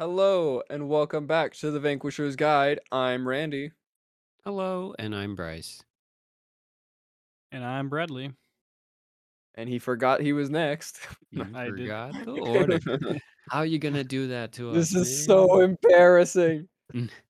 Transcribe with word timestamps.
Hello 0.00 0.62
and 0.70 0.88
welcome 0.88 1.26
back 1.26 1.52
to 1.56 1.70
the 1.70 1.78
Vanquisher's 1.78 2.34
Guide. 2.34 2.80
I'm 2.90 3.28
Randy. 3.28 3.72
Hello, 4.46 4.94
and 4.98 5.14
I'm 5.14 5.36
Bryce. 5.36 5.82
And 7.52 7.62
I'm 7.62 7.90
Bradley. 7.90 8.32
And 9.56 9.68
he 9.68 9.78
forgot 9.78 10.22
he 10.22 10.32
was 10.32 10.48
next. 10.48 11.00
You 11.32 11.44
I 11.54 11.64
did. 11.66 11.80
forgot 11.80 12.14
the 12.24 12.30
order. 12.40 12.80
How 13.50 13.58
are 13.58 13.66
you 13.66 13.78
gonna 13.78 14.02
do 14.02 14.28
that 14.28 14.52
to 14.52 14.70
us? 14.70 14.74
this 14.74 14.94
is 14.94 15.28
man? 15.28 15.36
so 15.36 15.60
embarrassing. 15.60 16.66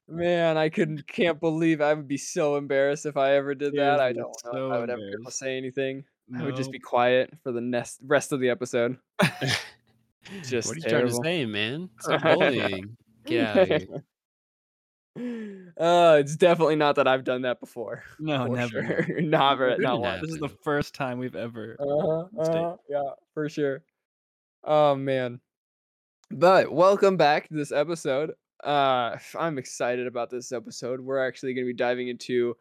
Man, 0.07 0.57
I 0.57 0.69
couldn't 0.69 1.09
can't 1.09 1.41
believe 1.41 1.81
I 1.81 1.93
would 1.93 2.07
be 2.07 2.19
so 2.19 2.55
embarrassed 2.55 3.05
if 3.05 3.17
I 3.17 3.33
ever 3.33 3.57
did 3.57 3.75
that. 3.75 3.99
I 3.99 4.13
don't 4.13 4.33
know 4.53 4.69
if 4.69 4.75
I 4.75 4.79
would 4.79 4.91
ever 4.91 5.01
be 5.01 5.09
able 5.21 5.25
to 5.25 5.33
say 5.33 5.57
anything. 5.57 6.05
I 6.39 6.45
would 6.45 6.55
just 6.55 6.71
be 6.71 6.79
quiet 6.79 7.35
for 7.43 7.51
the 7.51 7.61
next 7.61 7.99
rest 8.07 8.31
of 8.31 8.39
the 8.39 8.49
episode. 8.49 8.97
Just 10.43 10.69
what 10.69 10.77
are 10.77 10.81
you 10.81 10.83
terrible. 10.83 11.23
trying 11.23 11.23
to 11.23 11.25
say, 11.25 11.47
man? 11.47 11.91
Stop 12.01 12.23
bullying. 12.23 12.97
Get 13.27 13.47
out 13.47 13.59
of 13.59 13.69
here. 13.69 14.05
Uh, 15.77 16.19
it's 16.21 16.37
definitely 16.37 16.77
not 16.77 16.97
that 16.97 17.09
I've 17.09 17.25
done 17.25 17.43
that 17.43 17.59
before. 17.59 18.05
No, 18.19 18.47
for 18.47 18.57
never. 18.57 19.05
Sure. 19.05 19.21
Never, 19.21 19.77
not 19.79 20.01
once. 20.01 20.23
This 20.23 20.31
is 20.33 20.39
the 20.39 20.49
first 20.63 20.95
time 20.95 21.19
we've 21.19 21.37
ever. 21.37 21.77
Uh-huh, 21.81 22.27
uh-huh, 22.39 22.77
yeah, 22.89 23.11
for 23.35 23.49
sure. 23.49 23.83
Oh 24.65 24.95
man. 24.95 25.41
But 26.31 26.71
welcome 26.73 27.17
back 27.17 27.49
to 27.49 27.55
this 27.55 27.73
episode. 27.73 28.33
Uh 28.63 29.17
I'm 29.39 29.59
excited 29.59 30.07
about 30.07 30.31
this 30.31 30.53
episode. 30.53 31.01
We're 31.01 31.27
actually 31.27 31.55
going 31.55 31.67
to 31.67 31.73
be 31.73 31.77
diving 31.77 32.09
into 32.09 32.57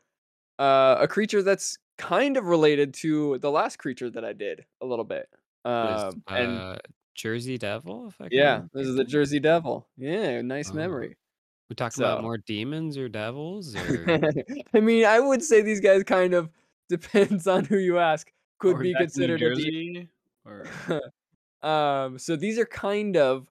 uh 0.58 0.98
a 1.00 1.08
creature 1.08 1.44
that's 1.44 1.78
kind 1.98 2.38
of 2.38 2.46
related 2.46 2.94
to 2.96 3.38
the 3.40 3.52
last 3.52 3.78
creature 3.78 4.10
that 4.10 4.26
I 4.26 4.34
did 4.34 4.66
a 4.82 4.86
little 4.86 5.06
bit. 5.06 5.28
Um 5.66 6.24
and 6.28 6.58
uh, 6.58 6.78
Jersey 7.20 7.58
Devil? 7.58 8.08
If 8.08 8.20
I 8.22 8.28
yeah, 8.32 8.62
this 8.74 8.88
is 8.88 8.96
the? 8.96 9.04
Jersey 9.04 9.40
Devil. 9.40 9.88
Yeah, 9.98 10.42
nice 10.42 10.72
Oh. 10.72 10.76
memory. 10.76 11.18
We 11.70 11.76
talking 11.76 12.04
about 12.04 12.24
more 12.24 12.38
demons 12.38 12.98
or 12.98 13.10
devils 13.10 13.76
or 13.90 14.34
I 14.74 14.80
mean, 14.80 15.06
I 15.06 15.20
would 15.20 15.44
say 15.44 15.62
these 15.62 15.80
guys 15.82 16.04
kind 16.04 16.34
of 16.34 16.50
depends 16.90 17.46
on 17.46 17.66
who 17.66 17.78
you 17.78 18.00
ask. 18.00 18.32
Could 18.60 18.78
Or 18.78 18.80
be 18.80 18.94
back 18.94 19.02
in 19.02 19.06
New 19.06 19.38
considered 19.38 19.42
a 19.44 19.56
demon. 19.56 20.10
Or 20.46 20.66
um, 21.70 22.18
so 22.18 22.36
these 22.36 22.58
are 22.58 22.66
kind 22.66 23.18
of 23.18 23.48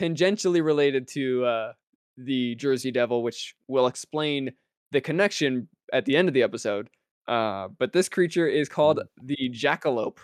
tangentially 0.00 0.62
related 0.62 1.08
to 1.08 1.44
uh, 1.46 1.72
the 2.18 2.54
Jersey 2.56 2.90
Devil, 2.90 3.22
which 3.22 3.54
will 3.68 3.86
explain 3.86 4.52
the 4.90 5.00
connection 5.00 5.68
at 5.92 6.04
the 6.04 6.16
end 6.16 6.28
of 6.28 6.34
the 6.34 6.42
episode. 6.42 6.90
Uh, 7.28 7.68
but 7.78 7.92
this 7.92 8.08
creature 8.08 8.46
is 8.48 8.68
called 8.68 9.00
the 9.22 9.50
Jackalope. 9.50 10.18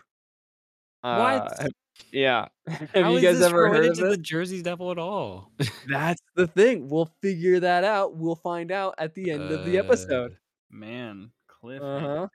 What? 1.01 1.13
Uh, 1.13 1.49
have- 1.63 1.71
yeah. 2.13 2.47
Have 2.69 2.91
How 2.95 3.11
you 3.13 3.21
guys 3.21 3.41
ever 3.43 3.69
heard 3.69 3.87
of 3.87 3.97
to 3.97 4.03
this? 4.05 4.17
the 4.17 4.23
Jersey 4.23 4.63
Devil 4.63 4.91
at 4.91 4.99
all? 4.99 5.51
That's 5.89 6.21
the 6.35 6.47
thing. 6.47 6.89
We'll 6.89 7.11
figure 7.23 7.61
that 7.61 7.85
out. 7.85 8.17
We'll 8.17 8.37
find 8.37 8.71
out 8.73 8.95
at 8.99 9.15
the 9.15 9.31
end 9.31 9.43
of 9.43 9.65
the 9.65 9.79
Uh, 9.79 9.83
episode. 9.85 10.37
man, 10.71 11.31
Cliff 11.49 11.83
Uh-huh. 11.83 12.29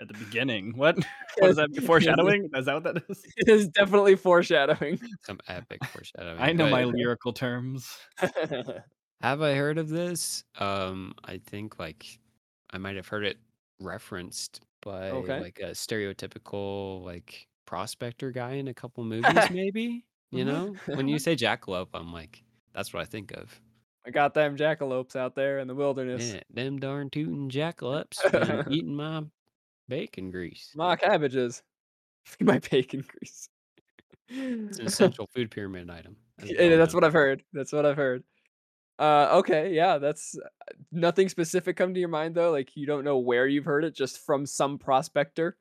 at 0.00 0.08
the 0.08 0.14
beginning. 0.14 0.72
What? 0.76 0.96
what 1.38 1.50
is 1.50 1.56
that? 1.56 1.70
Foreshadowing? 1.84 2.48
Is 2.54 2.66
that 2.66 2.74
what 2.74 2.84
that 2.84 3.02
is? 3.08 3.22
It 3.36 3.48
is 3.48 3.68
definitely 3.68 4.16
foreshadowing. 4.16 4.98
Some 5.24 5.38
epic 5.48 5.84
foreshadowing. 5.86 6.38
I 6.40 6.52
know 6.52 6.68
my 6.70 6.84
lyrical 6.84 7.32
terms. 7.32 7.96
Have 9.20 9.40
I 9.42 9.54
heard 9.54 9.78
of 9.78 9.88
this? 9.88 10.42
Um, 10.58 11.14
I 11.24 11.38
think 11.38 11.78
like 11.78 12.18
I 12.70 12.78
might 12.78 12.96
have 12.96 13.06
heard 13.08 13.24
it 13.24 13.38
referenced 13.80 14.60
by 14.82 15.10
Okay. 15.10 15.40
like 15.40 15.58
a 15.60 15.70
stereotypical 15.72 17.04
like 17.04 17.46
prospector 17.72 18.30
guy 18.30 18.52
in 18.52 18.68
a 18.68 18.74
couple 18.74 19.02
movies, 19.02 19.32
maybe. 19.50 20.04
You 20.30 20.44
know, 20.44 20.74
when 20.86 21.08
you 21.08 21.18
say 21.26 21.34
jackalope, 21.34 21.88
I'm 21.94 22.12
like, 22.12 22.42
that's 22.74 22.92
what 22.92 23.00
I 23.00 23.06
think 23.06 23.32
of. 23.32 23.58
I 24.06 24.10
got 24.10 24.34
them 24.34 24.58
jackalopes 24.58 25.16
out 25.16 25.34
there 25.34 25.58
in 25.58 25.68
the 25.68 25.74
wilderness. 25.74 26.34
Yeah, 26.34 26.40
them 26.50 26.78
darn 26.78 27.08
tootin' 27.08 27.48
jackalopes 27.48 28.18
eating 28.70 28.94
my 28.94 29.22
bacon 29.88 30.30
grease. 30.30 30.72
My 30.74 30.96
cabbages. 30.96 31.62
My 32.40 32.58
bacon 32.58 33.04
grease. 33.08 33.48
It's 34.28 34.78
an 34.78 34.86
essential 34.86 35.26
food 35.34 35.50
pyramid 35.50 35.88
item. 35.88 36.16
Yeah, 36.44 36.76
that's 36.76 36.94
what 36.94 37.04
I've 37.04 37.12
heard. 37.14 37.42
That's 37.54 37.72
what 37.72 37.86
I've 37.86 37.96
heard. 37.96 38.22
Uh, 38.98 39.28
okay, 39.32 39.72
yeah, 39.72 39.96
that's 39.96 40.36
uh, 40.38 40.48
nothing 40.92 41.30
specific 41.30 41.76
come 41.76 41.94
to 41.94 42.00
your 42.00 42.10
mind 42.10 42.34
though. 42.34 42.50
Like 42.50 42.76
you 42.76 42.86
don't 42.86 43.04
know 43.04 43.18
where 43.18 43.46
you've 43.46 43.64
heard 43.64 43.84
it, 43.84 43.94
just 43.94 44.18
from 44.18 44.44
some 44.44 44.78
prospector. 44.78 45.56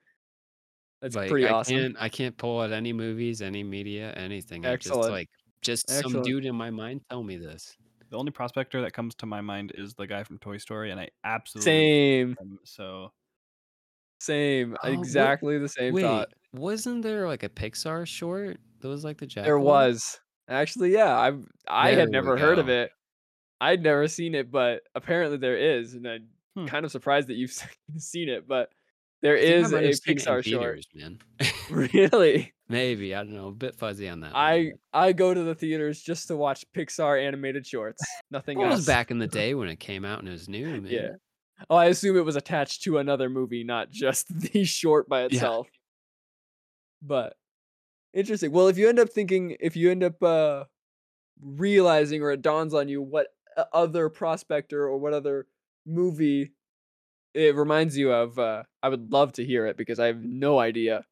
That's 1.01 1.15
Like, 1.15 1.29
pretty 1.29 1.47
I 1.47 1.51
awesome. 1.51 1.75
Can't, 1.77 1.95
I 1.99 2.09
can't 2.09 2.37
pull 2.37 2.61
out 2.61 2.71
any 2.71 2.93
movies, 2.93 3.41
any 3.41 3.63
media, 3.63 4.11
anything. 4.13 4.65
I 4.65 4.75
just 4.75 4.87
Excellent. 4.87 5.11
like 5.11 5.29
just 5.61 5.89
some 5.89 6.21
dude 6.21 6.45
in 6.45 6.55
my 6.55 6.69
mind 6.69 7.01
tell 7.09 7.23
me 7.23 7.37
this. 7.37 7.75
The 8.09 8.17
only 8.17 8.31
prospector 8.31 8.81
that 8.81 8.93
comes 8.93 9.15
to 9.15 9.25
my 9.25 9.41
mind 9.41 9.71
is 9.75 9.93
the 9.95 10.05
guy 10.05 10.23
from 10.23 10.37
Toy 10.39 10.57
Story, 10.57 10.91
and 10.91 10.99
I 10.99 11.09
absolutely 11.23 11.65
Same, 11.71 12.29
love 12.29 12.37
him, 12.39 12.59
so 12.65 13.11
same, 14.19 14.75
Oh, 14.83 14.89
what- 14.89 14.99
exactly 14.99 15.57
the 15.57 15.69
same 15.69 15.93
Wait, 15.93 16.03
thought. 16.03 16.29
wasn't 16.53 17.01
there 17.03 17.27
like 17.27 17.43
a 17.43 17.49
Pixar 17.49 18.05
short 18.05 18.57
that 18.81 18.87
was 18.87 19.03
like 19.03 19.17
the 19.17 19.25
jackalope? 19.27 19.43
There 19.45 19.59
was 19.59 20.19
actually, 20.47 20.91
yeah. 20.93 21.17
I 21.17 21.31
I 21.67 21.91
There 21.91 21.99
had 22.01 22.09
never 22.11 22.37
heard 22.37 22.59
of 22.59 22.69
it. 22.69 22.91
I'd 23.59 23.81
never 23.83 24.07
seen 24.07 24.35
it, 24.35 24.51
but 24.51 24.81
apparently 24.95 25.37
there 25.37 25.57
is, 25.57 25.93
and 25.95 26.07
I'm 26.07 26.27
Hmm. 26.55 26.65
kind 26.65 26.85
of 26.85 26.91
surprised 26.91 27.29
that 27.29 27.35
you've 27.35 27.51
seen 27.97 28.27
it. 28.29 28.45
But 28.47 28.69
there 29.21 29.35
is 29.35 29.71
a 29.71 29.81
have 29.81 29.95
seen 29.95 30.11
in 30.13 30.17
Pixar 30.17 30.23
short. 30.25 30.45
theaters, 30.45 30.87
man. 30.93 31.19
Really, 31.69 32.53
Maybe 32.69 33.13
I 33.15 33.19
don't 33.23 33.33
know. 33.33 33.47
A 33.49 33.51
bit 33.51 33.75
fuzzy 33.75 34.07
on 34.09 34.21
that. 34.21 34.31
I 34.35 34.71
but- 34.91 34.99
I 34.99 35.11
go 35.13 35.33
to 35.33 35.43
the 35.43 35.55
theaters 35.55 36.01
just 36.01 36.27
to 36.29 36.35
watch 36.37 36.65
Pixar 36.75 37.21
animated 37.25 37.65
shorts. 37.67 38.01
Nothing 38.29 38.57
Well, 38.57 38.67
it 38.67 38.71
else. 38.71 38.77
was 38.79 38.85
back 38.87 39.11
in 39.11 39.19
the 39.19 39.27
day 39.41 39.53
when 39.53 39.67
it 39.69 39.79
came 39.79 40.03
out 40.05 40.19
and 40.19 40.27
it 40.27 40.31
was 40.31 40.47
new, 40.49 40.65
man. 40.67 40.85
Yeah. 40.87 41.09
Oh, 41.69 41.75
I 41.75 41.85
assume 41.85 42.17
it 42.17 42.25
was 42.25 42.35
attached 42.35 42.83
to 42.83 42.97
another 42.97 43.29
movie, 43.29 43.63
not 43.63 43.91
just 43.91 44.27
the 44.51 44.63
short 44.63 45.07
by 45.07 45.23
itself. 45.23 45.67
Yeah. 45.71 45.77
But 47.03 47.35
interesting. 48.13 48.51
Well, 48.51 48.67
if 48.67 48.77
you 48.77 48.89
end 48.89 48.99
up 48.99 49.09
thinking, 49.09 49.55
if 49.59 49.75
you 49.75 49.91
end 49.91 50.03
up 50.03 50.21
uh 50.23 50.63
realizing 51.41 52.21
or 52.21 52.31
it 52.31 52.41
dawns 52.41 52.73
on 52.73 52.87
you 52.87 53.01
what 53.01 53.27
other 53.73 54.09
prospector 54.09 54.83
or 54.87 54.97
what 54.97 55.13
other 55.13 55.47
movie 55.85 56.51
it 57.33 57.55
reminds 57.55 57.97
you 57.97 58.11
of, 58.11 58.37
uh, 58.39 58.63
I 58.83 58.89
would 58.89 59.11
love 59.11 59.33
to 59.33 59.45
hear 59.45 59.65
it 59.67 59.77
because 59.77 59.99
I 59.99 60.07
have 60.07 60.23
no 60.23 60.59
idea 60.59 61.05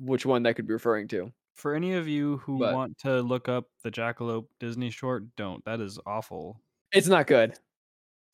which 0.00 0.24
one 0.26 0.42
that 0.44 0.54
could 0.56 0.66
be 0.66 0.72
referring 0.74 1.08
to. 1.08 1.32
for 1.56 1.74
any 1.74 1.94
of 1.94 2.06
you 2.06 2.36
who 2.38 2.58
But- 2.58 2.74
want 2.74 2.98
to 2.98 3.22
look 3.22 3.48
up 3.48 3.64
the 3.82 3.90
Jackalope 3.90 4.46
Disney 4.60 4.90
short, 4.90 5.24
don't. 5.36 5.64
That 5.64 5.80
is 5.80 5.98
awful. 6.06 6.60
It's 6.92 7.06
not 7.08 7.26
good. 7.26 7.50
It's 7.52 7.60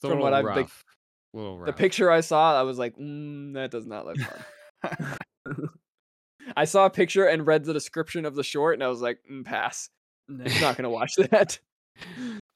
From 0.00 0.18
what 0.18 0.34
I've- 0.34 0.42
the- 0.44 0.48
rough. 0.62 0.84
a 1.32 1.36
little 1.36 1.64
The 1.64 1.72
picture 1.72 2.10
I 2.10 2.20
saw, 2.20 2.58
I 2.58 2.62
was 2.62 2.78
like, 2.80 2.96
mm, 2.96 3.54
that 3.54 3.70
does 3.70 3.86
not 3.86 4.06
look 4.06 4.16
fun. 4.18 4.44
I 6.56 6.64
saw 6.64 6.86
a 6.86 6.90
picture 6.90 7.24
and 7.26 7.46
read 7.46 7.64
the 7.64 7.72
description 7.72 8.24
of 8.26 8.34
the 8.34 8.42
short, 8.42 8.74
and 8.74 8.82
I 8.82 8.88
was 8.88 9.00
like, 9.00 9.20
mm, 9.30 9.44
pass. 9.44 9.88
I'm 10.28 10.42
not 10.60 10.76
gonna 10.76 10.90
watch 11.00 11.14
that. 11.16 11.58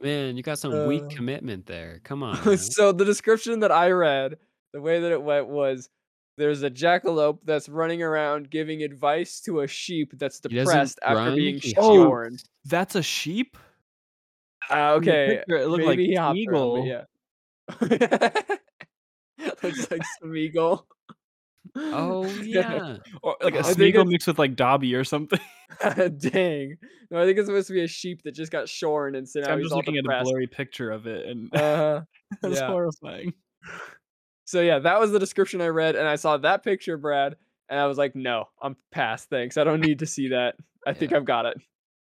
Man, 0.00 0.36
you 0.36 0.42
got 0.42 0.58
some 0.58 0.86
weak 0.88 1.04
Uh, 1.04 1.08
commitment 1.08 1.66
there. 1.66 2.00
Come 2.03 2.22
on. 2.22 2.58
so 2.58 2.91
the 2.92 3.04
description 3.04 3.60
that 3.60 3.70
I 3.70 3.91
read, 3.91 4.38
the 4.76 4.82
way 4.82 5.00
that 5.00 5.10
it 5.10 5.22
went 5.22 5.48
was, 5.48 5.88
there's 6.37 6.62
a 6.62 6.70
jackalope 6.70 7.38
that's 7.44 7.66
running 7.69 8.03
around 8.03 8.50
giving 8.50 8.82
advice 8.82 9.41
to 9.41 9.60
a 9.60 9.66
sheep 9.66 10.12
that's 10.19 10.38
depressed 10.38 10.98
after 11.03 11.16
run, 11.16 11.34
being 11.34 11.59
he 11.59 11.70
shorn. 11.70 12.37
That's 12.66 12.94
a 12.94 13.03
sheep. 13.03 13.56
Uh, 14.70 14.94
okay, 14.94 15.38
picture, 15.38 15.56
it 15.56 15.69
looked 15.69 15.86
maybe 15.86 15.86
like 15.86 15.98
he 15.98 16.15
hopped 16.15 16.38
around, 16.48 16.86
yeah. 16.86 17.04
Looks 19.62 19.91
like 19.91 20.03
Smeagol. 20.22 20.84
Oh 21.75 22.26
yeah. 22.42 22.97
Or 23.22 23.36
like 23.42 23.54
a 23.54 23.60
I 23.60 23.62
think 23.62 23.94
Smeagol 23.94 24.06
mixed 24.06 24.26
with 24.26 24.38
like 24.38 24.56
Dobby 24.56 24.94
or 24.94 25.04
something. 25.04 25.41
Dang. 26.19 26.76
No, 27.10 27.20
I 27.20 27.25
think 27.25 27.38
it's 27.38 27.47
supposed 27.47 27.69
to 27.69 27.72
be 27.72 27.82
a 27.84 27.88
sheep 27.88 28.22
that 28.25 28.32
just 28.32 28.53
got 28.53 28.69
shorn, 28.69 29.15
and 29.15 29.28
so 29.28 29.41
now 29.41 29.53
I'm 29.53 29.59
he's 29.59 29.66
just 29.66 29.72
all 29.72 29.78
looking 29.78 29.97
at 29.97 30.04
a 30.04 30.22
blurry 30.24 30.47
picture 30.47 30.91
of 30.91 31.06
it, 31.06 31.27
and 31.27 31.54
Uh-huh. 31.54 32.03
that's 32.42 32.60
yeah. 32.60 32.66
horrifying. 32.66 33.33
So 34.47 34.60
yeah, 34.63 34.78
that 34.78 34.98
was 34.98 35.10
the 35.13 35.19
description 35.19 35.60
I 35.60 35.66
read, 35.69 35.95
and 35.97 36.09
I 36.09 36.16
saw 36.16 36.37
that 36.39 36.63
picture, 36.65 36.97
Brad, 36.97 37.37
and 37.69 37.78
I 37.78 37.87
was 37.87 37.98
like, 37.98 38.15
no, 38.16 38.48
I'm 38.63 38.77
past. 38.93 39.28
Thanks. 39.28 39.57
I 39.59 39.65
don't 39.65 39.81
need 39.81 39.98
to 39.98 40.07
see 40.07 40.28
that. 40.28 40.54
I 40.87 40.93
think 40.95 41.13
I've 41.13 41.25
got 41.25 41.47
it. 41.47 41.59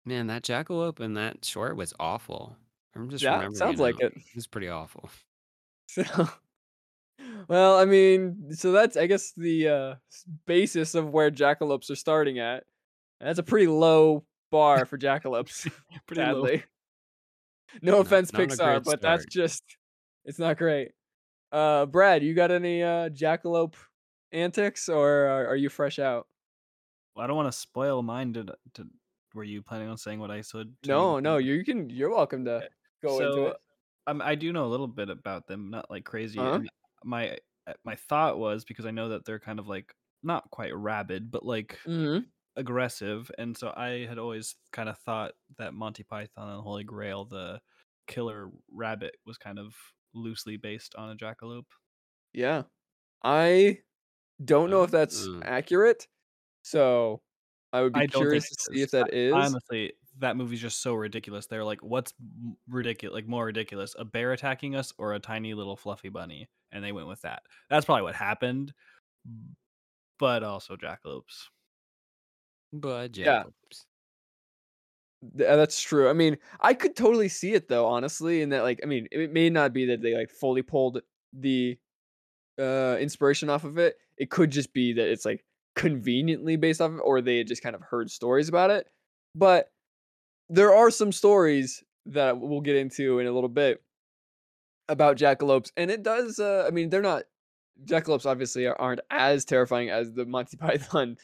Man, 0.05 0.27
that 0.27 0.43
jackalope 0.43 0.99
and 0.99 1.15
that 1.17 1.43
short 1.45 1.75
was 1.75 1.93
awful. 1.99 2.55
I'm 2.95 3.09
just 3.09 3.23
Yeah, 3.23 3.35
remembering. 3.35 3.55
sounds 3.55 3.79
it 3.79 3.83
like 3.83 3.95
now. 3.99 4.07
it. 4.07 4.13
It 4.17 4.35
was 4.35 4.47
pretty 4.47 4.69
awful. 4.69 5.09
So, 5.87 6.03
well, 7.47 7.77
I 7.77 7.85
mean, 7.85 8.47
so 8.53 8.71
that's 8.71 8.97
I 8.97 9.05
guess 9.07 9.31
the 9.37 9.67
uh, 9.69 9.95
basis 10.47 10.95
of 10.95 11.09
where 11.11 11.29
jackalopes 11.31 11.89
are 11.91 11.95
starting 11.95 12.39
at. 12.39 12.63
And 13.19 13.29
that's 13.29 13.39
a 13.39 13.43
pretty 13.43 13.67
low 13.67 14.25
bar 14.51 14.85
for 14.85 14.97
jackalopes. 14.97 15.71
Pretty 16.07 16.21
low. 16.23 16.59
No 17.81 17.91
Not- 17.93 18.01
offense, 18.07 18.33
not 18.33 18.41
Pixar, 18.41 18.83
but 18.83 19.01
that's 19.01 19.25
just 19.25 19.63
it's 20.25 20.39
not 20.39 20.57
great. 20.57 20.91
Uh, 21.55 21.85
Brad, 21.85 22.21
you 22.21 22.33
got 22.33 22.51
any 22.51 22.83
uh, 22.83 23.07
jackalope 23.07 23.75
antics, 24.33 24.89
or 24.89 25.09
are, 25.09 25.47
are 25.47 25.55
you 25.55 25.69
fresh 25.69 25.99
out? 25.99 26.27
Well, 27.15 27.23
I 27.23 27.27
don't 27.27 27.37
want 27.37 27.47
to 27.51 27.57
spoil 27.57 28.01
mine 28.01 28.33
to 28.33 28.57
to 28.73 28.87
were 29.33 29.45
you 29.45 29.61
planning 29.61 29.87
on 29.87 29.97
saying 29.97 30.19
what 30.19 30.31
I 30.31 30.41
said? 30.41 30.75
No, 30.83 31.15
you 31.15 31.21
no, 31.21 31.37
you 31.37 31.63
can. 31.63 31.89
You're 31.89 32.09
welcome 32.09 32.43
to 32.45 32.67
go 33.01 33.19
into 33.19 33.39
So 33.39 33.51
it. 33.51 33.57
um, 34.07 34.21
I 34.21 34.35
do 34.35 34.51
know 34.51 34.65
a 34.65 34.67
little 34.67 34.87
bit 34.87 35.09
about 35.09 35.47
them, 35.47 35.69
not 35.69 35.89
like 35.89 36.05
crazy. 36.05 36.39
Uh-huh. 36.39 36.59
My 37.03 37.37
uh, 37.67 37.73
my 37.83 37.95
thought 37.95 38.37
was 38.37 38.65
because 38.65 38.85
I 38.85 38.91
know 38.91 39.09
that 39.09 39.25
they're 39.25 39.39
kind 39.39 39.59
of 39.59 39.67
like 39.67 39.95
not 40.23 40.49
quite 40.51 40.75
rabid, 40.75 41.31
but 41.31 41.45
like 41.45 41.79
hmm 41.85 42.25
aggressive, 42.55 43.31
and 43.37 43.57
so 43.57 43.73
I 43.75 44.05
had 44.05 44.17
always 44.17 44.55
kind 44.71 44.89
of 44.89 44.97
thought 44.99 45.33
that 45.57 45.73
Monty 45.73 46.03
Python 46.03 46.49
and 46.49 46.59
the 46.59 46.63
Holy 46.63 46.83
Grail, 46.83 47.25
the 47.25 47.61
killer 48.07 48.51
rabbit, 48.71 49.17
was 49.25 49.37
kind 49.37 49.59
of 49.59 49.75
loosely 50.15 50.57
based 50.57 50.95
on 50.95 51.11
a 51.11 51.15
jackalope. 51.15 51.65
Yeah, 52.33 52.63
I 53.23 53.79
don't 54.43 54.69
know 54.69 54.83
if 54.83 54.91
that's 54.91 55.27
accurate, 55.43 56.07
so 56.63 57.21
I 57.71 57.81
would 57.81 57.93
be 57.93 58.01
I 58.01 58.07
curious 58.07 58.49
to 58.49 58.55
see 58.71 58.79
is. 58.79 58.83
if 58.85 58.91
that 58.91 59.13
is. 59.13 59.33
Honestly, 59.33 59.93
that 60.19 60.37
movie's 60.37 60.61
just 60.61 60.81
so 60.81 60.93
ridiculous. 60.93 61.47
They're 61.47 61.63
like, 61.63 61.83
what's 61.83 62.13
ridiculous? 62.69 63.13
Like 63.13 63.27
more 63.27 63.45
ridiculous, 63.45 63.95
a 63.97 64.05
bear 64.05 64.31
attacking 64.31 64.75
us 64.75 64.93
or 64.97 65.13
a 65.13 65.19
tiny 65.19 65.53
little 65.53 65.75
fluffy 65.75 66.09
bunny? 66.09 66.49
And 66.71 66.83
they 66.83 66.91
went 66.91 67.07
with 67.07 67.21
that. 67.21 67.43
That's 67.69 67.85
probably 67.85 68.03
what 68.03 68.15
happened. 68.15 68.73
But 70.19 70.43
also 70.43 70.75
jackalopes. 70.75 71.49
But 72.71 73.11
jackalopes. 73.11 73.53
Th- 73.71 73.85
uh, 75.35 75.55
that's 75.55 75.79
true. 75.81 76.09
I 76.09 76.13
mean, 76.13 76.37
I 76.61 76.73
could 76.73 76.95
totally 76.95 77.29
see 77.29 77.53
it 77.53 77.67
though, 77.67 77.85
honestly, 77.87 78.41
in 78.41 78.49
that 78.49 78.63
like 78.63 78.79
I 78.83 78.85
mean, 78.85 79.07
it 79.11 79.31
may 79.31 79.49
not 79.49 79.73
be 79.73 79.85
that 79.87 80.01
they 80.01 80.15
like 80.15 80.29
fully 80.29 80.61
pulled 80.61 81.01
the 81.33 81.77
uh 82.59 82.97
inspiration 82.99 83.49
off 83.49 83.63
of 83.63 83.77
it. 83.77 83.97
It 84.17 84.29
could 84.29 84.51
just 84.51 84.73
be 84.73 84.93
that 84.93 85.07
it's 85.07 85.25
like 85.25 85.43
conveniently 85.75 86.55
based 86.55 86.81
off 86.81 86.91
of 86.91 86.97
it, 86.97 87.03
or 87.03 87.21
they 87.21 87.37
had 87.39 87.47
just 87.47 87.61
kind 87.61 87.75
of 87.75 87.81
heard 87.81 88.09
stories 88.09 88.49
about 88.49 88.71
it. 88.71 88.87
But 89.35 89.71
there 90.49 90.73
are 90.73 90.91
some 90.91 91.11
stories 91.11 91.83
that 92.07 92.39
we'll 92.39 92.61
get 92.61 92.75
into 92.75 93.19
in 93.19 93.27
a 93.27 93.31
little 93.31 93.49
bit 93.49 93.81
about 94.87 95.17
jackalopes, 95.17 95.71
and 95.77 95.89
it 95.89 96.03
does. 96.03 96.39
Uh, 96.39 96.65
I 96.67 96.71
mean, 96.71 96.89
they're 96.89 97.01
not 97.01 97.23
jackalopes. 97.85 98.25
Obviously, 98.25 98.67
are- 98.67 98.79
aren't 98.79 99.01
as 99.09 99.45
terrifying 99.45 99.89
as 99.89 100.13
the 100.13 100.25
Monty 100.25 100.57
Python 100.59 101.17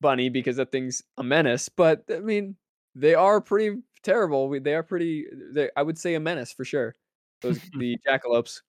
bunny 0.00 0.28
because 0.28 0.56
that 0.56 0.72
thing's 0.72 1.02
a 1.16 1.22
menace. 1.22 1.68
But 1.68 2.04
I 2.10 2.20
mean, 2.20 2.56
they 2.94 3.14
are 3.14 3.40
pretty 3.40 3.82
terrible. 4.02 4.48
We- 4.48 4.58
They 4.60 4.74
are 4.74 4.82
pretty. 4.82 5.26
They, 5.52 5.70
I 5.76 5.82
would 5.82 5.98
say 5.98 6.14
a 6.14 6.20
menace 6.20 6.52
for 6.52 6.64
sure. 6.64 6.94
Those 7.42 7.60
the 7.72 7.98
jackalopes. 8.06 8.62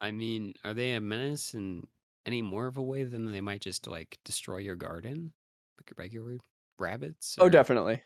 I 0.00 0.10
mean, 0.10 0.54
are 0.64 0.74
they 0.74 0.92
a 0.92 1.00
menace 1.00 1.54
in 1.54 1.86
any 2.26 2.42
more 2.42 2.66
of 2.66 2.76
a 2.76 2.82
way 2.82 3.04
than 3.04 3.30
they 3.32 3.40
might 3.40 3.60
just 3.62 3.86
like 3.86 4.18
destroy 4.24 4.58
your 4.58 4.76
garden, 4.76 5.32
like 5.78 5.90
your 5.90 5.96
regular 5.98 6.38
rabbits? 6.78 7.36
Oh, 7.38 7.48
definitely. 7.48 8.02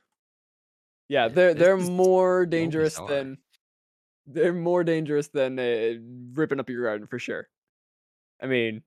Yeah, 1.09 1.25
Yeah, 1.25 1.29
they're 1.29 1.55
they're 1.55 1.77
more 1.77 2.47
dangerous 2.47 3.01
than 3.01 3.39
they're 4.27 4.53
more 4.55 4.85
dangerous 4.85 5.29
than 5.29 5.59
uh, 5.59 5.95
ripping 6.35 6.61
up 6.61 6.71
your 6.71 6.85
garden 6.85 7.07
for 7.07 7.19
sure. 7.19 7.49
I 8.43 8.47
mean, 8.49 8.85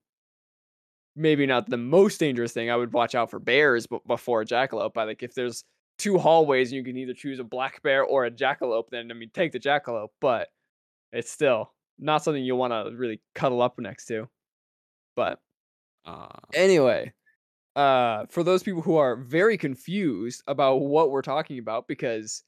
maybe 1.14 1.46
not 1.46 1.68
the 1.68 1.76
most 1.76 2.18
dangerous 2.18 2.52
thing. 2.52 2.70
I 2.70 2.76
would 2.76 2.92
watch 2.92 3.14
out 3.14 3.30
for 3.30 3.38
bears 3.38 3.86
b- 3.86 3.98
before 4.06 4.42
a 4.42 4.46
jackalope. 4.46 4.94
But 4.94 5.08
like 5.08 5.22
if 5.22 5.34
there's 5.34 5.64
two 6.02 6.18
hallways 6.18 6.70
and 6.70 6.76
you 6.76 6.84
can 6.84 6.96
either 6.96 7.14
choose 7.14 7.38
a 7.38 7.44
black 7.44 7.82
bear 7.82 8.04
or 8.04 8.24
a 8.26 8.30
jackalope, 8.30 8.90
then 8.90 9.10
I 9.10 9.14
mean 9.14 9.30
take 9.32 9.52
the 9.52 9.60
jackalope. 9.60 10.08
But 10.20 10.48
it's 11.12 11.30
still 11.30 11.72
not 11.98 12.24
something 12.24 12.42
you 12.44 12.56
want 12.56 12.72
to 12.72 12.96
really 12.96 13.20
cuddle 13.34 13.62
up 13.62 13.78
next 13.78 14.06
to. 14.06 14.28
But 15.16 15.38
Uh, 16.04 16.28
Anyway, 16.54 17.12
uh, 17.76 18.26
for 18.30 18.42
those 18.42 18.62
people 18.62 18.82
who 18.82 18.96
are 18.96 19.16
very 19.16 19.56
confused 19.56 20.42
about 20.48 20.76
what 20.76 21.10
we're 21.10 21.22
talking 21.22 21.58
about, 21.58 21.86
because 21.88 22.42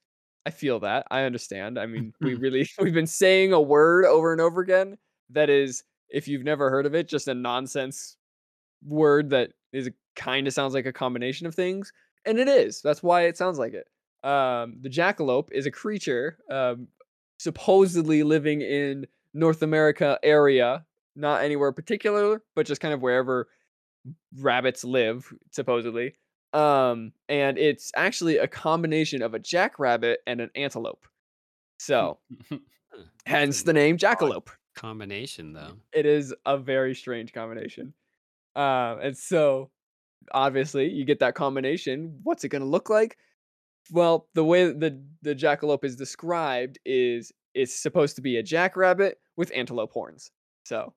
I 0.47 0.51
feel 0.51 0.81
that 0.81 1.07
I 1.11 1.23
understand. 1.23 1.79
I 1.79 1.87
mean, 1.87 2.13
we 2.21 2.35
really 2.45 2.69
we've 2.81 2.95
been 2.95 3.07
saying 3.07 3.53
a 3.53 3.61
word 3.61 4.05
over 4.07 4.33
and 4.33 4.41
over 4.41 4.61
again 4.61 4.99
that 5.31 5.51
is, 5.51 5.85
if 6.11 6.29
you've 6.29 6.45
never 6.45 6.71
heard 6.71 6.87
of 6.87 6.95
it, 6.95 7.09
just 7.09 7.29
a 7.29 7.35
nonsense 7.35 8.17
word 8.87 9.31
that 9.31 9.53
is 9.73 9.91
kind 10.17 10.47
of 10.47 10.53
sounds 10.53 10.75
like 10.75 10.87
a 10.87 10.93
combination 10.93 11.47
of 11.47 11.55
things, 11.55 11.93
and 12.27 12.39
it 12.39 12.49
is. 12.49 12.81
That's 12.83 13.03
why 13.03 13.23
it 13.23 13.37
sounds 13.37 13.59
like 13.59 13.75
it. 13.75 13.87
Um, 14.27 14.77
the 14.81 14.89
jackalope 14.89 15.49
is 15.53 15.67
a 15.67 15.71
creature 15.71 16.39
um, 16.51 16.89
supposedly 17.39 18.23
living 18.23 18.63
in 18.63 19.07
North 19.35 19.63
America 19.63 20.19
area, 20.23 20.85
not 21.15 21.43
anywhere 21.43 21.73
particular, 21.73 22.43
but 22.55 22.67
just 22.67 22.81
kind 22.81 22.95
of 22.95 23.03
wherever 23.03 23.49
rabbits 24.41 24.85
live, 24.85 25.33
supposedly. 25.51 26.15
Um, 26.53 27.13
and 27.29 27.59
it's 27.59 27.91
actually 27.97 28.39
a 28.39 28.47
combination 28.47 29.23
of 29.23 29.35
a 29.35 29.39
jackrabbit 29.39 30.21
and 30.27 30.41
an 30.41 30.51
antelope. 30.55 31.05
So, 31.79 32.19
hence 33.27 33.63
the 33.65 33.73
name 33.73 33.99
jackalope. 33.99 34.49
combination 34.75 35.53
though. 35.53 35.73
It 35.93 36.07
is 36.07 36.35
a 36.47 36.57
very 36.57 36.95
strange 36.95 37.33
combination. 37.33 37.93
Um, 38.57 39.01
and 39.03 39.19
so 39.19 39.71
obviously 40.33 40.91
you 40.91 41.05
get 41.05 41.19
that 41.21 41.35
combination. 41.35 42.19
What's 42.23 42.45
it 42.45 42.49
going 42.51 42.63
to 42.63 42.69
look 42.69 42.89
like? 42.91 43.17
Well, 43.91 44.29
the 44.35 44.45
way 44.45 44.73
the 44.73 45.03
the 45.23 45.35
jackalope 45.35 45.85
is 45.85 45.97
described 45.97 46.79
is 46.85 47.33
it's 47.55 47.75
supposed 47.75 48.17
to 48.17 48.23
be 48.23 48.37
a 48.39 48.43
jackrabbit 48.43 49.19
with 49.37 49.53
antelope 49.55 49.93
horns. 49.93 50.31
So 50.65 50.95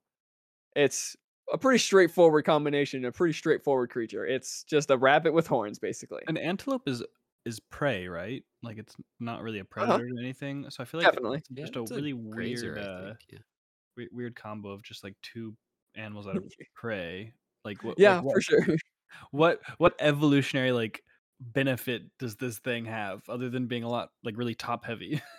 it's 0.75 1.15
a 1.51 1.57
pretty 1.57 1.79
straightforward 1.79 2.45
combination, 2.45 3.05
a 3.05 3.11
pretty 3.11 3.33
straightforward 3.33 3.89
creature. 3.89 4.25
It's 4.25 4.63
just 4.63 4.89
a 4.91 4.97
rabbit 4.97 5.33
with 5.33 5.47
horns, 5.47 5.79
basically. 5.79 6.23
An 6.27 6.37
antelope 6.37 6.87
is 6.87 7.03
is 7.45 7.59
prey, 7.59 8.07
right? 8.07 8.43
Like 8.63 8.77
it's 8.77 8.95
not 9.19 9.41
really 9.41 9.59
a 9.59 9.65
predator 9.65 10.03
or 10.05 10.19
anything. 10.19 10.69
So 10.69 10.83
I 10.83 10.85
feel 10.85 10.99
like 10.99 11.07
Uh-huh. 11.07 11.15
Definitely. 11.15 11.37
it's 11.39 11.49
Yeah, 11.51 11.63
just 11.63 11.75
a 11.77 11.81
it's 11.81 11.91
really 11.91 12.13
grazer, 12.13 12.73
weird, 12.73 12.77
uh, 12.85 13.05
think, 13.07 13.17
yeah. 13.31 13.39
we- 13.95 14.09
weird 14.11 14.35
combo 14.35 14.69
of 14.71 14.83
just 14.83 15.03
like 15.03 15.15
two 15.21 15.55
animals 15.95 16.25
that 16.25 16.37
are 16.37 16.41
prey. 16.75 17.33
Like 17.65 17.83
what? 17.83 17.91
like, 17.91 17.99
yeah, 17.99 18.19
what, 18.21 18.33
for 18.35 18.41
sure. 18.41 18.65
What 19.31 19.61
what 19.77 19.95
evolutionary 19.99 20.71
like 20.71 21.03
benefit 21.39 22.03
does 22.17 22.35
this 22.35 22.57
thing 22.59 22.85
have 22.85 23.21
other 23.29 23.49
than 23.49 23.67
being 23.67 23.83
a 23.83 23.89
lot 23.89 24.09
like 24.23 24.37
really 24.37 24.55
top 24.55 24.85
heavy? 24.85 25.21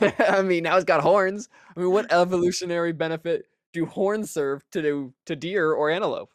I 0.18 0.42
mean, 0.42 0.62
now 0.62 0.76
it's 0.76 0.84
got 0.84 1.02
horns. 1.02 1.48
I 1.76 1.80
mean, 1.80 1.90
what 1.90 2.10
evolutionary 2.10 2.92
benefit 2.92 3.44
do 3.72 3.84
horns 3.86 4.30
serve 4.30 4.62
to 4.70 4.82
do 4.82 5.12
to 5.26 5.36
deer 5.36 5.72
or 5.72 5.90
antelope, 5.90 6.30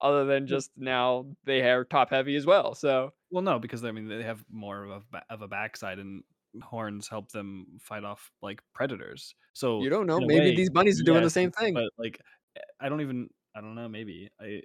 other 0.00 0.24
than 0.24 0.46
just 0.46 0.70
now 0.76 1.26
they 1.44 1.60
are 1.62 1.84
top 1.84 2.10
heavy 2.10 2.36
as 2.36 2.46
well? 2.46 2.74
So 2.74 3.12
well, 3.30 3.42
no, 3.42 3.58
because 3.58 3.84
I 3.84 3.92
mean 3.92 4.08
they 4.08 4.22
have 4.22 4.44
more 4.50 4.84
of 4.84 5.04
a 5.12 5.22
of 5.28 5.42
a 5.42 5.48
backside 5.48 5.98
and 5.98 6.22
horns 6.62 7.08
help 7.08 7.30
them 7.30 7.66
fight 7.80 8.04
off 8.04 8.30
like 8.42 8.60
predators. 8.74 9.34
So 9.52 9.82
you 9.82 9.90
don't 9.90 10.06
know. 10.06 10.20
Maybe 10.20 10.50
way, 10.50 10.54
these 10.54 10.70
bunnies 10.70 11.00
are 11.00 11.04
doing 11.04 11.22
the 11.22 11.30
same 11.30 11.50
thing. 11.50 11.74
But 11.74 11.90
like, 11.98 12.20
eh, 12.56 12.60
I 12.80 12.88
don't 12.88 13.00
even. 13.00 13.28
I 13.54 13.60
don't 13.60 13.74
know. 13.74 13.88
Maybe 13.88 14.30
I. 14.40 14.62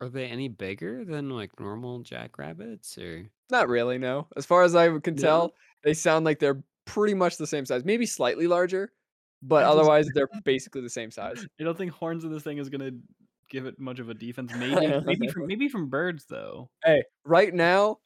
Are 0.00 0.08
they 0.08 0.26
any 0.26 0.48
bigger 0.48 1.04
than 1.04 1.28
like 1.30 1.58
normal 1.60 2.00
jackrabbits 2.00 2.96
or 2.96 3.26
Not 3.50 3.68
really. 3.68 3.98
No, 3.98 4.26
as 4.36 4.46
far 4.46 4.62
as 4.62 4.74
I 4.74 4.86
can 4.98 5.14
No? 5.14 5.20
tell, 5.22 5.54
they 5.84 5.94
sound 5.94 6.24
like 6.24 6.38
they're 6.38 6.62
pretty 6.86 7.14
much 7.14 7.36
the 7.36 7.46
same 7.46 7.66
size. 7.66 7.84
Maybe 7.84 8.06
slightly 8.06 8.46
larger, 8.46 8.92
but 9.42 9.64
I 9.64 9.68
otherwise 9.68 10.08
they're 10.14 10.28
basically 10.44 10.80
the 10.82 10.90
same 10.90 11.10
size. 11.10 11.46
I 11.60 11.64
don't 11.64 11.76
think 11.76 11.92
horns 11.92 12.24
in 12.24 12.32
this 12.32 12.42
thing 12.42 12.58
is 12.58 12.68
gonna 12.68 12.92
give 13.50 13.66
it 13.66 13.78
much 13.78 13.98
of 13.98 14.08
a 14.08 14.14
defense. 14.14 14.52
Maybe, 14.56 14.74
maybe 15.04 15.28
from 15.28 15.46
maybe 15.46 15.68
from 15.68 15.88
birds 15.88 16.24
though. 16.28 16.70
Hey, 16.84 17.02
right 17.24 17.52
now, 17.52 17.98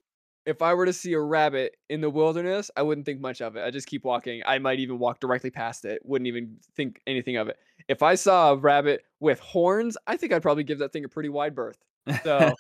if 0.47 0.61
I 0.61 0.75
were 0.75 0.87
to 0.87 0.93
see 0.93 1.15
a 1.15 1.21
rabbit 1.21 1.77
in 1.89 2.01
the 2.01 2.11
wilderness, 2.11 2.71
I 2.77 2.83
wouldn't 2.83 3.07
think 3.07 3.21
much 3.21 3.41
of 3.41 3.57
it. 3.57 3.65
I 3.65 3.71
just 3.71 3.87
keep 3.87 4.05
walking. 4.05 4.43
I 4.45 4.59
might 4.59 4.79
even 4.79 4.99
walk 4.99 5.21
directly 5.21 5.51
past 5.51 5.85
it. 5.85 6.03
Wouldn't 6.05 6.29
even 6.29 6.59
think 6.77 7.01
anything 7.07 7.37
of 7.37 7.49
it. 7.49 7.57
If 7.89 8.03
I 8.03 8.15
saw 8.15 8.53
a 8.53 8.57
rabbit 8.57 9.05
with 9.21 9.41
horns, 9.41 9.97
I 10.07 10.17
think 10.17 10.33
I'd 10.33 10.43
probably 10.43 10.65
give 10.65 10.79
that 10.81 10.93
thing 10.93 11.05
a 11.05 11.09
pretty 11.09 11.31
wide 11.31 11.55
berth. 11.55 11.79
So 12.23 12.55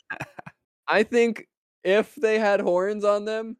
I 0.88 1.02
think 1.02 1.46
if 1.82 2.14
they 2.14 2.38
had 2.38 2.60
horns 2.60 3.04
on 3.04 3.26
them, 3.26 3.56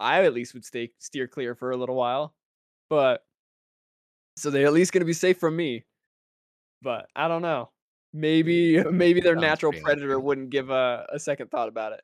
I 0.00 0.24
at 0.24 0.32
least 0.32 0.54
would 0.54 0.64
stay 0.64 0.90
steer 0.98 1.28
clear 1.28 1.54
for 1.54 1.70
a 1.70 1.76
little 1.76 1.94
while. 1.94 2.34
But 2.88 3.22
so 4.36 4.50
they're 4.50 4.66
at 4.66 4.72
least 4.72 4.92
gonna 4.92 5.04
be 5.04 5.12
safe 5.12 5.38
from 5.38 5.56
me. 5.56 5.84
But 6.80 7.06
I 7.14 7.28
don't 7.28 7.42
know. 7.42 7.70
Maybe 8.14 8.82
maybe 8.82 9.20
their 9.22 9.36
natural 9.36 9.72
predator 9.72 10.18
wouldn't 10.18 10.50
give 10.50 10.70
a, 10.70 11.06
a 11.12 11.18
second 11.18 11.50
thought 11.50 11.68
about 11.68 11.92
it. 11.92 12.00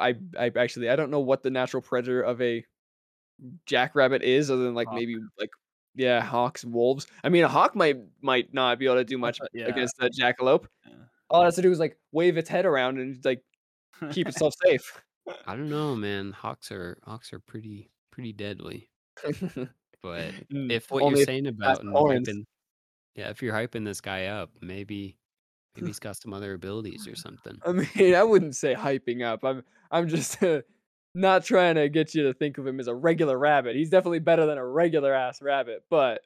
I 0.00 0.14
I 0.38 0.50
actually 0.56 0.88
I 0.88 0.96
don't 0.96 1.10
know 1.10 1.20
what 1.20 1.42
the 1.42 1.50
natural 1.50 1.82
predator 1.82 2.22
of 2.22 2.40
a 2.40 2.64
jackrabbit 3.66 4.22
is, 4.22 4.50
other 4.50 4.64
than 4.64 4.74
like 4.74 4.88
Hawk. 4.88 4.96
maybe 4.96 5.16
like 5.38 5.50
yeah, 5.94 6.20
hawks, 6.20 6.64
wolves. 6.64 7.06
I 7.24 7.28
mean, 7.28 7.44
a 7.44 7.48
hawk 7.48 7.74
might 7.74 7.98
might 8.22 8.54
not 8.54 8.78
be 8.78 8.86
able 8.86 8.96
to 8.96 9.04
do 9.04 9.18
much 9.18 9.38
yeah. 9.52 9.66
against 9.66 9.96
a 10.00 10.08
jackalope. 10.08 10.66
Yeah. 10.86 10.94
All 11.28 11.42
it 11.42 11.46
has 11.46 11.56
to 11.56 11.62
do 11.62 11.70
is 11.70 11.78
like 11.78 11.96
wave 12.12 12.36
its 12.36 12.48
head 12.48 12.66
around 12.66 12.98
and 12.98 13.24
like 13.24 13.42
keep 14.12 14.28
itself 14.28 14.54
safe. 14.64 15.02
I 15.46 15.56
don't 15.56 15.68
know, 15.68 15.94
man. 15.94 16.32
Hawks 16.32 16.72
are 16.72 16.98
hawks 17.04 17.32
are 17.32 17.40
pretty 17.40 17.90
pretty 18.10 18.32
deadly. 18.32 18.90
But 20.02 20.32
Mm, 20.50 20.72
if 20.72 20.90
what 20.90 21.02
only 21.02 21.18
you're 21.20 21.26
saying 21.26 21.46
about 21.46 21.82
hyping, 21.84 22.44
yeah, 23.14 23.28
if 23.28 23.42
you're 23.42 23.52
hyping 23.52 23.84
this 23.84 24.00
guy 24.00 24.26
up, 24.26 24.50
maybe 24.62 25.18
maybe 25.76 25.86
he's 25.88 25.98
got 25.98 26.16
some 26.16 26.32
other 26.32 26.54
abilities 26.54 27.06
or 27.08 27.16
something. 27.16 27.58
I 27.64 27.72
mean, 27.72 28.14
I 28.14 28.22
wouldn't 28.22 28.56
say 28.56 28.74
hyping 28.74 29.24
up. 29.24 29.44
I'm 29.44 29.62
I'm 29.90 30.08
just 30.08 30.42
uh, 30.42 30.62
not 31.14 31.44
trying 31.44 31.74
to 31.76 31.88
get 31.88 32.14
you 32.14 32.24
to 32.24 32.34
think 32.34 32.58
of 32.58 32.66
him 32.66 32.80
as 32.80 32.86
a 32.86 32.94
regular 32.94 33.38
rabbit. 33.38 33.76
He's 33.76 33.90
definitely 33.90 34.20
better 34.20 34.46
than 34.46 34.58
a 34.58 34.66
regular 34.66 35.12
ass 35.14 35.42
rabbit, 35.42 35.84
but 35.90 36.20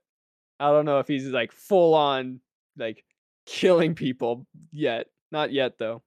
I 0.60 0.70
don't 0.70 0.84
know 0.84 0.98
if 0.98 1.08
he's 1.08 1.26
like 1.26 1.52
full 1.52 1.94
on 1.94 2.40
like 2.76 3.04
killing 3.46 3.94
people 3.94 4.46
yet. 4.72 5.06
Not 5.32 5.52
yet 5.52 5.78
though. 5.78 6.02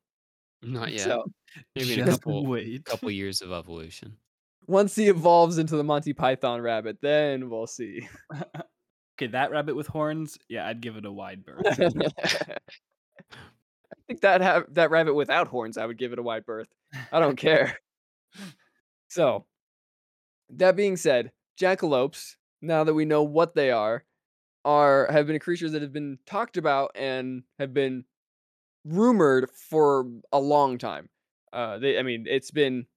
Not 0.61 0.91
yet. 0.91 1.01
So 1.01 1.25
Maybe 1.75 1.93
in 1.93 2.07
a 2.07 2.11
couple 2.11 2.45
wait. 2.45 2.85
couple 2.85 3.09
years 3.11 3.41
of 3.41 3.51
evolution. 3.51 4.17
once 4.67 4.95
he 4.95 5.07
evolves 5.07 5.57
into 5.57 5.75
the 5.75 5.83
Monty 5.83 6.13
Python 6.13 6.61
rabbit, 6.61 6.97
then 7.01 7.49
we'll 7.49 7.67
see. 7.67 8.07
okay, 9.17 9.27
that 9.31 9.51
rabbit 9.51 9.75
with 9.75 9.87
horns, 9.87 10.37
yeah, 10.49 10.67
I'd 10.67 10.81
give 10.81 10.97
it 10.97 11.05
a 11.05 11.11
wide 11.11 11.43
berth. 11.45 11.79
I 13.93 13.95
think 14.07 14.21
that 14.21 14.41
ha- 14.41 14.63
that 14.71 14.91
rabbit 14.91 15.13
without 15.13 15.47
horns, 15.47 15.77
I 15.77 15.85
would 15.85 15.97
give 15.97 16.13
it 16.13 16.19
a 16.19 16.23
wide 16.23 16.45
berth. 16.45 16.67
I 17.11 17.19
don't 17.19 17.35
care. 17.35 17.79
So, 19.09 19.45
that 20.49 20.75
being 20.75 20.97
said, 20.97 21.31
jackalopes, 21.59 22.35
now 22.61 22.83
that 22.83 22.93
we 22.93 23.05
know 23.05 23.23
what 23.23 23.55
they 23.55 23.71
are, 23.71 24.03
are 24.65 25.07
have 25.11 25.27
been 25.27 25.39
creatures 25.39 25.71
that 25.73 25.81
have 25.81 25.93
been 25.93 26.19
talked 26.25 26.57
about 26.57 26.91
and 26.95 27.43
have 27.59 27.73
been 27.73 28.05
rumored 28.85 29.49
for 29.51 30.07
a 30.31 30.39
long 30.39 30.77
time. 30.77 31.09
Uh, 31.53 31.79
they, 31.79 31.99
I 31.99 32.03
mean, 32.03 32.25
it's 32.27 32.51
been 32.51 32.87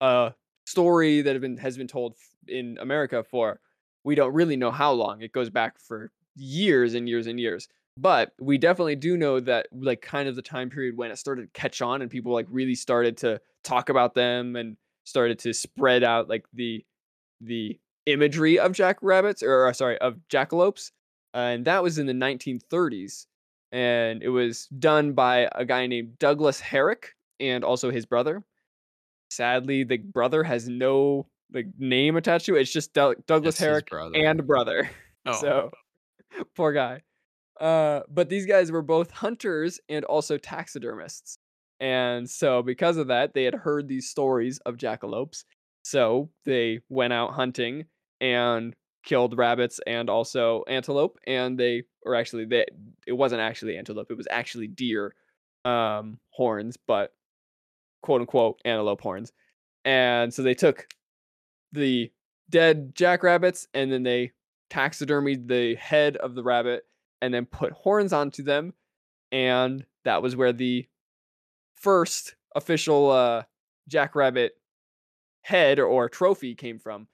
a 0.00 0.34
story 0.66 1.22
that 1.22 1.34
have 1.34 1.42
been 1.42 1.58
has 1.58 1.76
been 1.78 1.88
told 1.88 2.16
in 2.48 2.78
America 2.80 3.24
for 3.24 3.60
we 4.04 4.14
don't 4.14 4.34
really 4.34 4.56
know 4.56 4.70
how 4.70 4.92
long. 4.92 5.22
It 5.22 5.32
goes 5.32 5.50
back 5.50 5.78
for 5.80 6.12
years 6.36 6.94
and 6.94 7.08
years 7.08 7.26
and 7.26 7.40
years. 7.40 7.68
But 7.96 8.32
we 8.40 8.58
definitely 8.58 8.96
do 8.96 9.16
know 9.16 9.38
that 9.40 9.68
like 9.72 10.02
kind 10.02 10.28
of 10.28 10.34
the 10.36 10.42
time 10.42 10.68
period 10.68 10.96
when 10.96 11.10
it 11.10 11.16
started 11.18 11.42
to 11.54 11.60
catch 11.60 11.80
on 11.80 12.02
and 12.02 12.10
people 12.10 12.32
like 12.32 12.46
really 12.50 12.74
started 12.74 13.16
to 13.18 13.40
talk 13.62 13.88
about 13.88 14.14
them 14.14 14.56
and 14.56 14.76
started 15.04 15.38
to 15.40 15.52
spread 15.52 16.02
out 16.02 16.28
like 16.28 16.44
the 16.52 16.84
the 17.40 17.78
imagery 18.06 18.58
of 18.58 18.72
jackrabbits 18.72 19.42
or 19.42 19.66
uh, 19.66 19.72
sorry 19.72 19.96
of 19.98 20.16
jackalopes 20.28 20.90
and 21.34 21.64
that 21.66 21.82
was 21.82 21.98
in 21.98 22.06
the 22.06 22.12
1930s 22.12 23.26
and 23.72 24.22
it 24.22 24.28
was 24.28 24.66
done 24.78 25.12
by 25.12 25.48
a 25.52 25.64
guy 25.64 25.86
named 25.86 26.18
Douglas 26.18 26.60
Herrick 26.60 27.14
and 27.40 27.64
also 27.64 27.90
his 27.90 28.06
brother 28.06 28.42
sadly 29.30 29.84
the 29.84 29.98
brother 29.98 30.42
has 30.42 30.68
no 30.68 31.26
like 31.52 31.66
name 31.78 32.16
attached 32.16 32.46
to 32.46 32.56
it 32.56 32.60
it's 32.62 32.72
just 32.72 32.92
Doug 32.92 33.24
Douglas 33.26 33.54
It's 33.54 33.60
Herrick 33.60 33.88
brother. 33.90 34.16
and 34.16 34.46
brother 34.46 34.90
Oh. 35.26 35.32
so 35.40 35.70
poor 36.54 36.72
guy 36.72 37.00
uh 37.60 38.00
but 38.08 38.28
these 38.28 38.46
guys 38.46 38.72
were 38.72 38.82
both 38.82 39.10
hunters 39.10 39.80
and 39.88 40.04
also 40.04 40.38
taxidermists. 40.38 41.38
And 41.80 42.28
so 42.28 42.62
because 42.62 42.96
of 42.96 43.08
that 43.08 43.34
they 43.34 43.44
had 43.44 43.54
heard 43.54 43.88
these 43.88 44.08
stories 44.08 44.58
of 44.60 44.76
jackalopes. 44.76 45.44
So 45.82 46.30
they 46.44 46.80
went 46.88 47.12
out 47.12 47.34
hunting 47.34 47.84
and 48.20 48.74
killed 49.04 49.36
rabbits 49.36 49.80
and 49.86 50.08
also 50.08 50.64
antelope 50.66 51.18
and 51.26 51.58
they 51.58 51.82
or 52.06 52.14
actually 52.14 52.46
they 52.46 52.64
it 53.06 53.12
wasn't 53.12 53.40
actually 53.40 53.76
antelope 53.76 54.10
it 54.10 54.16
was 54.16 54.26
actually 54.30 54.66
deer 54.66 55.14
um 55.66 56.18
horns 56.30 56.78
but 56.86 57.12
quote 58.04 58.20
unquote 58.20 58.60
antelope 58.64 59.00
horns. 59.00 59.32
And 59.84 60.32
so 60.32 60.42
they 60.42 60.54
took 60.54 60.86
the 61.72 62.12
dead 62.50 62.94
jackrabbits 62.94 63.66
and 63.74 63.90
then 63.90 64.02
they 64.02 64.32
taxidermied 64.70 65.48
the 65.48 65.74
head 65.76 66.16
of 66.16 66.34
the 66.34 66.42
rabbit 66.42 66.84
and 67.24 67.32
then 67.32 67.46
put 67.46 67.72
horns 67.72 68.12
onto 68.12 68.42
them 68.42 68.74
and 69.32 69.84
that 70.04 70.22
was 70.22 70.36
where 70.36 70.52
the 70.52 70.86
first 71.74 72.36
official 72.54 73.10
uh 73.10 73.42
jackrabbit 73.88 74.52
head 75.42 75.78
or, 75.78 76.08
trophy 76.08 76.54
came 76.54 76.78
from 76.78 77.06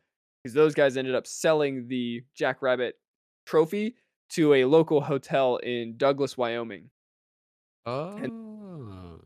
because 0.43 0.55
those 0.55 0.75
guys 0.75 0.97
ended 0.97 1.15
up 1.15 1.27
selling 1.27 1.89
the 1.89 2.23
jackrabbit 2.35 2.95
trophy 3.45 3.97
to 4.31 4.55
a 4.55 4.65
local 4.65 5.01
hotel 5.01 5.57
in 5.57 5.97
Douglas, 5.97 6.39
Wyoming. 6.39 6.91
Oh. 7.85 9.21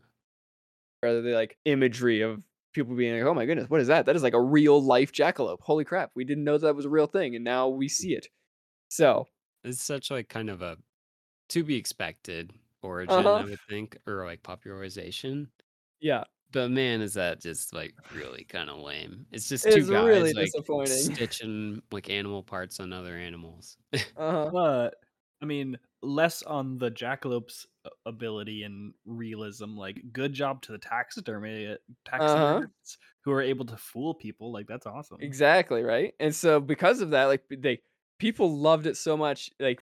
Rather 1.03 1.21
than 1.21 1.35
like 1.35 1.59
imagery 1.67 2.23
of 2.23 2.43
people 2.73 2.97
being 2.97 3.15
like, 3.19 3.27
"Oh 3.27 3.35
my 3.35 3.45
goodness, 3.45 3.69
what 3.69 3.83
is 3.83 3.89
that? 3.89 4.07
That 4.07 4.17
is 4.17 4.23
like 4.23 4.33
a 4.33 4.41
real 4.41 4.83
life 4.83 5.13
jackalope. 5.13 5.61
Holy 5.61 5.85
crap, 5.85 6.11
we 6.15 6.25
didn't 6.25 6.45
know 6.45 6.57
that 6.57 6.75
was 6.75 6.87
a 6.87 6.91
real 6.91 7.07
thing, 7.07 7.35
and 7.37 7.45
now 7.45 7.69
we 7.69 7.89
see 7.89 8.15
it." 8.15 8.29
So 8.89 9.29
It's 9.65 9.83
such 9.83 10.11
like 10.11 10.29
kind 10.29 10.51
of 10.51 10.63
a 10.63 10.79
to 11.51 11.65
be 11.65 11.77
expected 11.77 12.53
origin, 12.83 13.35
Uh-huh. 13.35 13.39
I 13.39 13.47
would 13.47 13.61
think, 13.69 13.99
or 14.07 14.25
like 14.27 14.43
popularization. 14.45 15.53
yeah, 16.01 16.25
But 16.53 16.71
man, 16.71 17.01
is 17.01 17.15
that 17.15 17.41
just 17.41 17.75
like 17.75 17.97
really 18.11 18.45
kind 18.45 18.71
of 18.71 18.79
lame? 18.79 19.27
It's 19.33 19.49
just 19.49 19.71
It's 19.73 19.73
two 19.73 19.89
guys 19.89 20.05
really 20.05 20.35
like 20.35 20.55
disappointing. 20.55 21.19
stitching 21.19 21.83
like 21.91 22.09
animal 22.11 22.43
parts 22.45 22.79
on 22.81 22.93
other 22.93 23.17
animals. 23.17 23.77
uh-huh. 24.17 24.53
But 24.53 24.95
I 25.43 25.47
mean, 25.47 25.79
less 26.03 26.43
on 26.43 26.79
the 26.79 26.91
jackalope's 26.91 27.67
a- 27.85 27.91
ability 28.07 28.63
and 28.65 28.95
realism. 29.05 29.77
Like, 29.77 30.13
good 30.13 30.33
job 30.33 30.63
to 30.63 30.73
the 30.73 30.79
taxidermy 30.79 31.77
taxidermists 32.05 32.99
who 33.23 33.33
are 33.33 33.43
able 33.43 33.65
to 33.67 33.77
fool 33.77 34.15
people. 34.15 34.53
Like, 34.53 34.67
that's 34.69 34.87
awesome. 34.87 35.21
Exactly, 35.21 35.83
right? 35.83 36.15
And 36.21 36.35
so 36.35 36.61
because 36.61 37.01
of 37.01 37.11
that, 37.11 37.27
like 37.27 37.45
they 37.49 37.81
people 38.19 38.59
loved 38.59 38.87
it 38.87 38.97
so 38.97 39.17
much, 39.17 39.51
like 39.61 39.83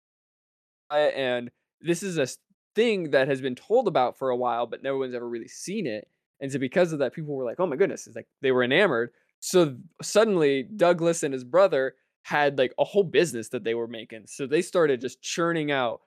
and 0.90 1.50
this 1.80 2.02
is 2.02 2.18
a 2.18 2.26
thing 2.74 3.10
that 3.10 3.28
has 3.28 3.40
been 3.40 3.54
told 3.54 3.88
about 3.88 4.18
for 4.18 4.30
a 4.30 4.36
while, 4.36 4.66
but 4.66 4.82
no 4.82 4.96
one's 4.96 5.14
ever 5.14 5.28
really 5.28 5.48
seen 5.48 5.86
it. 5.86 6.08
And 6.40 6.50
so 6.50 6.58
because 6.58 6.92
of 6.92 7.00
that, 7.00 7.12
people 7.12 7.34
were 7.34 7.44
like, 7.44 7.60
"Oh 7.60 7.66
my 7.66 7.76
goodness!" 7.76 8.06
It's 8.06 8.16
like 8.16 8.28
they 8.42 8.52
were 8.52 8.62
enamored. 8.62 9.10
So 9.40 9.76
suddenly, 10.02 10.64
Douglas 10.64 11.22
and 11.22 11.32
his 11.34 11.44
brother 11.44 11.94
had 12.22 12.58
like 12.58 12.72
a 12.78 12.84
whole 12.84 13.04
business 13.04 13.48
that 13.50 13.64
they 13.64 13.74
were 13.74 13.88
making. 13.88 14.26
So 14.26 14.46
they 14.46 14.62
started 14.62 15.00
just 15.00 15.22
churning 15.22 15.70
out 15.70 16.02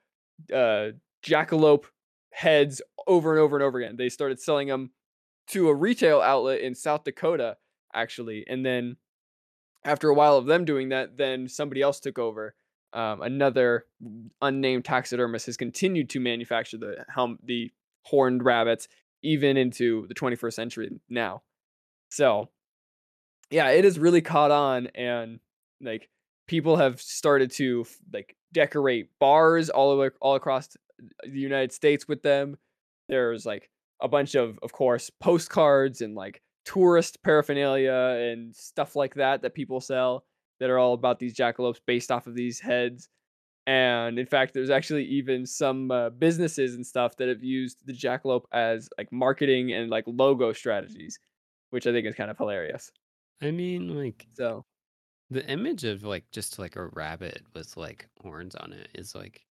uh, 0.54 0.92
jackalope 1.26 1.86
heads 2.32 2.82
over 3.08 3.32
and 3.32 3.40
over 3.42 3.58
and 3.58 3.64
over 3.64 3.80
again. 3.80 3.98
They 3.98 4.10
started 4.10 4.40
selling 4.40 4.68
them 4.68 4.92
to 5.48 5.70
a 5.70 5.76
retail 5.76 6.22
outlet 6.22 6.62
in 6.62 6.76
South 6.76 7.04
Dakota, 7.04 7.58
actually, 7.94 8.46
and 8.48 8.66
then 8.66 8.96
after 9.84 10.10
a 10.10 10.14
while 10.14 10.38
of 10.38 10.46
them 10.46 10.66
doing 10.66 10.90
that, 10.90 11.18
then 11.18 11.48
somebody 11.48 11.82
else 11.82 12.00
took 12.00 12.20
over. 12.20 12.56
Um, 12.94 13.22
another 13.22 13.86
unnamed 14.42 14.86
taxidermist 14.86 15.46
has 15.46 15.58
continued 15.58 16.10
to 16.10 16.20
manufacture 16.20 16.78
the 16.78 17.06
helm, 17.14 17.40
the 17.44 17.72
horned 18.04 18.44
rabbits, 18.44 18.88
even 19.24 19.58
into 19.58 20.08
the 20.08 20.14
21st 20.14 20.54
century 20.54 20.90
now. 21.10 21.42
So, 22.10 22.50
yeah, 23.50 23.70
it 23.70 23.86
has 23.86 23.98
really 23.98 24.22
caught 24.22 24.52
on, 24.52 24.88
and 24.88 25.40
like 25.82 26.10
people 26.48 26.76
have 26.78 27.02
started 27.02 27.52
to 27.52 27.86
like 28.12 28.36
decorate 28.52 29.10
bars 29.20 29.70
all 29.70 29.92
over 29.92 30.14
all 30.20 30.36
across 30.36 30.76
the 31.24 31.40
United 31.40 31.72
States 31.72 32.08
with 32.08 32.22
them. 32.24 32.58
There's 33.08 33.46
like 33.46 33.70
a 34.02 34.08
bunch 34.08 34.36
of, 34.36 34.60
of 34.62 34.74
course, 34.74 35.10
postcards 35.10 36.02
and 36.02 36.16
like 36.16 36.42
tourist 36.66 37.24
paraphernalia 37.24 37.92
and 38.32 38.56
stuff 38.56 38.96
like 38.96 39.16
that 39.16 39.42
that 39.42 39.54
people 39.54 39.82
sell 39.82 40.26
that 40.60 40.70
are 40.70 40.78
all 40.80 40.94
about 40.94 41.20
these 41.20 41.36
jackalopes 41.36 41.82
based 41.86 42.12
off 42.12 42.28
of 42.28 42.36
these 42.36 42.60
heads. 42.60 43.10
And 43.68 44.20
in 44.20 44.26
fact, 44.26 44.54
there's 44.54 44.70
actually 44.72 45.06
even 45.06 45.46
some 45.46 45.92
uh, 45.92 46.10
businesses 46.12 46.76
and 46.76 46.86
stuff 46.86 47.18
that 47.18 47.30
have 47.30 47.44
used 47.44 47.86
the 47.86 47.94
jackalope 47.94 48.46
as 48.52 48.90
like 48.98 49.12
marketing 49.12 49.72
and 49.74 49.90
like 49.90 50.06
logo 50.08 50.54
strategies, 50.54 51.20
which 51.72 51.88
I 51.88 51.92
think 51.92 52.08
is 52.08 52.16
kind 52.16 52.32
of 52.32 52.38
hilarious. 52.38 52.92
I 53.42 53.52
mean, 53.52 53.90
like 53.96 54.28
So, 54.34 54.66
the 55.30 55.48
image 55.50 55.84
of 55.86 56.04
like 56.04 56.30
just 56.32 56.60
like 56.60 56.76
a 56.76 56.88
rabbit 56.88 57.44
with 57.54 57.78
like 57.78 58.08
horns 58.22 58.56
on 58.56 58.74
it 58.74 58.90
is 58.96 59.16
like 59.16 59.46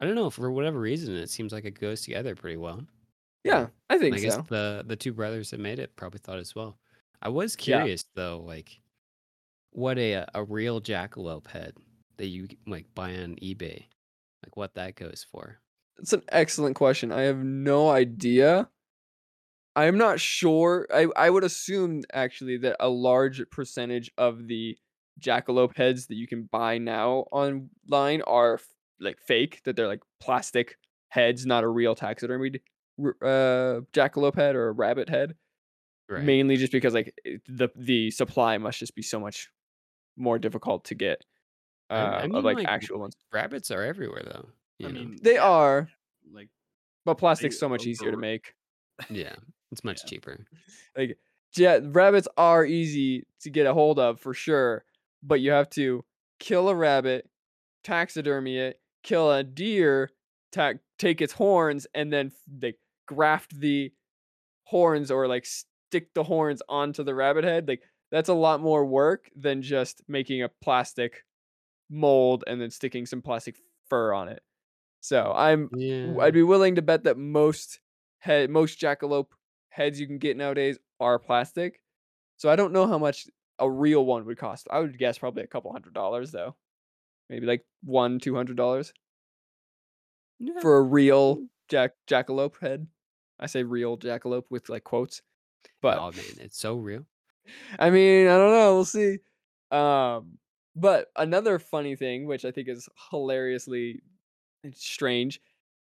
I 0.00 0.06
don't 0.06 0.16
know, 0.16 0.30
for 0.30 0.52
whatever 0.52 0.80
reason 0.80 1.16
it 1.16 1.30
seems 1.30 1.52
like 1.52 1.64
it 1.66 1.80
goes 1.80 2.02
together 2.02 2.34
pretty 2.36 2.58
well. 2.58 2.86
Yeah, 3.44 3.68
I 3.90 3.98
And 3.98 3.98
think 3.98 4.18
I 4.18 4.20
guess 4.20 4.36
so. 4.36 4.48
the 4.48 4.84
the 4.86 4.96
two 4.96 5.12
brothers 5.12 5.50
that 5.50 5.60
made 5.60 5.78
it 5.78 5.96
probably 5.96 6.20
thought 6.20 6.38
as 6.38 6.54
well. 6.54 6.78
I 7.22 7.28
was 7.28 7.56
Yeah. 7.64 7.88
curious 7.88 8.04
though, 8.14 8.40
like 8.40 8.82
what 9.70 9.98
a 9.98 10.26
a 10.34 10.44
real 10.44 10.80
jackalope 10.82 11.48
head 11.48 11.76
that 12.18 12.28
you 12.28 12.48
like 12.66 12.94
buy 12.94 13.16
on 13.16 13.36
eBay, 13.36 13.88
like 14.44 14.56
what 14.56 14.74
that 14.76 14.96
goes 14.96 15.24
for. 15.30 15.60
It's 15.98 16.12
an 16.12 16.22
excellent 16.28 16.76
question. 16.76 17.10
I 17.12 17.22
have 17.22 17.38
no 17.38 17.90
idea. 17.90 18.70
I'm 19.76 19.98
not 19.98 20.20
sure. 20.20 20.86
I, 20.92 21.08
I 21.16 21.30
would 21.30 21.44
assume 21.44 22.02
actually 22.12 22.56
that 22.58 22.76
a 22.78 22.88
large 22.88 23.42
percentage 23.50 24.10
of 24.16 24.46
the 24.46 24.78
jackalope 25.20 25.76
heads 25.76 26.06
that 26.06 26.14
you 26.14 26.26
can 26.28 26.44
buy 26.44 26.78
now 26.78 27.26
online 27.32 28.22
are 28.22 28.54
f- 28.54 28.68
like 29.00 29.18
fake, 29.20 29.62
that 29.64 29.74
they're 29.76 29.88
like 29.88 30.02
plastic 30.20 30.78
heads, 31.08 31.44
not 31.44 31.64
a 31.64 31.68
real 31.68 31.94
taxidermied 31.96 32.60
uh, 33.00 33.80
jackalope 33.92 34.36
head 34.36 34.54
or 34.56 34.68
a 34.68 34.72
rabbit 34.72 35.08
head. 35.08 35.34
Right. 36.08 36.22
Mainly 36.22 36.56
just 36.56 36.72
because 36.72 36.92
like 36.94 37.14
the 37.48 37.70
the 37.74 38.10
supply 38.10 38.58
must 38.58 38.78
just 38.78 38.94
be 38.94 39.02
so 39.02 39.18
much 39.18 39.48
more 40.16 40.38
difficult 40.38 40.84
to 40.86 40.94
get 40.94 41.24
uh, 41.90 41.94
I- 41.94 41.98
I 41.98 42.22
of 42.24 42.30
mean, 42.30 42.42
like, 42.42 42.56
like, 42.58 42.68
actual 42.68 43.00
ones. 43.00 43.16
Rabbits 43.32 43.70
are 43.70 43.82
everywhere 43.82 44.22
though. 44.24 44.48
You 44.78 44.88
I 44.88 44.90
know? 44.92 45.00
mean, 45.00 45.18
They 45.22 45.38
are, 45.38 45.88
like 46.32 46.48
but 47.06 47.14
plastic's 47.14 47.58
so 47.58 47.68
much 47.68 47.82
over- 47.82 47.88
easier 47.90 48.10
to 48.10 48.16
make. 48.16 48.54
yeah, 49.10 49.34
it's 49.72 49.82
much 49.84 50.02
yeah. 50.04 50.10
cheaper. 50.10 50.44
like 50.96 51.16
yeah, 51.56 51.78
rabbits 51.82 52.28
are 52.36 52.64
easy 52.66 53.26
to 53.42 53.50
get 53.50 53.66
a 53.66 53.72
hold 53.72 53.98
of 53.98 54.20
for 54.20 54.34
sure, 54.34 54.84
but 55.22 55.40
you 55.40 55.52
have 55.52 55.70
to 55.70 56.04
kill 56.38 56.68
a 56.68 56.74
rabbit, 56.74 57.30
taxidermy 57.82 58.58
it, 58.58 58.80
kill 59.02 59.30
a 59.30 59.42
deer, 59.44 60.10
ta- 60.52 60.72
take 60.98 61.22
its 61.22 61.32
horns, 61.32 61.86
and 61.94 62.12
then 62.12 62.32
like 62.60 62.76
graft 63.06 63.58
the 63.58 63.92
horns 64.64 65.10
or 65.10 65.26
like 65.28 65.46
stick 65.46 66.12
the 66.14 66.24
horns 66.24 66.62
onto 66.68 67.02
the 67.04 67.14
rabbit 67.14 67.44
head. 67.44 67.68
Like 67.68 67.82
that's 68.10 68.28
a 68.28 68.34
lot 68.34 68.60
more 68.60 68.84
work 68.84 69.30
than 69.36 69.62
just 69.62 70.02
making 70.08 70.42
a 70.42 70.48
plastic 70.62 71.24
mold 71.90 72.44
and 72.46 72.60
then 72.60 72.70
sticking 72.70 73.06
some 73.06 73.22
plastic 73.22 73.56
fur 73.88 74.12
on 74.12 74.28
it. 74.28 74.42
So 75.00 75.32
I'm 75.34 75.70
Yeah. 75.74 76.16
I'd 76.20 76.34
be 76.34 76.42
willing 76.42 76.76
to 76.76 76.82
bet 76.82 77.04
that 77.04 77.18
most 77.18 77.80
head 78.18 78.50
most 78.50 78.80
jackalope 78.80 79.32
heads 79.68 80.00
you 80.00 80.06
can 80.06 80.18
get 80.18 80.36
nowadays 80.36 80.78
are 81.00 81.18
plastic. 81.18 81.80
So 82.38 82.50
I 82.50 82.56
don't 82.56 82.72
know 82.72 82.86
how 82.86 82.98
much 82.98 83.26
a 83.58 83.70
real 83.70 84.04
one 84.04 84.24
would 84.26 84.38
cost. 84.38 84.66
I 84.70 84.80
would 84.80 84.98
guess 84.98 85.18
probably 85.18 85.42
a 85.42 85.46
couple 85.48 85.72
hundred 85.72 85.94
dollars 85.94 86.32
though. 86.32 86.56
Maybe 87.30 87.46
like 87.46 87.64
one, 87.82 88.18
two 88.18 88.34
hundred 88.34 88.56
dollars 88.56 88.92
Yeah. 90.38 90.60
for 90.60 90.76
a 90.78 90.82
real 90.82 91.36
mm. 91.36 91.48
Jack 91.68 91.92
jackalope 92.08 92.60
head. 92.60 92.86
I 93.38 93.46
say 93.46 93.62
real 93.62 93.96
jackalope 93.96 94.44
with 94.50 94.68
like 94.68 94.84
quotes. 94.84 95.22
But 95.82 95.98
oh 95.98 96.12
man, 96.12 96.38
it's 96.40 96.58
so 96.58 96.76
real. 96.76 97.04
I 97.78 97.90
mean, 97.90 98.26
I 98.26 98.36
don't 98.36 98.52
know. 98.52 98.74
We'll 98.74 98.84
see. 98.84 99.18
Um, 99.70 100.38
but 100.76 101.08
another 101.16 101.58
funny 101.58 101.96
thing, 101.96 102.26
which 102.26 102.44
I 102.44 102.50
think 102.50 102.68
is 102.68 102.88
hilariously 103.10 104.00
strange, 104.72 105.40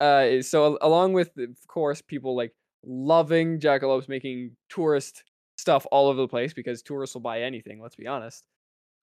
uh, 0.01 0.25
is 0.27 0.51
so 0.51 0.79
along 0.81 1.13
with, 1.13 1.31
of 1.39 1.67
course, 1.69 2.01
people 2.01 2.37
like 2.37 2.53
loving 2.85 3.61
jackalopes 3.61 4.09
making 4.09 4.57
tourist 4.69 5.25
stuff 5.57 5.87
all 5.93 6.09
over 6.09 6.21
the 6.21 6.29
place 6.29 6.53
because 6.53 6.83
tourists 6.83 7.15
will 7.15 7.21
buy 7.21 7.43
anything. 7.43 7.81
Let's 7.81 7.97
be 7.97 8.07
honest. 8.07 8.45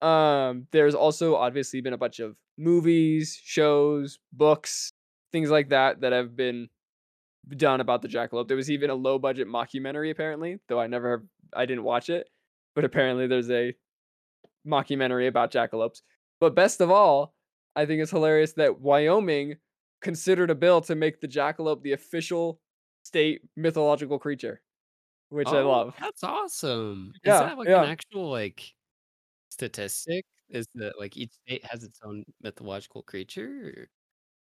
Um, 0.01 0.67
there's 0.71 0.95
also 0.95 1.35
obviously 1.35 1.81
been 1.81 1.93
a 1.93 1.97
bunch 1.97 2.19
of 2.19 2.35
movies, 2.57 3.39
shows, 3.41 4.19
books, 4.33 4.93
things 5.31 5.49
like 5.51 5.69
that 5.69 6.01
that 6.01 6.13
have 6.13 6.35
been 6.35 6.69
done 7.57 7.81
about 7.81 8.01
the 8.01 8.07
jackalope. 8.07 8.47
There 8.47 8.57
was 8.57 8.71
even 8.71 8.89
a 8.89 8.95
low 8.95 9.19
budget 9.19 9.47
mockumentary 9.47 10.11
apparently, 10.11 10.59
though 10.69 10.79
I 10.79 10.87
never 10.87 11.27
I 11.53 11.65
didn't 11.65 11.83
watch 11.85 12.09
it, 12.09 12.29
but 12.75 12.85
apparently 12.85 13.27
there's 13.27 13.51
a 13.51 13.75
mockumentary 14.67 15.27
about 15.27 15.51
jackalopes. 15.51 16.01
But 16.39 16.55
best 16.55 16.81
of 16.81 16.91
all, 16.91 17.35
I 17.75 17.85
think 17.85 18.01
it's 18.01 18.11
hilarious 18.11 18.53
that 18.53 18.79
Wyoming 18.81 19.57
considered 20.01 20.49
a 20.51 20.55
bill 20.55 20.81
to 20.81 20.95
make 20.95 21.21
the 21.21 21.27
jackalope 21.27 21.83
the 21.83 21.93
official 21.93 22.61
state 23.03 23.41
mythological 23.55 24.19
creature, 24.19 24.61
which 25.29 25.53
I 25.53 25.61
Oh, 25.61 25.63
love. 25.63 25.95
That's 25.97 26.23
awesome. 26.23 27.17
Is 27.23 27.39
Yeah, 27.39 27.39
that 27.39 27.57
like 27.57 27.69
yeah. 27.69 27.75
an 27.75 27.83
actual 27.83 28.29
like 28.29 28.75
statistic? 29.49 30.25
Is 30.49 30.67
that 30.75 30.99
like 30.99 31.17
each 31.17 31.33
state 31.33 31.65
has 31.65 31.83
its 31.83 31.99
own 32.03 32.25
mythological 32.41 33.03
creature? 33.03 33.89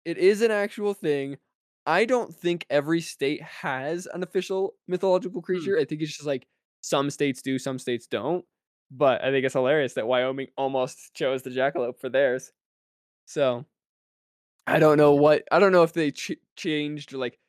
It 0.05 0.17
is 0.17 0.41
an 0.41 0.51
actual 0.51 0.93
thing. 0.93 1.37
I 1.85 2.05
don't 2.05 2.33
think 2.33 2.65
every 2.69 3.01
state 3.01 3.41
has 3.41 4.07
an 4.07 4.23
official 4.23 4.75
mythological 4.87 5.41
hmm. 5.41 5.45
creature. 5.45 5.77
I 5.77 5.85
think 5.85 6.01
it's 6.01 6.15
just 6.15 6.27
like 6.27 6.47
some 6.81 7.09
states 7.09 7.41
do, 7.41 7.59
some 7.59 7.79
states 7.79 8.07
don't. 8.07 8.45
But 8.91 9.23
I 9.23 9.31
think 9.31 9.45
it's 9.45 9.53
hilarious 9.53 9.93
that 9.93 10.07
Wyoming 10.07 10.47
almost 10.57 11.13
chose 11.13 11.43
the 11.43 11.49
jackalope 11.49 11.99
for 11.99 12.09
theirs. 12.09 12.51
So 13.25 13.65
I 14.67 14.79
don't 14.79 14.97
know 14.97 15.13
what 15.13 15.43
I 15.51 15.59
don't 15.59 15.71
know 15.71 15.83
if 15.83 15.93
they 15.93 16.11
ch- 16.11 16.39
changed 16.57 17.13
like 17.13 17.39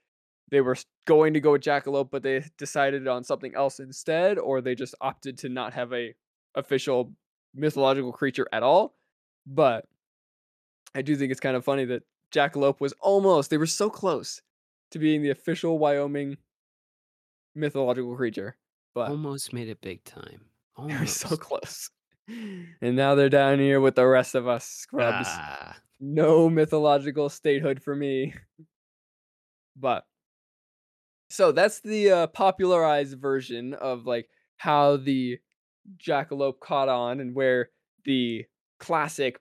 they 0.50 0.60
were 0.60 0.76
going 1.06 1.34
to 1.34 1.40
go 1.40 1.52
with 1.52 1.62
jackalope, 1.62 2.10
but 2.10 2.22
they 2.22 2.44
decided 2.58 3.08
on 3.08 3.24
something 3.24 3.54
else 3.56 3.80
instead, 3.80 4.38
or 4.38 4.60
they 4.60 4.74
just 4.74 4.94
opted 5.00 5.38
to 5.38 5.48
not 5.48 5.72
have 5.72 5.92
a 5.92 6.14
official 6.54 7.12
mythological 7.54 8.12
creature 8.12 8.46
at 8.52 8.62
all. 8.62 8.94
But 9.46 9.86
I 10.94 11.02
do 11.02 11.16
think 11.16 11.30
it's 11.30 11.40
kind 11.40 11.56
of 11.56 11.64
funny 11.64 11.86
that 11.86 12.02
jackalope 12.32 12.80
was 12.80 12.92
almost 13.00 13.50
they 13.50 13.58
were 13.58 13.66
so 13.66 13.90
close 13.90 14.42
to 14.90 14.98
being 14.98 15.22
the 15.22 15.30
official 15.30 15.78
Wyoming 15.78 16.36
mythological 17.54 18.16
creature, 18.16 18.56
but 18.94 19.10
Almost 19.10 19.52
made 19.52 19.68
it 19.68 19.80
big 19.80 20.04
time. 20.04 20.46
they 20.86 20.96
were 20.98 21.06
so 21.06 21.36
close. 21.36 21.90
And 22.28 22.96
now 22.96 23.14
they're 23.14 23.28
down 23.28 23.58
here 23.58 23.80
with 23.80 23.96
the 23.96 24.06
rest 24.06 24.34
of 24.34 24.46
us 24.48 24.64
scrubs. 24.64 25.28
Ah, 25.28 25.76
No 26.00 26.48
mythological 26.48 27.28
statehood 27.28 27.82
for 27.82 27.94
me. 27.94 28.34
But 29.76 30.04
so 31.30 31.52
that's 31.52 31.80
the 31.80 32.10
uh, 32.10 32.26
popularized 32.28 33.18
version 33.18 33.74
of 33.74 34.06
like 34.06 34.28
how 34.58 34.96
the 34.98 35.38
jackalope 35.96 36.60
caught 36.60 36.88
on 36.88 37.20
and 37.20 37.34
where 37.34 37.70
the 38.04 38.44
classic 38.78 39.40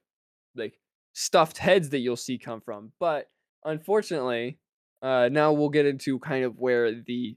like 0.55 0.79
stuffed 1.13 1.57
heads 1.57 1.89
that 1.89 1.99
you'll 1.99 2.15
see 2.15 2.37
come 2.37 2.61
from. 2.61 2.91
But 2.99 3.29
unfortunately, 3.63 4.57
uh, 5.01 5.29
now 5.31 5.51
we'll 5.51 5.69
get 5.69 5.85
into 5.85 6.19
kind 6.19 6.45
of 6.45 6.57
where 6.59 6.93
the 6.93 7.35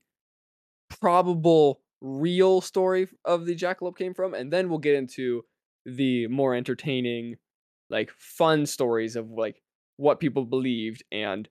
probable 0.88 1.80
real 2.00 2.60
story 2.60 3.08
of 3.24 3.46
the 3.46 3.56
jackalope 3.56 3.96
came 3.96 4.14
from, 4.14 4.34
and 4.34 4.52
then 4.52 4.68
we'll 4.68 4.78
get 4.78 4.94
into 4.94 5.44
the 5.86 6.26
more 6.28 6.54
entertaining, 6.54 7.36
like 7.90 8.10
fun 8.18 8.66
stories 8.66 9.16
of 9.16 9.30
like 9.30 9.62
what 9.96 10.20
people 10.20 10.44
believed 10.44 11.02
and 11.12 11.48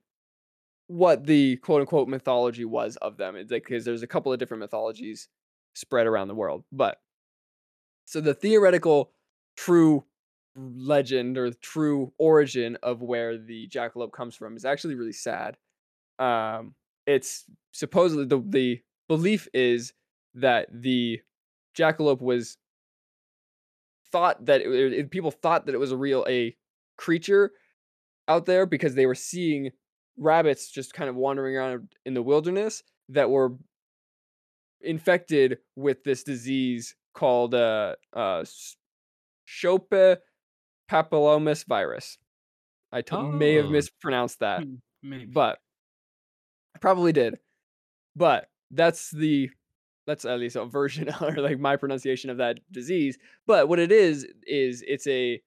what 0.88 1.26
the 1.26 1.58
quote 1.58 1.82
unquote 1.82 2.08
mythology 2.08 2.66
was 2.66 2.98
of 2.98 3.18
them. 3.18 3.36
It's 3.36 3.52
like 3.52 3.64
because 3.64 3.86
there's 3.86 4.04
a 4.04 4.08
couple 4.08 4.32
of 4.32 4.40
different 4.40 4.62
mythologies 4.62 5.28
spread 5.74 6.08
around 6.08 6.28
the 6.28 6.36
world. 6.36 6.64
But 6.72 6.98
so 8.06 8.22
the 8.22 8.34
theoretical 8.34 9.12
true 9.56 10.04
legend 10.56 11.38
or 11.38 11.52
true 11.52 12.14
origin 12.18 12.78
of 12.84 13.02
where 13.02 13.38
the 13.38 13.68
jackalope 13.70 14.12
comes 14.14 14.36
from 14.36 14.56
is 14.56 14.66
actually 14.66 14.96
really 14.96 15.14
sad. 15.14 15.58
Um, 16.20 16.76
it's 17.08 17.46
supposedly 17.74 18.26
the 18.26 18.40
the 18.48 18.82
belief 19.08 19.48
is 19.54 19.94
that 20.36 20.68
the 20.72 21.22
jackalope 21.78 22.22
was 22.22 22.58
thought 24.12 24.46
that 24.46 24.62
it, 24.62 24.94
it- 24.94 25.12
people 25.12 25.32
thought 25.32 25.66
that 25.66 25.76
it 25.76 25.80
was 25.80 25.92
a 25.92 25.98
real 25.98 26.26
a 26.28 26.56
creature 26.98 27.52
out 28.28 28.46
there 28.46 28.66
because 28.66 28.96
they 28.96 29.06
were 29.06 29.16
seeing 29.16 29.72
rabbits 30.18 30.70
just 30.72 30.94
kind 30.94 31.10
of 31.10 31.16
wandering 31.16 31.58
around 31.58 31.94
in 32.06 32.14
the 32.14 32.24
wilderness 32.24 32.84
that 33.10 33.30
were 33.30 33.54
infected 34.82 35.60
with 35.76 36.04
this 36.04 36.24
disease 36.24 36.96
called 37.14 37.54
uh 37.54 37.96
uh 38.14 38.44
Shope 39.46 39.94
papillomas 40.90 41.66
virus. 41.66 42.18
I 42.92 43.02
to- 43.04 43.32
may 43.32 43.56
have 43.56 43.66
Oh. 43.66 43.70
mispronounced 43.70 44.40
that, 44.40 44.64
Hmm, 44.64 44.76
Maybe. 45.02 45.26
but 45.26 45.60
I 46.76 46.80
probably 46.80 47.12
did. 47.14 47.40
But 48.16 48.50
that's 48.72 49.12
the 49.12 49.50
that's 50.06 50.26
at 50.26 50.38
least 50.38 50.58
a 50.58 50.66
version 50.66 51.08
or 51.22 51.32
like 51.38 51.60
my 51.60 51.78
pronunciation 51.78 52.30
of 52.30 52.38
that 52.38 52.60
disease. 52.72 53.18
But 53.48 53.70
what 53.70 53.80
it 53.80 53.92
is 53.92 54.28
is 54.46 54.84
it's 54.86 55.08
a 55.08 55.42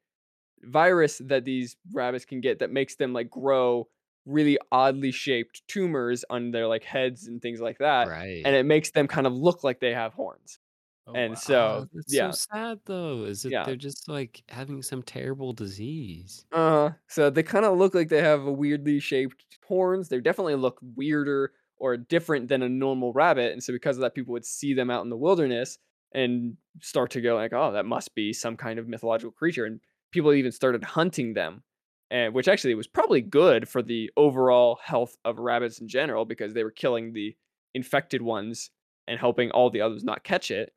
virus 0.62 1.18
that 1.26 1.44
these 1.44 1.76
rabbits 1.92 2.24
can 2.24 2.40
get 2.40 2.60
that 2.60 2.70
makes 2.72 2.96
them 2.96 3.12
like 3.12 3.28
grow 3.28 3.86
really 4.24 4.58
oddly 4.72 5.12
shaped 5.12 5.62
tumors 5.68 6.24
on 6.30 6.50
their 6.52 6.66
like 6.66 6.82
heads 6.84 7.26
and 7.28 7.40
things 7.42 7.60
like 7.60 7.78
that. 7.78 8.08
right. 8.08 8.42
And 8.44 8.56
it 8.56 8.64
makes 8.64 8.90
them 8.92 9.06
kind 9.06 9.26
of 9.26 9.34
look 9.34 9.62
like 9.62 9.78
they 9.78 9.92
have 9.92 10.14
horns. 10.14 10.58
Oh, 11.06 11.14
and 11.14 11.38
wow. 11.38 11.38
so- 11.38 11.88
that's 11.92 12.18
yeah. 12.18 12.30
so 12.30 12.30
sad 12.30 12.80
though. 12.84 13.24
Is 13.24 13.42
that 13.42 13.52
Yeah. 13.52 13.64
they're 13.64 13.76
just 13.76 14.08
like 14.08 14.42
having 14.48 14.82
some 14.82 15.02
terrible 15.02 15.52
disease? 15.52 16.46
Uh, 16.52 16.90
so 17.08 17.28
they 17.28 17.42
kind 17.42 17.64
of 17.64 17.76
look 17.76 17.94
like 17.94 18.08
they 18.08 18.22
have 18.22 18.46
a 18.46 18.52
weirdly 18.52 19.00
shaped 19.00 19.44
horns. 19.66 20.08
They 20.08 20.20
definitely 20.20 20.54
look 20.54 20.78
weirder 20.82 21.52
or 21.78 21.96
different 21.96 22.48
than 22.48 22.62
a 22.62 22.68
normal 22.68 23.12
rabbit, 23.12 23.52
and 23.52 23.62
so 23.62 23.72
because 23.72 23.96
of 23.96 24.00
that, 24.02 24.14
people 24.14 24.32
would 24.32 24.44
see 24.46 24.72
them 24.72 24.90
out 24.90 25.02
in 25.04 25.10
the 25.10 25.16
wilderness 25.16 25.78
and 26.12 26.56
start 26.80 27.10
to 27.10 27.20
go 27.20 27.34
like, 27.34 27.52
"Oh, 27.52 27.72
that 27.72 27.84
must 27.84 28.14
be 28.14 28.32
some 28.32 28.56
kind 28.56 28.78
of 28.78 28.88
mythological 28.88 29.32
creature," 29.32 29.66
and 29.66 29.80
people 30.12 30.32
even 30.32 30.52
started 30.52 30.84
hunting 30.84 31.34
them, 31.34 31.64
and 32.10 32.32
which 32.34 32.48
actually 32.48 32.74
was 32.74 32.86
probably 32.86 33.20
good 33.20 33.68
for 33.68 33.82
the 33.82 34.10
overall 34.16 34.78
health 34.82 35.16
of 35.24 35.38
rabbits 35.38 35.80
in 35.80 35.88
general 35.88 36.24
because 36.24 36.54
they 36.54 36.64
were 36.64 36.70
killing 36.70 37.12
the 37.12 37.36
infected 37.74 38.22
ones 38.22 38.70
and 39.08 39.18
helping 39.20 39.50
all 39.50 39.68
the 39.68 39.80
others 39.82 40.04
not 40.04 40.24
catch 40.24 40.50
it. 40.50 40.72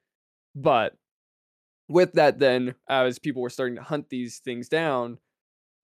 But 0.56 0.98
with 1.88 2.14
that, 2.14 2.40
then 2.40 2.76
as 2.88 3.20
people 3.20 3.42
were 3.42 3.50
starting 3.50 3.76
to 3.76 3.84
hunt 3.84 4.10
these 4.10 4.40
things 4.40 4.70
down, 4.70 5.18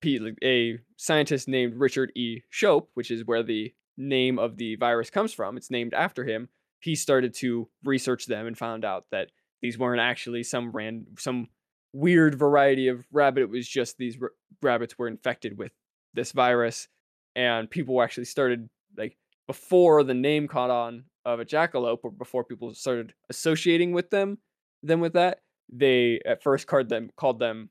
a 0.04 0.78
scientist 0.96 1.48
named 1.48 1.74
Richard 1.76 2.12
E. 2.14 2.42
Shope, 2.48 2.90
which 2.94 3.10
is 3.10 3.26
where 3.26 3.42
the 3.42 3.74
name 3.96 4.38
of 4.38 4.56
the 4.56 4.76
virus 4.76 5.10
comes 5.10 5.32
from, 5.32 5.56
it's 5.56 5.70
named 5.70 5.94
after 5.94 6.24
him. 6.24 6.48
He 6.80 6.94
started 6.94 7.34
to 7.34 7.68
research 7.84 8.26
them 8.26 8.46
and 8.46 8.56
found 8.56 8.84
out 8.84 9.06
that 9.10 9.30
these 9.62 9.78
weren't 9.78 10.00
actually 10.00 10.42
some 10.42 10.70
ran 10.70 11.06
some 11.18 11.48
weird 11.92 12.34
variety 12.34 12.88
of 12.88 13.06
rabbit. 13.10 13.42
It 13.42 13.50
was 13.50 13.66
just 13.66 13.96
these 13.96 14.18
r- 14.20 14.32
rabbits 14.62 14.98
were 14.98 15.08
infected 15.08 15.58
with 15.58 15.72
this 16.14 16.32
virus, 16.32 16.88
and 17.34 17.68
people 17.68 18.00
actually 18.02 18.26
started 18.26 18.68
like 18.96 19.16
before 19.46 20.04
the 20.04 20.14
name 20.14 20.46
caught 20.46 20.70
on 20.70 21.04
of 21.24 21.40
a 21.40 21.44
jackalope, 21.44 22.00
or 22.04 22.10
before 22.10 22.44
people 22.44 22.72
started 22.74 23.14
associating 23.30 23.92
with 23.92 24.10
them, 24.10 24.38
them 24.86 25.00
with 25.00 25.14
that, 25.14 25.42
they 25.68 26.20
at 26.26 26.42
first 26.42 26.66
called 26.66 26.88
them 26.88 27.10
called 27.16 27.38
them 27.38 27.70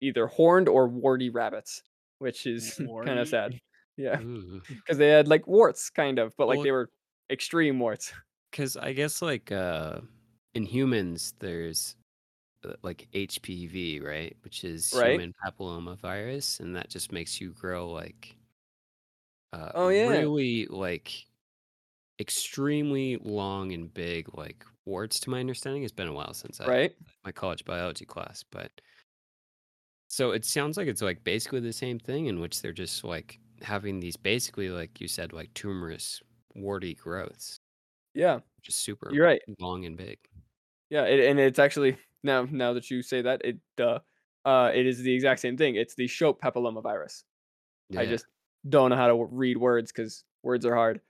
either 0.00 0.26
horned 0.28 0.68
or 0.68 0.88
warty 0.88 1.30
rabbits, 1.30 1.82
which 2.18 2.46
is 2.46 2.80
kind 3.04 3.18
of 3.18 3.28
sad. 3.28 3.60
Yeah, 3.96 4.22
because 4.68 4.98
they 4.98 5.08
had 5.08 5.28
like 5.28 5.46
warts, 5.46 5.90
kind 5.90 6.18
of, 6.18 6.36
but 6.36 6.48
like 6.48 6.56
Well- 6.58 6.64
they 6.64 6.72
were 6.72 6.90
extreme 7.30 7.78
warts. 7.80 8.12
Because 8.50 8.76
I 8.76 8.92
guess 8.94 9.22
like 9.22 9.52
uh, 9.52 10.00
in 10.54 10.64
humans, 10.66 11.34
there's 11.38 11.94
uh, 12.64 12.74
like 12.82 13.08
HPV, 13.14 14.00
right, 14.00 14.36
which 14.42 14.64
is 14.64 14.92
Right. 14.92 15.12
human 15.12 15.34
papillomavirus, 15.44 16.60
and 16.60 16.76
that 16.76 16.90
just 16.90 17.12
makes 17.12 17.40
you 17.40 17.52
grow 17.52 17.90
like 17.90 18.36
uh, 19.52 19.72
Oh, 19.74 19.88
yeah. 19.88 20.08
really 20.08 20.66
like 20.66 21.26
extremely 22.20 23.16
long 23.18 23.72
and 23.72 23.92
big 23.92 24.34
like 24.36 24.64
warts. 24.86 25.20
To 25.20 25.30
my 25.30 25.40
understanding, 25.40 25.82
it's 25.82 25.92
been 25.92 26.08
a 26.08 26.12
while 26.12 26.34
since 26.34 26.60
I 26.60 26.66
Right? 26.66 26.96
my 27.24 27.32
college 27.32 27.64
biology 27.64 28.06
class, 28.06 28.42
but 28.44 28.80
so 30.08 30.32
it 30.32 30.44
sounds 30.44 30.76
like 30.76 30.88
it's 30.88 31.02
like 31.02 31.22
basically 31.24 31.60
the 31.60 31.72
same 31.72 31.98
thing 31.98 32.26
in 32.26 32.40
which 32.40 32.60
they're 32.62 32.72
just 32.72 33.04
like 33.04 33.38
having 33.62 34.00
these 34.00 34.16
basically 34.16 34.68
like 34.70 35.00
you 35.00 35.08
said 35.08 35.32
like 35.32 35.52
tumorous 35.54 36.20
warty 36.54 36.94
growths, 36.94 37.60
Yeah, 38.14 38.40
just 38.62 38.78
super 38.78 39.10
you're 39.10 39.24
right. 39.24 39.42
long 39.58 39.84
and 39.84 39.96
big. 39.96 40.18
Yeah, 40.88 41.04
it, 41.04 41.20
and 41.20 41.38
it's 41.38 41.58
actually 41.58 41.98
now 42.22 42.42
now 42.50 42.72
that 42.72 42.90
you 42.90 43.02
say 43.02 43.22
that, 43.22 43.42
it 43.44 43.58
uh, 43.80 44.00
uh, 44.44 44.70
it 44.74 44.86
is 44.86 45.02
the 45.02 45.14
exact 45.14 45.40
same 45.40 45.56
thing. 45.56 45.76
It's 45.76 45.94
the 45.94 46.06
Shope 46.06 46.40
papillomavirus. 46.40 47.24
I 47.96 48.06
Yeah. 48.06 48.06
just 48.06 48.26
don't 48.68 48.90
know 48.90 48.96
how 48.96 49.08
to 49.08 49.14
w- 49.14 49.30
read 49.32 49.58
words 49.58 49.92
because 49.92 50.24
words 50.42 50.66
are 50.66 50.74
hard. 50.76 51.02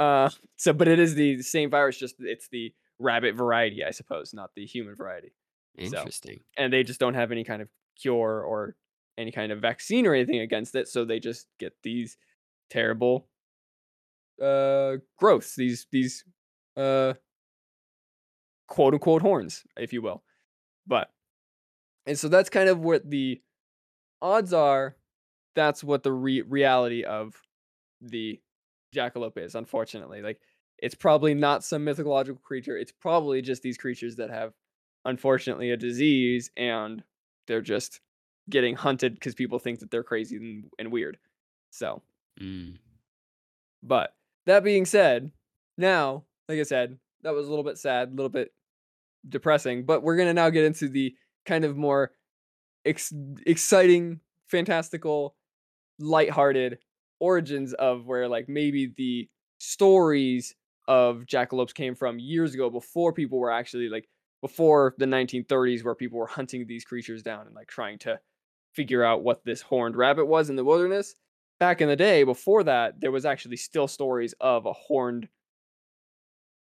Uh, 0.00 0.30
so 0.58 0.72
but 0.74 0.88
it 0.88 0.98
is 1.00 1.14
the 1.16 1.42
same 1.42 1.70
virus, 1.70 1.98
just 1.98 2.16
it's 2.20 2.48
the 2.50 2.74
rabbit 2.98 3.34
variety, 3.34 3.84
I 3.84 3.90
suppose, 3.90 4.32
not 4.34 4.50
the 4.56 4.66
human 4.66 4.94
variety. 4.94 5.32
so- 5.78 5.84
Interesting. 5.98 6.40
And 6.56 6.72
they 6.72 6.82
just 6.82 6.98
don't 7.00 7.14
have 7.14 7.30
any 7.32 7.44
kind 7.44 7.62
of 7.62 7.68
cure 8.00 8.42
or 8.42 8.76
any 9.16 9.30
kind 9.32 9.50
of 9.52 9.60
vaccine 9.60 10.06
or 10.06 10.14
anything 10.14 10.40
against 10.40 10.74
it, 10.74 10.88
so 10.88 11.04
they 11.04 11.18
just 11.20 11.46
get 11.58 11.72
these 11.82 12.16
terrible 12.70 13.28
uh 14.42 14.96
growths, 15.18 15.56
these 15.56 15.86
these 15.90 16.24
uh 16.76 17.14
quote 18.68 18.94
unquote 18.94 19.22
horns, 19.22 19.64
if 19.76 19.92
you 19.92 20.02
will. 20.02 20.22
But 20.86 21.10
and 22.06 22.18
so 22.18 22.28
that's 22.28 22.48
kind 22.50 22.68
of 22.68 22.78
what 22.80 23.08
the 23.08 23.40
odds 24.22 24.52
are. 24.52 24.96
That's 25.54 25.82
what 25.82 26.02
the 26.04 26.12
re- 26.12 26.42
reality 26.42 27.02
of 27.02 27.34
the 28.00 28.40
jackalope 28.94 29.38
is, 29.38 29.54
unfortunately. 29.56 30.22
Like 30.22 30.40
it's 30.78 30.94
probably 30.94 31.34
not 31.34 31.64
some 31.64 31.84
mythological 31.84 32.40
creature. 32.42 32.76
It's 32.76 32.92
probably 32.92 33.42
just 33.42 33.62
these 33.62 33.78
creatures 33.78 34.16
that 34.16 34.30
have 34.30 34.52
unfortunately 35.04 35.70
a 35.70 35.76
disease 35.76 36.50
and 36.56 37.02
they're 37.46 37.60
just 37.62 38.00
getting 38.50 38.74
hunted 38.74 39.14
because 39.14 39.34
people 39.34 39.58
think 39.58 39.80
that 39.80 39.90
they're 39.90 40.02
crazy 40.02 40.36
and, 40.36 40.64
and 40.78 40.92
weird. 40.92 41.18
So 41.70 42.02
Mm. 42.40 42.78
but 43.82 44.14
that 44.46 44.62
being 44.64 44.84
said, 44.84 45.32
now, 45.76 46.24
like 46.48 46.58
I 46.58 46.62
said, 46.62 46.98
that 47.22 47.34
was 47.34 47.46
a 47.46 47.50
little 47.50 47.64
bit 47.64 47.78
sad, 47.78 48.08
a 48.08 48.14
little 48.14 48.28
bit 48.28 48.52
depressing, 49.28 49.84
but 49.84 50.02
we're 50.02 50.16
going 50.16 50.28
to 50.28 50.34
now 50.34 50.50
get 50.50 50.64
into 50.64 50.88
the 50.88 51.14
kind 51.44 51.64
of 51.64 51.76
more 51.76 52.12
ex- 52.84 53.12
exciting, 53.44 54.20
fantastical, 54.46 55.34
lighthearted 55.98 56.78
origins 57.20 57.72
of 57.74 58.06
where 58.06 58.28
like 58.28 58.48
maybe 58.48 58.92
the 58.96 59.28
stories 59.58 60.54
of 60.88 61.26
jackalopes 61.26 61.74
came 61.74 61.94
from 61.94 62.18
years 62.18 62.54
ago 62.54 62.70
before 62.70 63.12
people 63.12 63.38
were 63.38 63.52
actually 63.52 63.88
like 63.90 64.08
before 64.40 64.94
the 64.98 65.04
1930s 65.04 65.84
where 65.84 65.94
people 65.94 66.18
were 66.18 66.26
hunting 66.26 66.66
these 66.66 66.84
creatures 66.84 67.22
down 67.22 67.46
and 67.46 67.54
like 67.54 67.68
trying 67.68 67.98
to 67.98 68.18
figure 68.72 69.04
out 69.04 69.22
what 69.22 69.44
this 69.44 69.60
horned 69.60 69.96
rabbit 69.96 70.24
was 70.24 70.50
in 70.50 70.56
the 70.56 70.64
wilderness. 70.64 71.14
Back 71.60 71.80
in 71.80 71.88
the 71.88 71.96
day 71.96 72.22
before 72.22 72.64
that 72.64 73.00
there 73.00 73.12
was 73.12 73.26
actually 73.26 73.56
still 73.56 73.86
stories 73.86 74.34
of 74.40 74.64
a 74.64 74.72
horned 74.72 75.28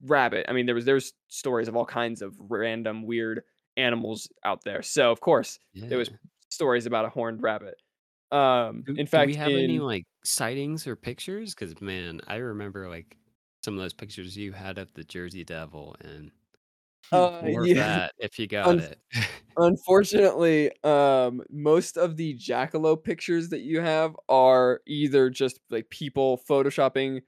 rabbit. 0.01 0.45
I 0.47 0.53
mean 0.53 0.65
there 0.65 0.75
was 0.75 0.85
there's 0.85 1.13
stories 1.27 1.67
of 1.67 1.75
all 1.75 1.85
kinds 1.85 2.21
of 2.21 2.35
random 2.39 3.05
weird 3.05 3.43
animals 3.75 4.29
out 4.45 4.63
there. 4.63 4.81
So 4.81 5.11
of 5.11 5.19
course 5.19 5.59
there 5.89 5.97
was 5.97 6.09
stories 6.49 6.85
about 6.85 7.05
a 7.05 7.09
horned 7.09 7.43
rabbit. 7.43 7.75
Um 8.31 8.83
Do, 8.85 8.93
in 8.95 9.05
do 9.05 9.25
we 9.25 9.35
have 9.35 9.49
any 9.49 9.79
like 9.79 10.05
sightings 10.23 10.87
or 10.87 10.95
pictures? 10.95 11.53
Because 11.53 11.81
man, 11.81 12.21
I 12.27 12.35
remember 12.37 12.87
like 12.87 13.17
some 13.63 13.75
of 13.75 13.81
those 13.81 13.93
pictures 13.93 14.37
you 14.37 14.51
had 14.53 14.77
of 14.77 14.93
the 14.93 15.03
Jersey 15.03 15.43
Devil, 15.43 15.95
and 16.01 16.31
Uh, 17.11 17.43
yeah. 17.63 18.07
that 18.07 18.13
if 18.19 18.39
you 18.39 18.47
got 18.47 18.67
Un- 18.69 18.79
it. 18.79 18.99
Unfortunately, 19.57 20.71
um, 20.83 21.43
most 21.51 21.97
of 21.97 22.17
the 22.17 22.35
jackalope 22.35 23.03
pictures 23.03 23.49
that 23.49 23.61
you 23.61 23.81
have 23.81 24.15
are 24.27 24.81
either 24.87 25.29
just 25.29 25.59
like 25.69 25.89
people 25.91 26.39
photoshopping 26.49 27.21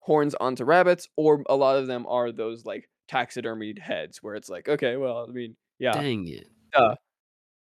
horns 0.00 0.34
onto 0.36 0.64
rabbits, 0.64 1.08
or 1.16 1.44
a 1.48 1.54
lot 1.54 1.76
of 1.76 1.86
them 1.86 2.04
are 2.08 2.32
those 2.32 2.64
like 2.64 2.88
taxidermied 3.08 3.78
heads, 3.78 4.22
where 4.22 4.34
it's 4.34 4.48
like, 4.48 4.68
okay, 4.68 4.96
well, 4.96 5.24
I 5.28 5.32
mean, 5.32 5.56
yeah. 5.78 5.92
Dang 5.92 6.26
it! 6.26 6.48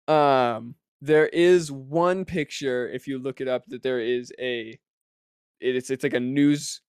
Um, 0.07 0.75
there 1.01 1.27
is 1.27 1.71
one 1.71 2.25
picture 2.25 2.89
if 2.89 3.07
you 3.07 3.19
look 3.19 3.41
it 3.41 3.47
up 3.47 3.65
that 3.67 3.83
there 3.83 3.99
is 3.99 4.33
a, 4.39 4.77
it's 5.61 5.89
it's 5.89 6.03
like 6.03 6.13
a 6.13 6.19
news, 6.19 6.81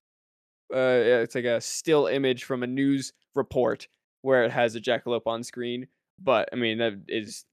uh, 0.74 1.22
it's 1.22 1.34
like 1.34 1.44
a 1.44 1.60
still 1.60 2.06
image 2.06 2.44
from 2.44 2.62
a 2.62 2.66
news 2.66 3.12
report 3.34 3.88
where 4.22 4.44
it 4.44 4.50
has 4.50 4.74
a 4.74 4.80
jackalope 4.80 5.26
on 5.26 5.42
screen. 5.42 5.86
But 6.18 6.48
I 6.52 6.56
mean, 6.56 6.78
that 6.78 7.02
is 7.08 7.44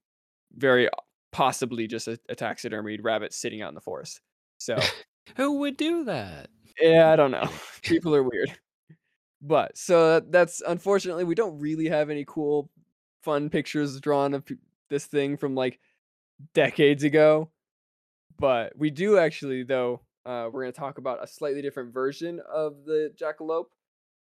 very 0.56 0.88
possibly 1.32 1.86
just 1.86 2.08
a, 2.08 2.18
a 2.28 2.34
taxidermied 2.34 3.00
rabbit 3.02 3.32
sitting 3.32 3.62
out 3.62 3.68
in 3.68 3.74
the 3.74 3.80
forest. 3.80 4.20
So 4.58 4.78
Who 5.36 5.58
would 5.60 5.76
do 5.76 6.04
that? 6.04 6.48
yeah, 6.80 7.12
I 7.12 7.16
don't 7.16 7.30
know. 7.30 7.48
People 7.82 8.14
are 8.14 8.22
weird. 8.22 8.56
But 9.40 9.76
so 9.78 10.20
that's 10.20 10.62
unfortunately 10.66 11.24
we 11.24 11.34
don't 11.34 11.58
really 11.60 11.88
have 11.88 12.10
any 12.10 12.24
cool, 12.26 12.70
fun 13.22 13.50
pictures 13.50 14.00
drawn 14.00 14.34
of 14.34 14.44
this 14.90 15.06
thing 15.06 15.36
from 15.36 15.54
like 15.54 15.78
decades 16.54 17.04
ago. 17.04 17.50
But 18.38 18.76
we 18.76 18.90
do 18.90 19.18
actually, 19.18 19.62
though. 19.64 20.00
Uh, 20.28 20.50
we're 20.52 20.60
going 20.60 20.72
to 20.72 20.78
talk 20.78 20.98
about 20.98 21.24
a 21.24 21.26
slightly 21.26 21.62
different 21.62 21.94
version 21.94 22.38
of 22.52 22.84
the 22.84 23.10
jackalope 23.18 23.70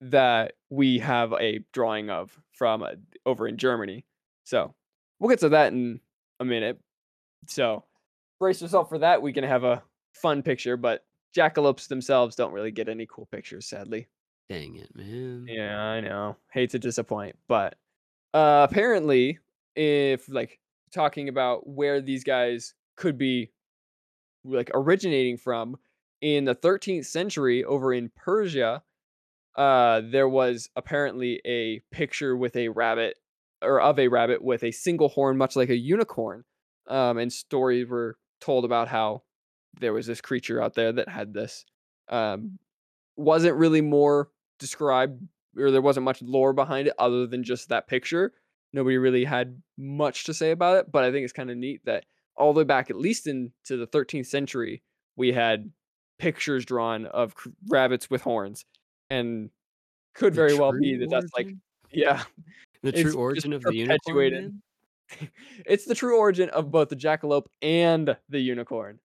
that 0.03 0.53
we 0.69 0.99
have 0.99 1.33
a 1.33 1.61
drawing 1.73 2.11
of 2.11 2.39
from 2.53 2.83
uh, 2.83 2.91
over 3.25 3.49
in 3.49 3.57
Germany. 3.57 4.05
So 4.45 4.75
we'll 5.19 5.31
get 5.31 5.41
to 5.41 5.49
that 5.49 5.73
in 5.73 6.01
a 6.41 6.45
minute. 6.45 6.79
So 7.47 7.85
brace 8.39 8.61
yourself 8.61 8.91
for 8.91 8.99
that. 8.99 9.23
We 9.23 9.33
can 9.33 9.45
have 9.45 9.65
a 9.65 9.83
fun 10.13 10.43
picture, 10.43 10.77
but 10.77 11.07
jackalopes 11.35 11.89
themselves 11.89 12.37
don't 12.37 12.53
really 12.53 12.71
get 12.71 12.91
any 12.91 13.07
cool 13.07 13.27
pictures, 13.33 13.67
sadly. 13.67 14.09
Dang 14.51 14.77
it, 14.77 14.95
man! 14.95 15.47
Yeah, 15.49 15.81
I 15.81 16.01
know. 16.01 16.37
Hate 16.53 16.71
to 16.71 16.79
disappoint, 16.79 17.37
but 17.49 17.77
uh 18.35 18.67
apparently 18.69 19.39
if 19.75 20.29
like 20.29 20.61
talking 20.93 21.31
about 21.31 21.67
where 21.67 22.03
these 22.03 22.25
guys 22.25 22.75
could 22.97 23.17
be 23.17 23.51
like 24.49 24.71
originating 24.75 25.37
from 25.37 25.77
in 26.21 26.45
the 26.45 26.55
13th 26.55 27.07
century 27.07 27.65
over 27.65 27.93
in 27.93 28.11
Persia, 28.17 28.83
uh 29.57 30.01
there 30.05 30.29
was 30.29 30.71
apparently 30.77 31.41
a 31.45 31.81
picture 31.91 32.37
with 32.37 32.57
a 32.57 32.69
rabbit 32.69 33.17
or 33.63 33.81
of 33.81 33.99
a 33.99 34.09
rabbit 34.09 34.43
with 34.43 34.63
a 34.63 34.71
single 34.71 35.09
horn 35.09 35.37
much 35.37 35.57
like 35.57 35.69
a 35.71 35.77
unicorn. 35.77 36.45
Um 36.89 37.19
and 37.19 37.33
stories 37.33 37.89
were 37.89 38.19
told 38.41 38.65
about 38.65 38.89
how 38.89 39.23
there 39.81 39.93
was 39.93 40.07
this 40.07 40.21
creature 40.21 40.63
out 40.63 40.75
there 40.75 40.93
that 40.93 41.09
had 41.09 41.35
this 41.35 41.65
um 42.09 42.59
wasn't 43.17 43.57
really 43.57 43.81
more 43.81 44.31
described 44.59 45.21
or 45.57 45.71
there 45.71 45.83
wasn't 45.83 46.05
much 46.05 46.23
lore 46.23 46.53
behind 46.53 46.89
it 46.89 46.95
other 46.99 47.27
than 47.27 47.43
just 47.43 47.69
that 47.69 47.89
picture. 47.89 48.33
Nobody 48.73 48.99
really 48.99 49.25
had 49.25 49.61
much 49.77 50.25
to 50.25 50.35
say 50.35 50.51
about 50.51 50.77
it, 50.77 50.93
but 50.93 51.05
I 51.05 51.11
think 51.11 51.25
it's 51.25 51.33
kind 51.33 51.51
of 51.51 51.57
neat 51.57 51.85
that 51.87 52.05
all 52.39 52.53
the 52.53 52.59
way 52.59 52.65
back, 52.65 52.91
at 52.91 52.97
least 52.97 53.27
into 53.27 53.77
the 53.77 53.87
13th 53.87 54.27
century, 54.27 54.83
we 55.17 55.33
had 55.33 55.71
pictures 56.19 56.65
drawn 56.65 57.07
of 57.07 57.35
cr- 57.35 57.51
rabbits 57.69 58.09
with 58.11 58.23
horns, 58.23 58.65
and 59.11 59.51
could 60.15 60.33
The 60.33 60.37
very 60.37 60.55
well 60.55 60.73
be 60.73 60.97
that 60.97 61.11
that's 61.11 61.33
like, 61.37 61.49
yeah, 61.93 62.23
the 62.83 62.93
true 62.93 63.15
origin 63.15 63.53
of 63.53 63.63
the 63.63 63.75
unicorn. 63.75 64.63
It's 65.65 65.87
the 65.87 65.95
true 65.95 66.19
origin 66.19 66.51
of 66.51 66.71
both 66.71 66.91
the 66.91 66.97
jackalope 66.97 67.47
and 67.63 68.15
the 68.29 68.41
unicorn. 68.41 69.01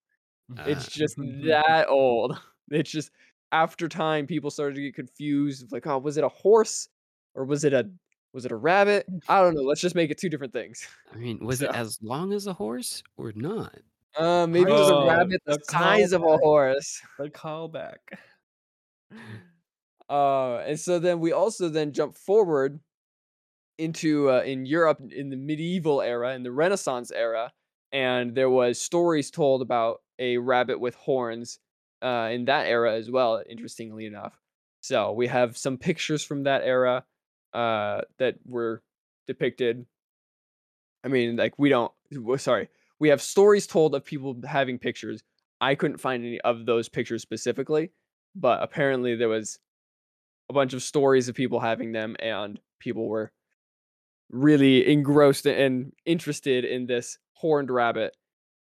It's 0.65 0.85
Ah. 0.85 0.89
just 0.91 1.15
that 1.17 1.87
old. 1.87 2.37
It's 2.71 2.91
just 2.91 3.09
after 3.53 3.87
time, 3.87 4.27
people 4.27 4.51
started 4.51 4.75
to 4.75 4.81
get 4.81 4.95
confused. 4.95 5.71
Like, 5.71 5.87
oh, 5.87 5.99
was 5.99 6.17
it 6.17 6.25
a 6.25 6.29
horse 6.29 6.89
or 7.35 7.45
was 7.45 7.63
it 7.63 7.71
a 7.71 7.89
was 8.33 8.45
it 8.45 8.51
a 8.51 8.55
rabbit? 8.55 9.05
I 9.29 9.41
don't 9.41 9.53
know. 9.55 9.61
Let's 9.61 9.81
just 9.81 9.95
make 9.95 10.09
it 10.11 10.17
two 10.17 10.29
different 10.29 10.53
things. 10.53 10.87
I 11.13 11.17
mean, 11.17 11.39
was 11.45 11.59
So- 11.59 11.69
it 11.69 11.75
as 11.75 11.99
long 12.01 12.33
as 12.33 12.47
a 12.47 12.53
horse 12.53 13.03
or 13.17 13.31
not? 13.35 13.77
Uh, 14.15 14.45
maybe 14.45 14.69
it 14.69 14.73
was 14.73 14.89
a 14.89 14.95
Oh, 14.95 15.07
rabbit 15.07 15.41
the 15.45 15.57
the 15.57 15.63
size 15.69 16.11
of 16.13 16.21
a 16.21 16.37
horse. 16.37 17.01
The 17.17 17.29
callback. 17.31 17.97
Uh, 20.09 20.57
and 20.57 20.79
so 20.79 20.99
then 20.99 21.19
we 21.19 21.31
also 21.31 21.69
then 21.69 21.91
jump 21.93 22.15
forward 22.15 22.79
into 23.79 24.29
uh, 24.29 24.41
in 24.41 24.65
Europe 24.65 24.99
in 25.11 25.29
the 25.29 25.35
medieval 25.37 26.01
era, 26.01 26.33
in 26.35 26.43
the 26.43 26.51
Renaissance 26.51 27.09
era, 27.11 27.51
and 27.91 28.35
there 28.35 28.49
was 28.49 28.79
stories 28.79 29.31
told 29.31 29.61
about 29.61 30.01
a 30.19 30.37
rabbit 30.37 30.79
with 30.79 30.93
horns 30.95 31.57
uh, 32.03 32.29
in 32.31 32.45
that 32.45 32.67
era 32.67 32.93
as 32.93 33.09
well. 33.09 33.41
Interestingly 33.49 34.05
enough, 34.05 34.37
so 34.81 35.11
we 35.13 35.25
have 35.27 35.57
some 35.57 35.77
pictures 35.77 36.23
from 36.23 36.43
that 36.43 36.61
era 36.63 37.03
uh, 37.53 38.01
that 38.19 38.35
were 38.45 38.81
depicted. 39.27 39.85
I 41.03 41.07
mean, 41.07 41.35
like 41.35 41.53
we 41.57 41.69
don't. 41.69 41.91
Sorry, 42.37 42.69
we 42.99 43.09
have 43.09 43.21
stories 43.21 43.67
told 43.67 43.95
of 43.95 44.05
people 44.05 44.35
having 44.45 44.79
pictures. 44.79 45.23
I 45.59 45.75
couldn't 45.75 45.97
find 45.97 46.23
any 46.23 46.41
of 46.41 46.65
those 46.65 46.89
pictures 46.89 47.21
specifically, 47.21 47.91
but 48.35 48.61
apparently 48.61 49.15
there 49.15 49.29
was 49.29 49.59
a 50.49 50.53
bunch 50.53 50.73
of 50.73 50.83
stories 50.83 51.29
of 51.29 51.35
people 51.35 51.59
having 51.59 51.91
them, 51.91 52.15
and 52.19 52.59
people 52.79 53.07
were 53.07 53.31
really 54.29 54.91
engrossed 54.91 55.45
and 55.45 55.93
interested 56.05 56.65
in 56.65 56.87
this 56.87 57.17
horned 57.33 57.69
rabbit. 57.69 58.15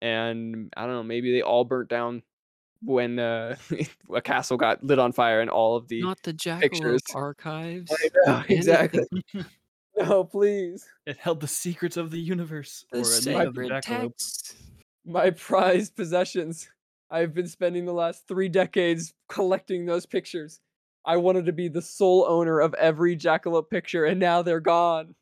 And 0.01 0.73
I 0.77 0.83
don't 0.83 0.95
know, 0.95 1.03
maybe 1.03 1.33
they 1.33 1.43
all 1.43 1.65
burnt 1.65 1.89
down 1.89 2.23
when 2.83 3.19
uh, 3.19 3.57
a 4.15 4.21
castle 4.21 4.57
got 4.57 4.83
lit 4.85 4.99
on 4.99 5.13
fire 5.13 5.41
and 5.41 5.51
all 5.51 5.77
of 5.77 5.89
the 5.89 6.03
Not 6.03 6.23
the 6.23 6.33
pictures. 6.33 7.03
Jackalope 7.03 7.15
archives. 7.15 7.93
I 7.93 8.09
know, 8.27 8.43
exactly. 8.49 9.05
no, 9.97 10.25
please. 10.25 10.87
It 11.07 11.17
held 11.19 11.41
the 11.41 11.49
secrets 11.49 11.97
of 11.97 12.11
the 12.11 12.21
universe. 12.21 12.85
The 12.93 12.99
or 12.99 13.03
a 13.03 13.35
night 13.35 13.47
of 13.49 13.55
the 13.55 13.63
sacred 13.63 13.83
text. 13.83 14.57
My 15.05 15.31
prized 15.31 15.97
possessions. 15.97 16.69
I've 17.11 17.35
been 17.35 17.47
spending 17.47 17.85
the 17.85 17.93
last 17.93 18.27
three 18.27 18.49
decades 18.49 19.15
collecting 19.29 19.87
those 19.87 20.07
pictures. 20.07 20.61
I 21.05 21.19
wanted 21.19 21.47
to 21.47 21.53
be 21.53 21.69
the 21.69 21.83
sole 21.83 22.27
owner 22.29 22.59
of 22.59 22.75
every 22.75 23.17
jackalope 23.17 23.71
picture, 23.71 24.05
and 24.07 24.19
now 24.19 24.43
they're 24.43 24.59
gone. 24.61 25.15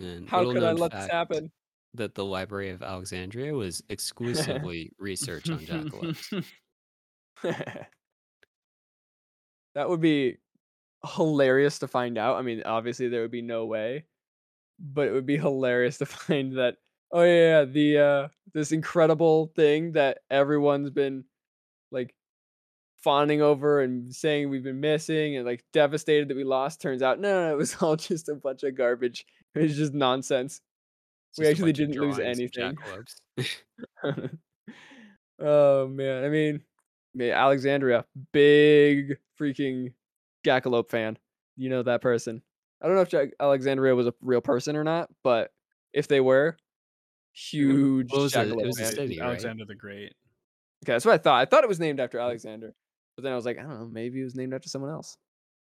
And 0.00 0.26
How 0.26 0.50
could 0.50 0.64
I 0.64 0.72
let 0.72 0.92
this 0.92 1.10
happen? 1.10 1.52
That 1.94 2.14
the 2.14 2.24
Library 2.24 2.70
of 2.70 2.82
Alexandria 2.82 3.52
was 3.52 3.82
exclusively 3.90 4.92
research 4.98 5.50
on 5.50 5.58
jackalopes. 5.58 6.44
that 9.74 9.88
would 9.88 10.00
be 10.00 10.38
hilarious 11.16 11.78
to 11.80 11.88
find 11.88 12.18
out. 12.18 12.36
I 12.36 12.42
mean, 12.42 12.62
obviously 12.64 13.08
there 13.08 13.22
would 13.22 13.30
be 13.30 13.42
no 13.42 13.66
way, 13.66 14.04
but 14.78 15.08
it 15.08 15.12
would 15.12 15.26
be 15.26 15.36
hilarious 15.36 15.98
to 15.98 16.06
find 16.06 16.58
that. 16.58 16.76
Oh 17.12 17.22
yeah, 17.22 17.64
the 17.64 17.98
uh 17.98 18.28
this 18.54 18.72
incredible 18.72 19.52
thing 19.56 19.92
that 19.92 20.18
everyone's 20.30 20.90
been 20.90 21.24
like 21.90 22.14
fawning 23.02 23.40
over 23.42 23.80
and 23.80 24.14
saying 24.14 24.50
we've 24.50 24.62
been 24.62 24.80
missing 24.80 25.36
and 25.36 25.46
like 25.46 25.64
devastated 25.72 26.28
that 26.28 26.36
we 26.36 26.44
lost. 26.44 26.80
Turns 26.80 27.02
out 27.02 27.18
no, 27.18 27.48
no, 27.48 27.52
it 27.52 27.56
was 27.56 27.74
all 27.82 27.96
just 27.96 28.28
a 28.28 28.34
bunch 28.34 28.62
of 28.62 28.76
garbage. 28.76 29.24
It 29.54 29.62
was 29.62 29.76
just 29.76 29.94
nonsense. 29.94 30.60
We 31.38 31.44
Just 31.44 31.52
actually 31.52 31.72
didn't 31.72 32.00
lose 32.00 32.18
anything. 32.18 32.76
oh 35.40 35.86
man, 35.88 36.24
I 36.24 36.28
mean, 36.28 36.62
Alexandria, 37.18 38.04
big 38.32 39.18
freaking 39.40 39.92
jackalope 40.46 40.90
fan. 40.90 41.18
You 41.56 41.68
know 41.70 41.82
that 41.82 42.00
person. 42.02 42.42
I 42.82 42.86
don't 42.86 42.96
know 42.96 43.02
if 43.02 43.08
Jack- 43.08 43.34
Alexandria 43.40 43.94
was 43.94 44.06
a 44.06 44.14
real 44.22 44.40
person 44.40 44.76
or 44.76 44.84
not, 44.84 45.10
but 45.22 45.52
if 45.92 46.08
they 46.08 46.20
were, 46.20 46.56
huge 47.32 48.10
Well, 48.10 48.20
it 48.20 48.24
was 48.24 48.34
a- 48.36 48.40
it 48.42 48.48
jackalope 48.48 48.66
was 48.66 48.80
a 48.80 48.84
fan. 48.84 48.92
city, 48.94 49.18
right? 49.20 49.26
Alexander 49.26 49.64
the 49.66 49.74
Great. 49.74 50.14
Okay, 50.84 50.92
that's 50.92 51.04
what 51.04 51.14
I 51.14 51.18
thought. 51.18 51.40
I 51.40 51.44
thought 51.44 51.62
it 51.64 51.68
was 51.68 51.80
named 51.80 52.00
after 52.00 52.18
Alexander, 52.18 52.74
but 53.16 53.22
then 53.24 53.32
I 53.32 53.36
was 53.36 53.44
like, 53.44 53.58
I 53.58 53.62
don't 53.62 53.78
know, 53.78 53.86
maybe 53.86 54.20
it 54.20 54.24
was 54.24 54.34
named 54.34 54.54
after 54.54 54.68
someone 54.68 54.90
else. 54.90 55.18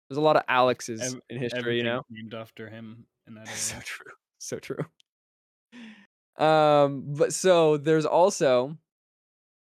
There's 0.09 0.17
a 0.17 0.21
lot 0.21 0.37
of 0.37 0.43
Alexes 0.47 1.01
Ev- 1.01 1.21
in 1.29 1.37
history, 1.37 1.77
you 1.77 1.83
know. 1.83 2.03
named 2.09 2.33
after 2.33 2.69
him 2.69 3.05
in 3.27 3.33
that 3.35 3.47
so 3.49 3.77
true 3.83 4.11
so 4.39 4.57
true 4.59 4.83
um 6.37 7.03
but 7.13 7.33
so 7.33 7.77
there's 7.77 8.05
also 8.05 8.75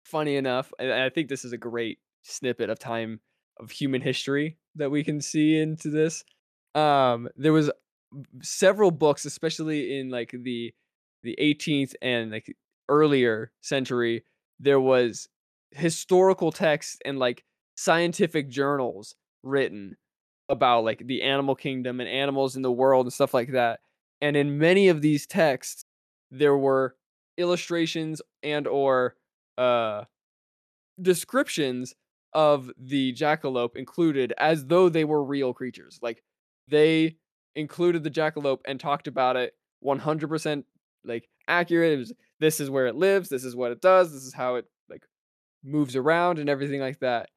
funny 0.03 0.35
enough 0.35 0.71
and 0.79 0.91
i 0.91 1.09
think 1.09 1.29
this 1.29 1.45
is 1.45 1.53
a 1.53 1.57
great 1.57 1.99
snippet 2.23 2.69
of 2.69 2.79
time 2.79 3.19
of 3.59 3.71
human 3.71 4.01
history 4.01 4.57
that 4.75 4.89
we 4.89 5.03
can 5.03 5.21
see 5.21 5.57
into 5.57 5.89
this. 5.89 6.23
Um 6.75 7.29
there 7.35 7.53
was 7.53 7.71
several 8.41 8.91
books 8.91 9.25
especially 9.25 9.99
in 9.99 10.09
like 10.09 10.31
the 10.31 10.73
the 11.23 11.37
18th 11.39 11.93
and 12.01 12.31
like 12.31 12.55
earlier 12.89 13.51
century 13.61 14.23
there 14.59 14.79
was 14.79 15.27
historical 15.71 16.51
texts 16.51 16.97
and 17.05 17.17
like 17.17 17.43
scientific 17.75 18.49
journals 18.49 19.15
written 19.41 19.95
about 20.49 20.83
like 20.83 21.07
the 21.07 21.23
animal 21.23 21.55
kingdom 21.55 21.99
and 21.99 22.09
animals 22.09 22.55
in 22.55 22.61
the 22.61 22.71
world 22.71 23.05
and 23.05 23.13
stuff 23.13 23.33
like 23.33 23.51
that 23.51 23.79
and 24.21 24.35
in 24.35 24.57
many 24.59 24.89
of 24.89 25.01
these 25.01 25.25
texts 25.25 25.85
there 26.29 26.57
were 26.57 26.95
illustrations 27.37 28.21
and 28.43 28.67
or 28.67 29.15
uh 29.57 30.03
descriptions 31.01 31.93
of 32.33 32.71
the 32.77 33.13
jackalope 33.13 33.75
included 33.75 34.33
as 34.37 34.65
though 34.65 34.89
they 34.89 35.05
were 35.05 35.23
real 35.23 35.53
creatures. 35.53 35.99
Like 36.01 36.23
they 36.67 37.17
included 37.55 38.03
the 38.03 38.11
jackalope 38.11 38.59
and 38.65 38.79
talked 38.79 39.07
about 39.07 39.35
it 39.35 39.53
100% 39.85 40.63
like 41.05 41.29
accurate. 41.47 41.99
Was 41.99 42.13
this 42.39 42.59
is 42.59 42.69
where 42.69 42.87
it 42.87 42.95
lives. 42.95 43.29
This 43.29 43.43
is 43.43 43.55
what 43.55 43.71
it 43.71 43.81
does. 43.81 44.11
This 44.11 44.23
is 44.23 44.33
how 44.33 44.55
it 44.55 44.65
like 44.89 45.03
moves 45.63 45.95
around 45.95 46.39
and 46.39 46.49
everything 46.49 46.81
like 46.81 46.99
that. 46.99 47.29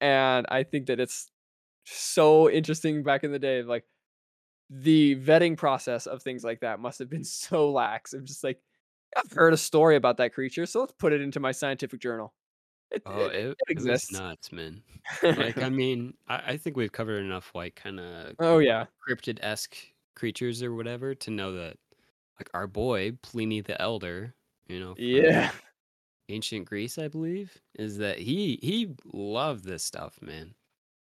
And 0.00 0.46
i 0.48 0.64
think 0.64 0.86
that 0.86 0.98
it's 0.98 1.30
so 1.84 2.50
interesting 2.50 3.02
back 3.02 3.24
in 3.24 3.32
the 3.32 3.38
day 3.38 3.62
like 3.62 3.84
the 4.72 5.16
vetting 5.16 5.56
process 5.56 6.06
of 6.06 6.22
things 6.22 6.42
like 6.42 6.60
that 6.60 6.80
must 6.80 6.98
have 6.98 7.10
been 7.10 7.24
so 7.24 7.70
lax. 7.70 8.14
I'm 8.14 8.24
just 8.24 8.42
like, 8.42 8.58
I've 9.16 9.32
heard 9.32 9.52
a 9.52 9.56
story 9.58 9.96
about 9.96 10.16
that 10.18 10.32
creature, 10.34 10.66
so 10.66 10.80
let's 10.80 10.92
put 10.94 11.12
it 11.12 11.20
into 11.20 11.40
my 11.40 11.52
scientific 11.52 12.00
journal. 12.00 12.34
It, 12.90 13.04
Oh, 13.04 13.26
it, 13.26 13.34
it, 13.34 13.58
it 13.58 13.70
it 13.76 13.82
was 13.82 13.98
exists. 13.98 14.10
nuts, 14.10 14.52
man. 14.52 14.82
Like, 15.34 15.60
I 15.60 15.68
mean, 15.70 16.16
I, 16.28 16.52
I 16.52 16.56
think 16.56 16.76
we've 16.76 16.92
covered 16.92 17.18
enough, 17.24 17.54
like, 17.54 17.74
kind 17.76 17.98
of 18.00 18.36
oh 18.38 18.58
yeah, 18.58 18.86
cryptid 19.08 19.38
esque 19.42 19.76
creatures 20.16 20.62
or 20.62 20.74
whatever 20.74 21.14
to 21.16 21.30
know 21.30 21.52
that, 21.54 21.78
like, 22.38 22.50
our 22.54 22.66
boy 22.68 23.12
Pliny 23.22 23.60
the 23.62 23.80
Elder, 23.82 24.36
you 24.68 24.80
know, 24.80 24.96
from 24.96 25.30
yeah, 25.30 25.52
ancient 26.28 26.66
Greece, 26.68 26.98
I 26.98 27.08
believe, 27.08 27.60
is 27.74 27.98
that 27.98 28.18
he 28.20 28.58
he 28.62 28.94
loved 29.12 29.64
this 29.64 29.84
stuff, 29.84 30.20
man. 30.22 30.54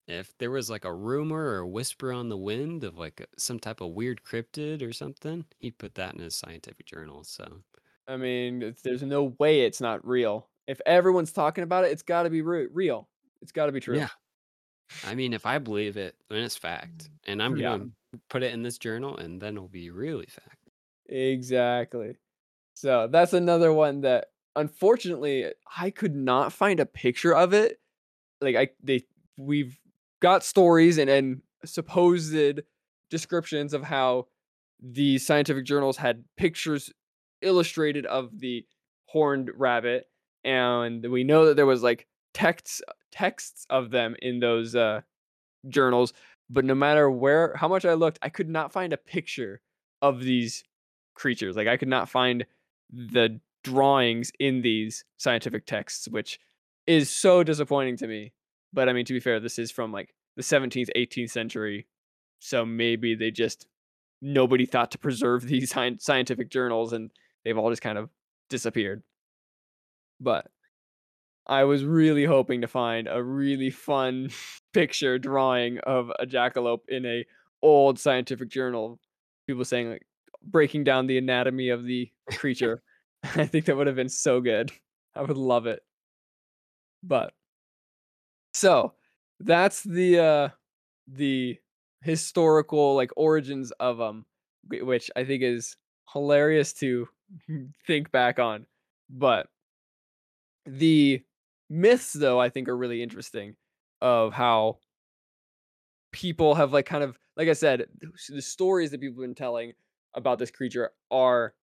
If 0.08 0.36
there 0.38 0.50
was 0.50 0.70
like 0.70 0.84
a 0.84 0.94
rumor 0.94 1.44
or 1.46 1.58
a 1.60 1.68
whisper 1.68 2.12
on 2.12 2.28
the 2.28 2.36
wind 2.38 2.84
of 2.84 2.98
like 2.98 3.26
some 3.38 3.60
type 3.60 3.80
of 3.80 3.92
weird 3.92 4.22
cryptid 4.24 4.82
or 4.82 4.92
something, 4.92 5.46
he'd 5.60 5.78
put 5.78 5.94
that 5.96 6.14
in 6.14 6.20
his 6.20 6.36
scientific 6.36 6.86
journal. 6.86 7.24
So 7.24 7.62
I 8.08 8.16
mean, 8.16 8.62
it's, 8.62 8.82
there's 8.82 9.02
no 9.02 9.34
way 9.38 9.62
it's 9.62 9.80
not 9.80 10.06
real. 10.06 10.48
If 10.66 10.80
everyone's 10.86 11.32
talking 11.32 11.64
about 11.64 11.84
it, 11.84 11.92
it's 11.92 12.02
got 12.02 12.24
to 12.24 12.30
be 12.30 12.42
re- 12.42 12.68
real. 12.70 13.08
It's 13.40 13.52
got 13.52 13.66
to 13.66 13.72
be 13.72 13.80
true. 13.80 13.96
yeah, 13.96 14.08
I 15.06 15.14
mean, 15.14 15.32
if 15.32 15.46
I 15.46 15.58
believe 15.58 15.96
it, 15.96 16.16
then 16.28 16.42
it's 16.42 16.56
fact, 16.56 17.04
mm. 17.04 17.08
and 17.26 17.42
I'm 17.42 17.56
Yeah. 17.56 17.78
gonna 17.78 17.90
put 18.28 18.42
it 18.42 18.52
in 18.52 18.62
this 18.62 18.78
journal, 18.78 19.16
and 19.16 19.40
then 19.40 19.54
it'll 19.56 19.68
be 19.68 19.90
really 19.90 20.26
fact. 20.26 20.58
Exactly. 21.08 22.16
So 22.74 23.08
that's 23.10 23.32
another 23.32 23.72
one 23.72 24.00
that 24.02 24.26
unfortunately 24.56 25.52
I 25.76 25.90
could 25.90 26.14
not 26.14 26.52
find 26.52 26.80
a 26.80 26.86
picture 26.86 27.34
of 27.34 27.52
it. 27.52 27.78
Like 28.40 28.56
I 28.56 28.68
they 28.82 29.04
we've 29.36 29.78
got 30.20 30.44
stories 30.44 30.98
and 30.98 31.10
and 31.10 31.42
supposed 31.64 32.34
descriptions 33.10 33.74
of 33.74 33.82
how 33.84 34.26
the 34.80 35.18
scientific 35.18 35.64
journals 35.64 35.96
had 35.96 36.24
pictures 36.36 36.90
illustrated 37.42 38.06
of 38.06 38.38
the 38.38 38.64
horned 39.06 39.50
rabbit 39.56 40.08
and 40.44 41.04
we 41.10 41.24
know 41.24 41.46
that 41.46 41.56
there 41.56 41.66
was 41.66 41.82
like 41.82 42.06
texts 42.34 42.80
texts 43.10 43.66
of 43.68 43.90
them 43.90 44.16
in 44.22 44.40
those 44.40 44.74
uh 44.74 45.00
journals 45.68 46.12
but 46.48 46.64
no 46.64 46.74
matter 46.74 47.10
where 47.10 47.54
how 47.56 47.68
much 47.68 47.84
I 47.84 47.94
looked 47.94 48.18
I 48.22 48.28
could 48.28 48.48
not 48.48 48.72
find 48.72 48.92
a 48.92 48.96
picture 48.96 49.60
of 50.00 50.20
these 50.20 50.64
creatures. 51.14 51.56
Like 51.56 51.68
I 51.68 51.76
could 51.76 51.88
not 51.88 52.08
find 52.08 52.44
the 52.90 53.40
drawings 53.64 54.32
in 54.38 54.62
these 54.62 55.04
scientific 55.16 55.66
texts, 55.66 56.08
which 56.08 56.38
is 56.86 57.10
so 57.10 57.42
disappointing 57.42 57.96
to 57.98 58.06
me. 58.06 58.32
But 58.72 58.88
I 58.88 58.92
mean, 58.92 59.04
to 59.06 59.12
be 59.12 59.20
fair, 59.20 59.40
this 59.40 59.58
is 59.58 59.70
from 59.70 59.92
like 59.92 60.14
the 60.36 60.42
17th, 60.42 60.88
18th 60.96 61.30
century, 61.30 61.86
so 62.40 62.64
maybe 62.64 63.14
they 63.14 63.30
just 63.30 63.66
nobody 64.20 64.66
thought 64.66 64.90
to 64.92 64.98
preserve 64.98 65.46
these 65.46 65.72
scientific 65.98 66.50
journals, 66.50 66.92
and 66.92 67.10
they've 67.44 67.56
all 67.56 67.70
just 67.70 67.82
kind 67.82 67.98
of 67.98 68.10
disappeared. 68.48 69.02
But 70.20 70.46
I 71.46 71.64
was 71.64 71.84
really 71.84 72.24
hoping 72.24 72.60
to 72.60 72.68
find 72.68 73.08
a 73.08 73.22
really 73.22 73.70
fun 73.70 74.30
picture 74.72 75.18
drawing 75.18 75.78
of 75.80 76.10
a 76.18 76.26
jackalope 76.26 76.88
in 76.88 77.04
a 77.06 77.24
old 77.62 77.98
scientific 77.98 78.48
journal. 78.48 78.98
People 79.46 79.64
saying 79.64 79.90
like 79.90 80.06
breaking 80.42 80.84
down 80.84 81.06
the 81.06 81.18
anatomy 81.18 81.68
of 81.68 81.84
the 81.84 82.10
creature. 82.30 82.82
I 83.36 83.46
think 83.46 83.66
that 83.66 83.76
would 83.76 83.86
have 83.86 83.96
been 83.96 84.08
so 84.08 84.40
good. 84.40 84.72
I 85.14 85.22
would 85.22 85.36
love 85.36 85.66
it. 85.66 85.80
But 87.04 87.32
so 88.52 88.94
that's 89.40 89.82
the 89.82 90.18
uh 90.18 90.48
the 91.06 91.58
historical 92.02 92.96
like 92.96 93.10
origins 93.16 93.70
of 93.72 93.98
them, 93.98 94.26
which 94.68 95.10
I 95.16 95.24
think 95.24 95.42
is 95.42 95.76
hilarious 96.12 96.72
to 96.74 97.08
think 97.86 98.10
back 98.10 98.38
on. 98.38 98.66
But 99.10 99.48
the 100.66 101.22
myths, 101.68 102.12
though, 102.12 102.40
I 102.40 102.48
think 102.48 102.68
are 102.68 102.76
really 102.76 103.02
interesting 103.02 103.56
of 104.00 104.32
how 104.32 104.78
people 106.12 106.54
have 106.54 106.72
like 106.72 106.86
kind 106.86 107.02
of 107.02 107.18
like 107.36 107.48
I 107.48 107.54
said, 107.54 107.86
the 108.28 108.42
stories 108.42 108.90
that 108.90 109.00
people 109.00 109.22
have 109.22 109.28
been 109.28 109.34
telling 109.34 109.72
about 110.14 110.38
this 110.38 110.50
creature 110.50 110.90
are 111.10 111.54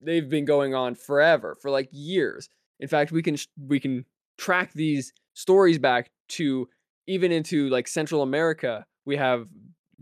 they've 0.00 0.28
been 0.28 0.44
going 0.44 0.74
on 0.74 0.94
forever 0.94 1.56
for 1.60 1.70
like 1.70 1.88
years. 1.90 2.48
In 2.80 2.88
fact, 2.88 3.12
we 3.12 3.22
can 3.22 3.36
we 3.66 3.80
can 3.80 4.04
track 4.36 4.72
these 4.72 5.12
stories 5.34 5.78
back 5.78 6.10
to 6.28 6.68
even 7.06 7.32
into 7.32 7.68
like 7.68 7.88
Central 7.88 8.22
America. 8.22 8.86
We 9.04 9.16
have 9.16 9.48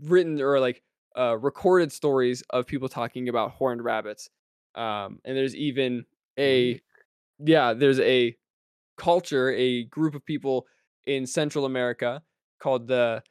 written 0.03 0.39
or 0.41 0.59
like 0.59 0.83
uh, 1.17 1.37
recorded 1.37 1.91
stories 1.91 2.43
of 2.51 2.67
people 2.67 2.89
talking 2.89 3.29
about 3.29 3.51
horned 3.51 3.83
rabbits. 3.83 4.29
Um, 4.75 5.19
and 5.25 5.35
there's 5.35 5.55
even 5.55 6.05
a 6.37 6.79
yeah, 7.39 7.73
there's 7.73 7.99
a 7.99 8.35
culture, 8.97 9.51
a 9.51 9.83
group 9.85 10.15
of 10.15 10.25
people 10.25 10.65
in 11.05 11.25
Central 11.25 11.65
America 11.65 12.21
called 12.59 12.87
the 12.87 13.23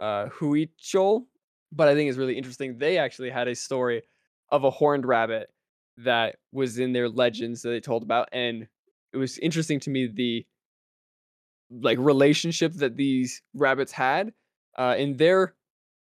uh, 0.00 0.26
Huichol. 0.26 1.24
But 1.70 1.88
I 1.88 1.94
think 1.94 2.08
it's 2.08 2.18
really 2.18 2.36
interesting. 2.36 2.78
They 2.78 2.98
actually 2.98 3.30
had 3.30 3.48
a 3.48 3.54
story 3.54 4.02
of 4.50 4.64
a 4.64 4.70
horned 4.70 5.06
rabbit 5.06 5.50
that 5.98 6.36
was 6.52 6.78
in 6.78 6.92
their 6.92 7.08
legends 7.08 7.62
that 7.62 7.70
they 7.70 7.80
told 7.80 8.02
about, 8.02 8.28
and 8.32 8.66
it 9.12 9.16
was 9.16 9.38
interesting 9.38 9.80
to 9.80 9.90
me 9.90 10.06
the 10.06 10.46
like 11.80 11.98
relationship 11.98 12.74
that 12.74 12.96
these 12.96 13.42
rabbits 13.54 13.92
had 13.92 14.32
uh, 14.76 14.94
in 14.98 15.16
their 15.16 15.54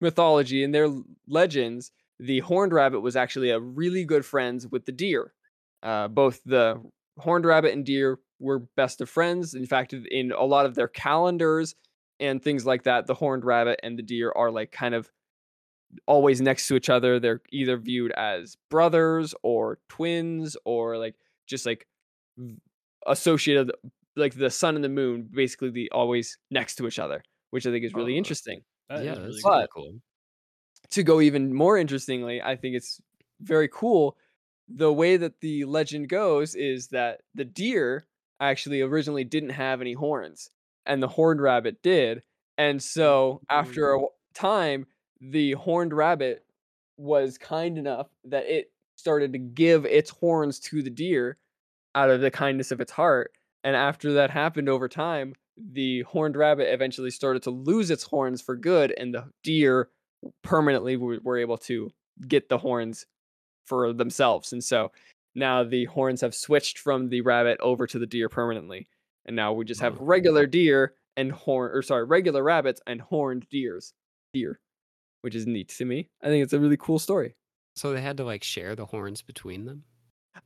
mythology 0.02 0.64
in 0.64 0.72
their 0.72 0.90
legends 1.28 1.92
the 2.20 2.40
horned 2.40 2.74
rabbit 2.74 3.02
was 3.02 3.16
actually 3.16 3.50
a 3.50 3.60
really 3.60 4.06
good 4.06 4.26
friends 4.26 4.68
with 4.68 4.86
the 4.86 4.92
deer. 4.92 5.34
Uh, 5.84 6.08
both 6.08 6.42
the 6.46 6.82
horned 7.20 7.46
rabbit 7.46 7.74
and 7.74 7.86
deer 7.86 8.20
were 8.40 8.60
best 8.76 9.02
of 9.02 9.10
friends. 9.10 9.54
In 9.54 9.66
fact 9.66 9.94
in 9.94 10.32
a 10.32 10.44
lot 10.44 10.66
of 10.66 10.76
their 10.76 10.88
calendars 10.88 11.76
and 12.20 12.42
things 12.42 12.66
like 12.66 12.84
that 12.84 13.08
the 13.08 13.14
horned 13.14 13.44
rabbit 13.46 13.80
and 13.84 13.98
the 13.98 14.04
deer 14.04 14.32
are 14.36 14.52
like 14.52 14.72
kind 14.72 14.96
of 14.96 15.12
always 16.08 16.42
next 16.42 16.68
to 16.68 16.76
each 16.76 16.90
other. 16.90 17.20
They're 17.20 17.42
either 17.52 17.78
viewed 17.78 18.12
as 18.14 18.58
brothers 18.70 19.34
or 19.44 19.80
twins 19.90 20.58
or 20.66 20.98
like 20.98 21.16
just 21.48 21.66
like 21.66 21.86
associated 23.08 23.72
like 24.16 24.34
the 24.34 24.50
sun 24.50 24.76
and 24.76 24.84
the 24.84 24.90
moon 24.90 25.28
basically 25.32 25.70
the 25.70 25.90
always 25.92 26.38
next 26.50 26.76
to 26.76 26.88
each 26.88 27.00
other 27.00 27.22
which 27.52 27.66
i 27.68 27.72
think 27.72 27.86
is 27.86 27.94
really 27.94 28.14
Oh, 28.16 28.18
interesting. 28.18 28.62
That 28.90 29.04
yeah, 29.04 29.12
is 29.14 29.18
really 29.20 29.32
that's 29.32 29.44
But- 29.44 29.70
cool. 29.74 29.94
To 30.92 31.04
go 31.04 31.22
even 31.22 31.54
more 31.54 31.78
interestingly, 31.78 32.42
I 32.42 32.56
think 32.56 32.76
it's 32.76 33.02
very 33.42 33.68
cool. 33.68 34.18
The 34.68 34.92
way 34.92 35.18
that 35.18 35.42
the 35.42 35.66
legend 35.66 36.10
goes 36.10 36.56
is 36.56 36.88
that 36.88 37.22
the 37.34 37.46
deer 37.46 38.06
actually 38.40 38.82
originally 38.82 39.24
didn't 39.24 39.52
have 39.52 39.82
any 39.82 39.94
horns, 39.94 40.50
and 40.86 41.02
the 41.02 41.08
horned 41.08 41.42
rabbit 41.42 41.82
did. 41.82 42.24
And 42.58 42.82
so, 42.82 43.42
after 43.50 43.94
a 43.94 44.00
mm. 44.00 44.08
time, 44.34 44.88
the 45.22 45.54
horned 45.54 45.94
rabbit 45.94 46.46
was 46.98 47.38
kind 47.38 47.78
enough 47.78 48.08
that 48.26 48.46
it 48.46 48.72
started 48.96 49.34
to 49.34 49.40
give 49.40 49.86
its 49.86 50.10
horns 50.10 50.60
to 50.60 50.82
the 50.82 50.90
deer 50.90 51.38
out 51.94 52.10
of 52.10 52.22
the 52.22 52.32
kindness 52.32 52.72
of 52.72 52.82
its 52.82 52.92
heart. 52.92 53.32
And 53.64 53.76
after 53.76 54.14
that 54.14 54.30
happened 54.30 54.70
over 54.70 54.88
time, 54.88 55.34
the 55.58 56.02
horned 56.04 56.36
rabbit 56.36 56.72
eventually 56.72 57.12
started 57.12 57.44
to 57.44 57.50
lose 57.50 57.90
its 57.90 58.04
horns 58.04 58.42
for 58.42 58.56
good, 58.56 58.94
and 58.98 59.14
the 59.14 59.30
deer 59.44 59.90
permanently 60.44 60.98
were, 60.98 61.20
were 61.24 61.38
able 61.38 61.58
to 61.58 61.92
get 62.28 62.50
the 62.50 62.58
horns 62.58 63.06
for 63.66 63.94
themselves. 63.94 64.54
And 64.54 64.64
so 64.64 64.92
now 65.34 65.64
the 65.64 65.86
horns 65.86 66.22
have 66.22 66.36
switched 66.36 66.80
from 66.80 67.10
the 67.10 67.22
rabbit 67.22 67.60
over 67.62 67.88
to 67.88 68.00
the 68.00 68.06
deer 68.06 68.30
permanently. 68.30 68.88
And 69.26 69.36
now 69.36 69.54
we 69.54 69.66
just 69.66 69.82
have 69.82 70.00
regular 70.00 70.46
deer 70.46 70.94
and 71.18 71.32
horn 71.32 71.72
or 71.74 71.82
sorry, 71.82 72.06
regular 72.06 72.44
rabbits 72.44 72.82
and 72.86 73.02
horned 73.02 73.48
deers. 73.50 73.94
Deer. 74.34 74.60
Which 75.22 75.36
is 75.36 75.48
neat 75.48 75.70
to 75.70 75.86
me. 75.86 76.10
I 76.22 76.28
think 76.28 76.44
it's 76.44 76.54
a 76.54 76.60
really 76.60 76.78
cool 76.78 77.00
story. 77.00 77.36
So 77.76 77.92
they 77.92 78.02
had 78.02 78.18
to 78.18 78.24
like 78.24 78.44
share 78.44 78.76
the 78.76 78.86
horns 78.86 79.22
between 79.22 79.66
them. 79.66 79.84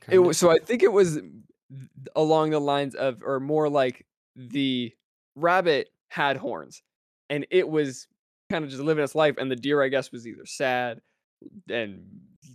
It 0.10 0.20
was 0.20 0.38
so 0.38 0.50
I 0.50 0.60
think 0.60 0.84
it 0.84 0.92
was 0.92 1.20
along 2.16 2.52
the 2.52 2.62
lines 2.62 2.96
of 2.96 3.22
or 3.24 3.40
more 3.40 3.70
like 3.70 4.06
the 4.36 4.94
rabbit 5.36 5.90
had 6.10 6.38
horns 6.38 6.82
and 7.30 7.46
it 7.52 7.68
was 7.68 8.08
kind 8.50 8.64
of 8.64 8.70
just 8.70 8.82
living 8.82 9.04
its 9.04 9.16
life 9.16 9.36
and 9.38 9.50
the 9.50 9.56
deer 9.56 9.82
I 9.82 9.90
guess 9.90 10.12
was 10.12 10.28
either 10.28 10.46
sad 10.46 11.02
and 11.70 12.04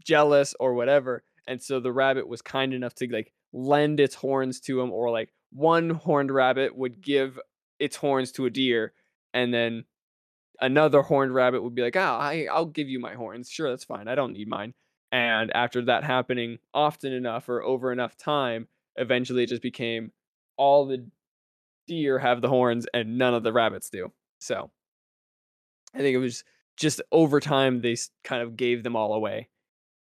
jealous 0.04 0.54
or 0.60 0.74
whatever 0.74 1.22
and 1.46 1.62
so 1.62 1.80
the 1.80 1.92
rabbit 1.92 2.28
was 2.28 2.42
kind 2.42 2.74
enough 2.74 2.94
to 2.96 3.08
like 3.10 3.32
lend 3.52 4.00
its 4.00 4.14
horns 4.14 4.60
to 4.60 4.80
him 4.80 4.92
or 4.92 5.10
like 5.10 5.32
one 5.52 5.90
horned 5.90 6.32
rabbit 6.32 6.76
would 6.76 7.00
give 7.00 7.38
its 7.78 7.96
horns 7.96 8.32
to 8.32 8.46
a 8.46 8.50
deer 8.50 8.92
and 9.32 9.54
then 9.54 9.84
another 10.60 11.02
horned 11.02 11.34
rabbit 11.34 11.62
would 11.62 11.74
be 11.74 11.82
like, 11.82 11.96
"Ah, 11.96 12.18
I 12.18 12.46
I'll 12.50 12.66
give 12.66 12.88
you 12.88 13.00
my 13.00 13.14
horns. 13.14 13.50
Sure, 13.50 13.70
that's 13.70 13.84
fine. 13.84 14.08
I 14.08 14.14
don't 14.14 14.32
need 14.32 14.48
mine." 14.48 14.74
And 15.12 15.54
after 15.54 15.82
that 15.82 16.04
happening 16.04 16.58
often 16.72 17.12
enough 17.12 17.48
or 17.48 17.62
over 17.62 17.92
enough 17.92 18.16
time, 18.16 18.68
eventually 18.96 19.44
it 19.44 19.48
just 19.48 19.62
became 19.62 20.12
all 20.56 20.86
the 20.86 21.06
deer 21.86 22.18
have 22.18 22.40
the 22.40 22.48
horns 22.48 22.86
and 22.94 23.18
none 23.18 23.34
of 23.34 23.42
the 23.42 23.52
rabbits 23.52 23.90
do. 23.90 24.12
So 24.40 24.70
I 25.94 25.98
think 25.98 26.14
it 26.14 26.18
was 26.18 26.44
just 26.76 27.00
over 27.12 27.40
time 27.40 27.80
they 27.80 27.96
kind 28.24 28.42
of 28.42 28.56
gave 28.56 28.82
them 28.82 28.96
all 28.96 29.14
away, 29.14 29.48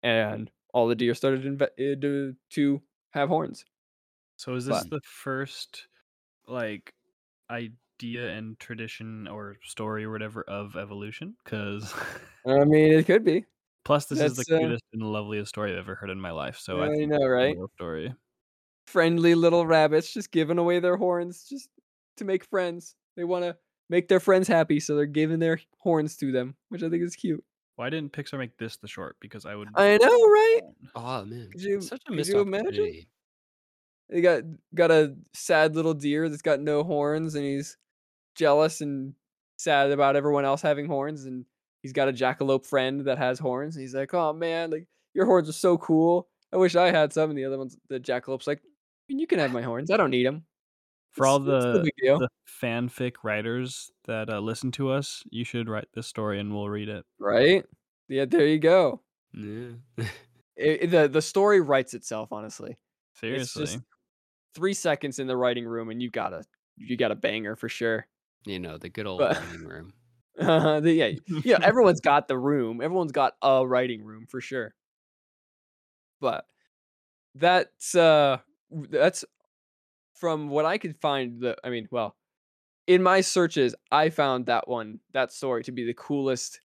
and 0.02 0.50
all 0.74 0.88
the 0.88 0.94
deer 0.94 1.14
started 1.14 1.44
inve- 1.44 1.62
uh, 1.62 2.00
to, 2.00 2.34
to 2.50 2.82
have 3.10 3.28
horns. 3.28 3.64
So 4.36 4.54
is 4.54 4.64
this 4.66 4.80
But- 4.84 4.90
the 4.90 5.00
first 5.04 5.86
like 6.48 6.94
idea 7.50 8.30
and 8.30 8.58
tradition 8.58 9.28
or 9.28 9.56
story 9.62 10.04
or 10.04 10.10
whatever 10.10 10.42
of 10.42 10.76
evolution? 10.76 11.36
Because 11.44 11.92
I 12.46 12.64
mean, 12.64 12.92
it 12.92 13.06
could 13.06 13.24
be. 13.24 13.44
plus 13.84 14.06
this 14.06 14.20
is 14.20 14.36
the 14.36 14.44
That's, 14.48 14.50
uh, 14.50 14.58
cutest 14.58 14.84
and 14.92 15.02
loveliest 15.02 15.50
story 15.50 15.72
I've 15.72 15.78
ever 15.78 15.94
heard 15.94 16.10
in 16.10 16.20
my 16.20 16.30
life. 16.32 16.58
So 16.58 16.82
I 16.82 16.86
I 16.86 16.90
think 16.90 17.10
know, 17.10 17.26
right? 17.26 17.56
story. 17.76 18.14
friendly 18.86 19.34
little 19.34 19.66
rabbits 19.66 20.12
just 20.12 20.30
giving 20.32 20.58
away 20.58 20.80
their 20.80 20.96
horns 20.96 21.44
just 21.48 21.68
to 22.16 22.24
make 22.24 22.44
friends. 22.44 22.94
They 23.16 23.24
want 23.24 23.44
to 23.44 23.56
make 23.90 24.08
their 24.08 24.20
friends 24.20 24.48
happy, 24.48 24.80
so 24.80 24.96
they're 24.96 25.06
giving 25.06 25.38
their 25.38 25.60
horns 25.78 26.16
to 26.18 26.32
them, 26.32 26.54
which 26.68 26.82
I 26.82 26.88
think 26.88 27.02
is 27.02 27.16
cute. 27.16 27.42
Why 27.76 27.88
didn't 27.90 28.12
Pixar 28.12 28.38
make 28.38 28.56
this 28.58 28.76
the 28.76 28.88
short? 28.88 29.16
Because 29.20 29.46
I 29.46 29.54
would. 29.54 29.68
I 29.74 29.96
know, 29.96 30.08
right? 30.08 30.60
Oh 30.94 31.24
man, 31.24 31.48
Could 31.52 31.62
you- 31.62 31.80
such 31.80 32.02
a 32.06 32.08
could 32.10 32.16
missed 32.16 32.30
you 32.30 32.40
imagine? 32.40 32.66
opportunity. 32.66 33.08
They 34.10 34.20
got 34.20 34.42
got 34.74 34.90
a 34.90 35.16
sad 35.32 35.74
little 35.74 35.94
deer 35.94 36.28
that's 36.28 36.42
got 36.42 36.60
no 36.60 36.82
horns, 36.84 37.34
and 37.34 37.44
he's 37.44 37.78
jealous 38.36 38.80
and 38.82 39.14
sad 39.56 39.90
about 39.90 40.16
everyone 40.16 40.44
else 40.44 40.60
having 40.60 40.86
horns, 40.86 41.24
and 41.24 41.46
he's 41.82 41.92
got 41.94 42.08
a 42.08 42.12
jackalope 42.12 42.66
friend 42.66 43.02
that 43.06 43.16
has 43.18 43.38
horns. 43.38 43.74
And 43.76 43.82
he's 43.82 43.94
like, 43.94 44.12
"Oh 44.12 44.32
man, 44.34 44.70
like 44.70 44.86
your 45.14 45.24
horns 45.26 45.48
are 45.48 45.52
so 45.54 45.78
cool. 45.78 46.28
I 46.52 46.58
wish 46.58 46.76
I 46.76 46.90
had 46.90 47.12
some." 47.14 47.30
And 47.30 47.38
the 47.38 47.46
other 47.46 47.56
one's 47.58 47.76
the 47.88 47.98
jackalope's 48.00 48.46
like, 48.46 48.58
I 48.58 48.68
mean, 49.08 49.18
"You 49.18 49.26
can 49.26 49.38
have 49.38 49.52
my 49.52 49.62
horns. 49.62 49.90
I 49.90 49.96
don't 49.96 50.10
need 50.10 50.26
them." 50.26 50.44
For 51.12 51.26
all 51.26 51.36
It's 51.36 51.46
the 51.46 51.90
the 52.18 52.28
fanfic 52.62 53.12
writers 53.22 53.90
that 54.06 54.28
uh, 54.30 54.40
listen 54.40 54.72
to 54.72 54.90
us, 54.90 55.22
you 55.30 55.44
should 55.44 55.68
write 55.68 55.88
this 55.94 56.06
story 56.06 56.40
and 56.40 56.52
we'll 56.54 56.68
read 56.68 56.88
it. 56.88 57.04
right? 57.18 57.64
Yeah, 58.08 58.24
there 58.26 58.46
you 58.46 58.58
go. 58.58 59.00
Yeah. 59.34 59.72
It, 60.54 60.82
it- 60.82 60.90
the 60.90 61.08
the 61.08 61.22
story 61.22 61.60
writes 61.62 61.94
itself, 61.94 62.30
honestly. 62.30 62.76
Seriously. 63.14 63.62
It's 63.62 63.72
just 63.72 63.84
three 64.54 64.74
seconds 64.74 65.18
in 65.18 65.26
the 65.26 65.36
writing 65.36 65.64
room, 65.64 65.88
and 65.88 66.00
you 66.02 66.10
got 66.10 66.34
a 66.34 66.44
you 66.76 66.96
got 66.98 67.10
a 67.10 67.14
banger 67.14 67.56
for 67.56 67.70
sure. 67.70 68.06
you 68.44 68.58
know 68.58 68.76
the 68.76 68.90
good 68.90 69.06
old 69.06 69.20
But- 69.20 69.38
writing 69.38 69.64
room. 69.66 69.92
Uh, 70.38 70.80
the, 70.80 70.92
yeah, 70.92 71.10
yeah. 71.44 71.58
Everyone's 71.62 72.00
got 72.00 72.26
the 72.26 72.38
room. 72.38 72.80
Everyone's 72.80 73.12
got 73.12 73.34
a 73.42 73.66
writing 73.66 74.02
room 74.02 74.26
for 74.26 74.40
sure. 74.40 74.74
But 76.20 76.46
that's 77.34 77.94
uh 77.94 78.38
that's 78.70 79.24
from 80.22 80.48
what 80.48 80.64
I 80.64 80.78
could 80.78 80.96
find. 81.00 81.40
The 81.40 81.56
I 81.64 81.70
mean, 81.70 81.88
well, 81.90 82.14
in 82.86 83.02
my 83.02 83.22
searches, 83.22 83.74
I 83.90 84.10
found 84.10 84.46
that 84.46 84.68
one 84.68 85.00
that 85.14 85.32
story 85.32 85.64
to 85.64 85.72
be 85.72 85.84
the 85.84 85.94
coolest 85.94 86.60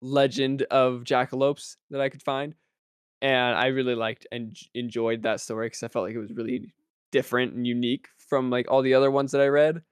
legend 0.00 0.62
of 0.70 1.02
jackalopes 1.02 1.74
that 1.90 2.00
I 2.00 2.08
could 2.08 2.22
find, 2.22 2.54
and 3.20 3.56
I 3.56 3.66
really 3.66 3.96
liked 3.96 4.28
and 4.30 4.56
enjoyed 4.72 5.24
that 5.24 5.40
story 5.40 5.66
because 5.66 5.82
I 5.82 5.88
felt 5.88 6.06
like 6.06 6.14
it 6.14 6.20
was 6.20 6.32
really 6.32 6.72
different 7.10 7.54
and 7.54 7.66
unique 7.66 8.06
from 8.18 8.50
like 8.50 8.70
all 8.70 8.82
the 8.82 8.94
other 8.94 9.10
ones 9.10 9.32
that 9.32 9.40
I 9.40 9.48
read 9.48 9.82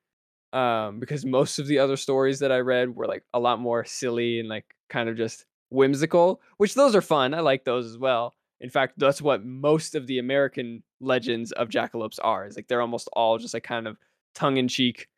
um, 0.53 1.01
because 1.01 1.25
most 1.25 1.59
of 1.59 1.67
the 1.67 1.81
other 1.81 1.97
stories 1.97 2.39
that 2.39 2.53
I 2.53 2.59
read 2.59 2.95
were 2.95 3.09
like 3.09 3.25
a 3.35 3.41
lot 3.41 3.59
more 3.59 3.85
silly 3.85 4.39
and 4.39 4.49
like 4.49 4.77
kind 4.89 5.09
of 5.09 5.17
just 5.17 5.47
whimsical, 5.71 6.41
which 6.59 6.75
those 6.75 6.95
are 6.95 7.03
fun. 7.03 7.35
I 7.35 7.41
like 7.41 7.65
those 7.65 7.87
as 7.87 7.99
well. 7.99 8.35
In 8.61 8.71
fact, 8.71 8.95
that's 8.99 9.21
what 9.21 9.45
most 9.45 9.97
of 9.97 10.07
the 10.07 10.21
American 10.21 10.85
legends 11.01 11.53
of 11.53 11.69
jackalopes 11.69 12.19
are. 12.23 12.47
Is 12.47 12.57
like 12.57 12.69
they're 12.69 12.81
almost 12.83 13.09
all 13.13 13.39
just 13.39 13.55
like 13.55 13.65
kind 13.65 13.89
of 13.89 13.97
tongue 14.35 14.57
in 14.57 14.69
cheek, 14.69 15.09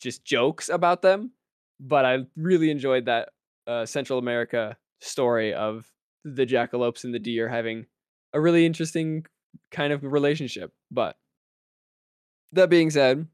just 0.00 0.24
jokes 0.24 0.68
about 0.68 1.02
them. 1.02 1.32
but 1.80 2.04
I 2.04 2.18
really 2.36 2.70
enjoyed 2.70 3.06
that 3.06 3.30
uh, 3.66 3.86
Central 3.86 4.18
America 4.18 4.76
story 5.00 5.52
of 5.52 5.90
the 6.24 6.46
jackalopes 6.46 7.04
and 7.04 7.14
the 7.14 7.18
deer 7.18 7.48
having 7.48 7.86
a 8.32 8.40
really 8.40 8.64
interesting 8.66 9.26
kind 9.70 9.92
of 9.92 10.02
relationship. 10.02 10.72
But 10.90 11.16
that 12.52 12.70
being 12.70 12.90
said, 12.90 13.26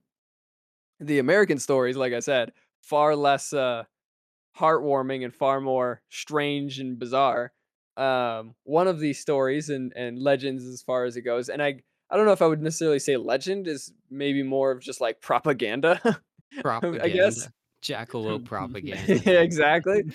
the 0.98 1.18
American 1.18 1.58
stories, 1.58 1.96
like 1.96 2.12
I 2.12 2.20
said, 2.20 2.52
far 2.82 3.14
less 3.14 3.52
uh, 3.52 3.84
heartwarming 4.58 5.24
and 5.24 5.34
far 5.34 5.60
more 5.60 6.02
strange 6.08 6.78
and 6.78 6.98
bizarre. 6.98 7.52
Um, 8.00 8.54
one 8.64 8.88
of 8.88 8.98
these 8.98 9.18
stories 9.18 9.68
and 9.68 9.92
and 9.94 10.18
legends 10.18 10.64
as 10.64 10.82
far 10.82 11.04
as 11.04 11.16
it 11.16 11.22
goes, 11.22 11.48
and 11.48 11.62
I 11.62 11.80
I 12.10 12.16
don't 12.16 12.26
know 12.26 12.32
if 12.32 12.42
I 12.42 12.46
would 12.46 12.62
necessarily 12.62 12.98
say 12.98 13.16
legend 13.16 13.68
is 13.68 13.92
maybe 14.10 14.42
more 14.42 14.70
of 14.70 14.80
just 14.80 15.00
like 15.00 15.20
propaganda. 15.20 16.00
Propaganda. 16.60 17.04
I 17.04 17.08
guess. 17.08 17.48
Jackalope 17.82 18.40
yeah, 18.42 18.48
propaganda. 18.48 19.40
exactly. 19.40 20.04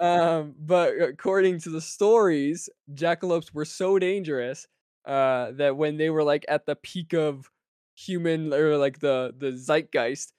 Um, 0.00 0.56
but 0.58 1.00
according 1.00 1.60
to 1.60 1.70
the 1.70 1.80
stories, 1.80 2.68
jackalopes 2.92 3.54
were 3.54 3.64
so 3.64 3.96
dangerous 3.96 4.66
uh, 5.06 5.52
that 5.52 5.76
when 5.76 5.98
they 5.98 6.10
were 6.10 6.24
like 6.24 6.44
at 6.48 6.66
the 6.66 6.74
peak 6.74 7.12
of 7.12 7.48
human 7.94 8.52
or 8.52 8.76
like 8.76 8.98
the 8.98 9.32
the 9.38 9.52
zeitgeist, 9.52 10.32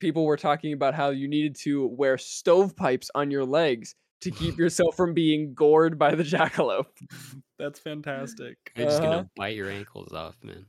people 0.00 0.24
were 0.24 0.38
talking 0.38 0.72
about 0.72 0.94
how 0.94 1.10
you 1.10 1.28
needed 1.28 1.56
to 1.56 1.86
wear 1.88 2.16
stovepipes 2.16 3.10
on 3.14 3.30
your 3.30 3.44
legs 3.44 3.94
to 4.22 4.30
keep 4.30 4.58
yourself 4.58 4.96
from 4.96 5.14
being 5.14 5.54
gored 5.54 5.98
by 5.98 6.14
the 6.14 6.22
jackalope. 6.22 6.86
That's 7.58 7.78
fantastic. 7.78 8.56
They're 8.74 8.86
just 8.86 9.00
Uh-huh. 9.02 9.10
gonna 9.10 9.30
bite 9.36 9.54
your 9.56 9.70
ankles 9.70 10.12
off, 10.12 10.36
man. 10.42 10.66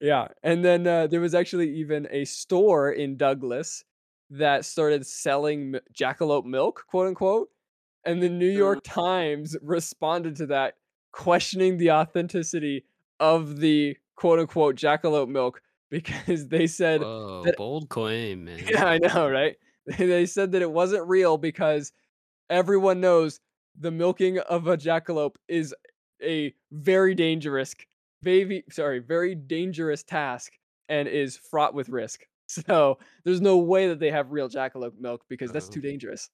Yeah, 0.00 0.28
and 0.42 0.64
then 0.64 0.86
uh, 0.86 1.06
there 1.06 1.20
was 1.20 1.34
actually 1.34 1.70
even 1.76 2.08
a 2.10 2.24
store 2.24 2.90
in 2.90 3.16
Douglas 3.16 3.84
that 4.30 4.64
started 4.64 5.06
selling 5.06 5.74
m- 5.76 5.80
jackalope 5.94 6.44
milk, 6.44 6.84
quote 6.88 7.06
unquote. 7.08 7.48
And 8.04 8.20
the 8.20 8.28
New 8.28 8.50
York 8.50 8.80
Times 8.82 9.56
responded 9.62 10.34
to 10.36 10.46
that, 10.46 10.74
questioning 11.12 11.76
the 11.76 11.92
authenticity 11.92 12.84
of 13.20 13.60
the 13.60 13.96
quote 14.16 14.40
unquote 14.40 14.74
jackalope 14.74 15.28
milk 15.28 15.62
because 15.88 16.48
they 16.48 16.66
said, 16.66 17.00
Whoa, 17.02 17.42
that- 17.44 17.56
bold 17.56 17.88
claim, 17.88 18.44
man. 18.44 18.58
yeah, 18.66 18.84
I 18.86 18.98
know, 18.98 19.28
right? 19.30 19.56
They 19.98 20.26
said 20.26 20.52
that 20.52 20.62
it 20.62 20.70
wasn't 20.70 21.08
real 21.08 21.36
because 21.38 21.92
everyone 22.52 23.00
knows 23.00 23.40
the 23.78 23.90
milking 23.90 24.38
of 24.40 24.68
a 24.68 24.76
jackalope 24.76 25.36
is 25.48 25.74
a 26.22 26.54
very 26.72 27.14
dangerous, 27.14 27.74
baby, 28.22 28.64
sorry, 28.70 29.00
very 29.00 29.34
dangerous 29.34 30.02
task 30.04 30.52
and 30.88 31.08
is 31.08 31.36
fraught 31.36 31.74
with 31.74 31.88
risk. 31.88 32.26
So 32.48 32.98
there's 33.24 33.40
no 33.40 33.56
way 33.58 33.88
that 33.88 33.98
they 33.98 34.10
have 34.10 34.30
real 34.32 34.48
jackalope 34.50 34.98
milk 34.98 35.22
because 35.30 35.52
that's 35.52 35.68
Oh. 35.68 35.70
too 35.70 35.80
dangerous. 35.80 36.28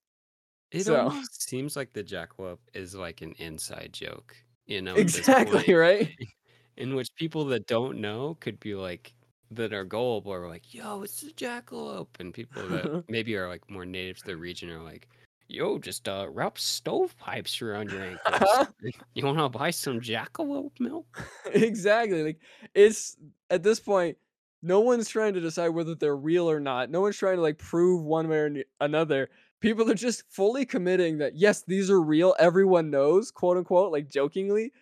It 0.72 0.84
So- 0.84 0.96
almost 0.96 1.42
seems 1.48 1.76
like 1.76 1.92
the 1.92 2.04
jackalope 2.04 2.60
is 2.74 2.94
like 2.94 3.22
an 3.22 3.34
inside 3.38 3.92
joke, 3.92 4.36
you 4.66 4.82
know, 4.82 4.96
Exactly, 4.96 5.72
right? 5.74 6.14
in 6.76 6.94
which 6.96 7.14
people 7.16 7.44
that 7.46 7.66
don't 7.66 8.00
know 8.00 8.34
could 8.40 8.60
be 8.60 8.74
like 8.74 9.14
that 9.50 9.72
are 9.72 9.84
gullible 9.84 10.32
are 10.32 10.48
like, 10.48 10.74
"Yo, 10.74 11.02
it's 11.02 11.20
the 11.22 11.32
jackalope," 11.32 12.18
and 12.20 12.34
people 12.34 12.68
that 12.68 13.04
maybe 13.08 13.36
are 13.36 13.48
like 13.48 13.70
more 13.70 13.86
native 13.86 14.18
to 14.18 14.24
the 14.26 14.36
region 14.36 14.70
are 14.70 14.82
like, 14.82 15.08
"Yo, 15.48 15.78
just 15.78 16.08
uh, 16.08 16.26
wrap 16.30 16.58
stovepipes 16.58 17.60
around 17.62 17.90
your 17.90 18.02
ankles. 18.26 18.68
you 19.14 19.24
want 19.24 19.38
to 19.38 19.48
buy 19.48 19.70
some 19.70 20.00
jackalope 20.00 20.78
milk?" 20.78 21.06
exactly. 21.52 22.22
Like 22.22 22.40
it's 22.74 23.16
at 23.50 23.62
this 23.62 23.80
point, 23.80 24.16
no 24.62 24.80
one's 24.80 25.08
trying 25.08 25.34
to 25.34 25.40
decide 25.40 25.68
whether 25.70 25.94
they're 25.94 26.16
real 26.16 26.50
or 26.50 26.60
not. 26.60 26.90
No 26.90 27.00
one's 27.00 27.16
trying 27.16 27.36
to 27.36 27.42
like 27.42 27.58
prove 27.58 28.04
one 28.04 28.28
way 28.28 28.36
or 28.38 28.50
another. 28.80 29.28
People 29.60 29.90
are 29.90 29.94
just 29.94 30.22
fully 30.30 30.64
committing 30.64 31.18
that 31.18 31.36
yes, 31.36 31.62
these 31.66 31.90
are 31.90 32.00
real. 32.00 32.34
Everyone 32.38 32.90
knows, 32.90 33.30
quote 33.30 33.56
unquote, 33.56 33.92
like 33.92 34.08
jokingly, 34.08 34.72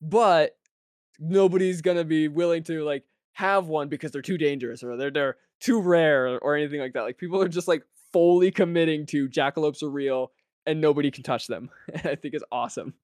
but 0.00 0.56
nobody's 1.18 1.80
gonna 1.80 2.04
be 2.04 2.28
willing 2.28 2.62
to 2.64 2.82
like 2.84 3.04
have 3.32 3.66
one 3.66 3.88
because 3.88 4.10
they're 4.10 4.22
too 4.22 4.38
dangerous 4.38 4.82
or 4.82 4.96
they're 4.96 5.10
they're 5.10 5.36
too 5.60 5.80
rare 5.80 6.26
or, 6.28 6.38
or 6.38 6.56
anything 6.56 6.80
like 6.80 6.92
that. 6.92 7.02
Like 7.02 7.18
people 7.18 7.40
are 7.40 7.48
just 7.48 7.68
like 7.68 7.84
fully 8.14 8.52
committing 8.52 9.06
to 9.06 9.28
jackalopes 9.28 9.82
are 9.82 9.90
real 9.90 10.30
and 10.66 10.80
nobody 10.80 11.10
can 11.10 11.24
touch 11.24 11.48
them. 11.48 11.68
I 11.96 12.14
think 12.14 12.32
it's 12.34 12.44
awesome. 12.52 12.94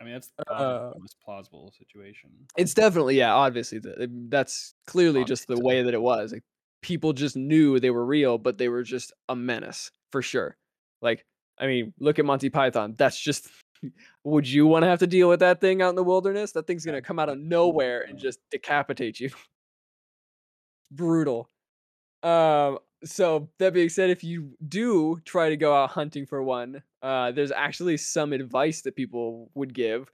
I 0.00 0.04
mean, 0.04 0.14
that's 0.14 0.32
Uh, 0.48 0.92
most 0.98 1.16
plausible 1.24 1.72
situation. 1.78 2.30
It's 2.56 2.74
definitely 2.74 3.16
yeah, 3.16 3.32
obviously 3.32 3.78
the, 3.78 4.10
that's 4.28 4.74
clearly 4.88 5.24
just 5.24 5.46
the 5.46 5.60
way 5.60 5.82
that 5.82 5.94
it 5.94 6.02
was. 6.02 6.32
Like 6.32 6.42
people 6.82 7.12
just 7.12 7.36
knew 7.36 7.78
they 7.78 7.90
were 7.90 8.04
real, 8.04 8.38
but 8.38 8.58
they 8.58 8.68
were 8.68 8.82
just 8.82 9.12
a 9.28 9.36
menace 9.36 9.92
for 10.10 10.20
sure. 10.20 10.56
Like 11.00 11.24
I 11.60 11.68
mean, 11.68 11.94
look 12.00 12.18
at 12.18 12.24
Monty 12.24 12.50
Python. 12.50 12.96
That's 12.98 13.20
just 13.20 13.48
would 14.24 14.48
you 14.48 14.66
want 14.66 14.82
to 14.82 14.88
have 14.88 14.98
to 14.98 15.06
deal 15.06 15.28
with 15.28 15.40
that 15.40 15.60
thing 15.60 15.80
out 15.80 15.90
in 15.90 15.96
the 15.96 16.02
wilderness? 16.02 16.52
That 16.52 16.66
thing's 16.66 16.84
going 16.84 16.96
to 16.96 17.02
come 17.02 17.20
out 17.20 17.28
of 17.28 17.38
nowhere 17.38 18.02
and 18.02 18.18
just 18.18 18.40
decapitate 18.50 19.20
you. 19.20 19.30
Brutal. 20.90 21.48
Um 22.24 22.78
so 23.04 23.48
that 23.58 23.72
being 23.74 23.88
said, 23.88 24.10
if 24.10 24.24
you 24.24 24.56
do 24.68 25.20
try 25.24 25.48
to 25.48 25.56
go 25.56 25.74
out 25.74 25.90
hunting 25.90 26.26
for 26.26 26.42
one, 26.42 26.82
uh, 27.02 27.30
there's 27.32 27.52
actually 27.52 27.96
some 27.96 28.32
advice 28.32 28.82
that 28.82 28.96
people 28.96 29.50
would 29.54 29.74
give. 29.74 30.10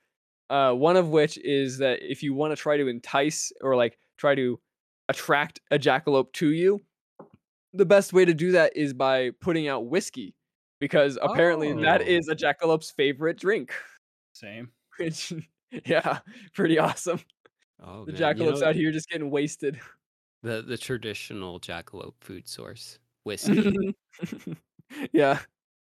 Uh, 0.50 0.72
one 0.72 0.96
of 0.96 1.08
which 1.08 1.38
is 1.38 1.78
that 1.78 2.00
if 2.02 2.22
you 2.22 2.34
want 2.34 2.52
to 2.52 2.56
try 2.56 2.76
to 2.76 2.86
entice 2.86 3.50
or 3.62 3.76
like 3.76 3.98
try 4.18 4.34
to 4.34 4.60
attract 5.08 5.60
a 5.70 5.78
jackalope 5.78 6.32
to 6.34 6.52
you, 6.52 6.80
the 7.72 7.86
best 7.86 8.12
way 8.12 8.24
to 8.24 8.34
do 8.34 8.52
that 8.52 8.76
is 8.76 8.92
by 8.92 9.30
putting 9.40 9.66
out 9.68 9.86
whiskey, 9.86 10.36
because 10.80 11.18
apparently 11.22 11.72
that 11.82 12.02
Oh. 12.02 12.04
is 12.04 12.28
a 12.28 12.36
jackalope's 12.36 12.90
favorite 12.90 13.38
drink. 13.38 13.72
Same. 14.34 14.70
Which, 14.98 15.32
yeah, 15.86 16.20
pretty 16.54 16.78
awesome. 16.78 17.20
Oh 17.80 18.04
The 18.04 18.12
man, 18.12 18.20
you 18.38 18.44
jackalopes 18.44 18.60
know, 18.60 18.68
out 18.68 18.76
here 18.76 18.92
just 18.92 19.08
getting 19.08 19.30
wasted. 19.30 19.80
The 20.44 20.62
the 20.62 20.78
traditional 20.78 21.58
jackalope 21.58 22.14
food 22.20 22.46
source, 22.46 22.98
whiskey. 23.24 23.96
yeah, 25.12 25.40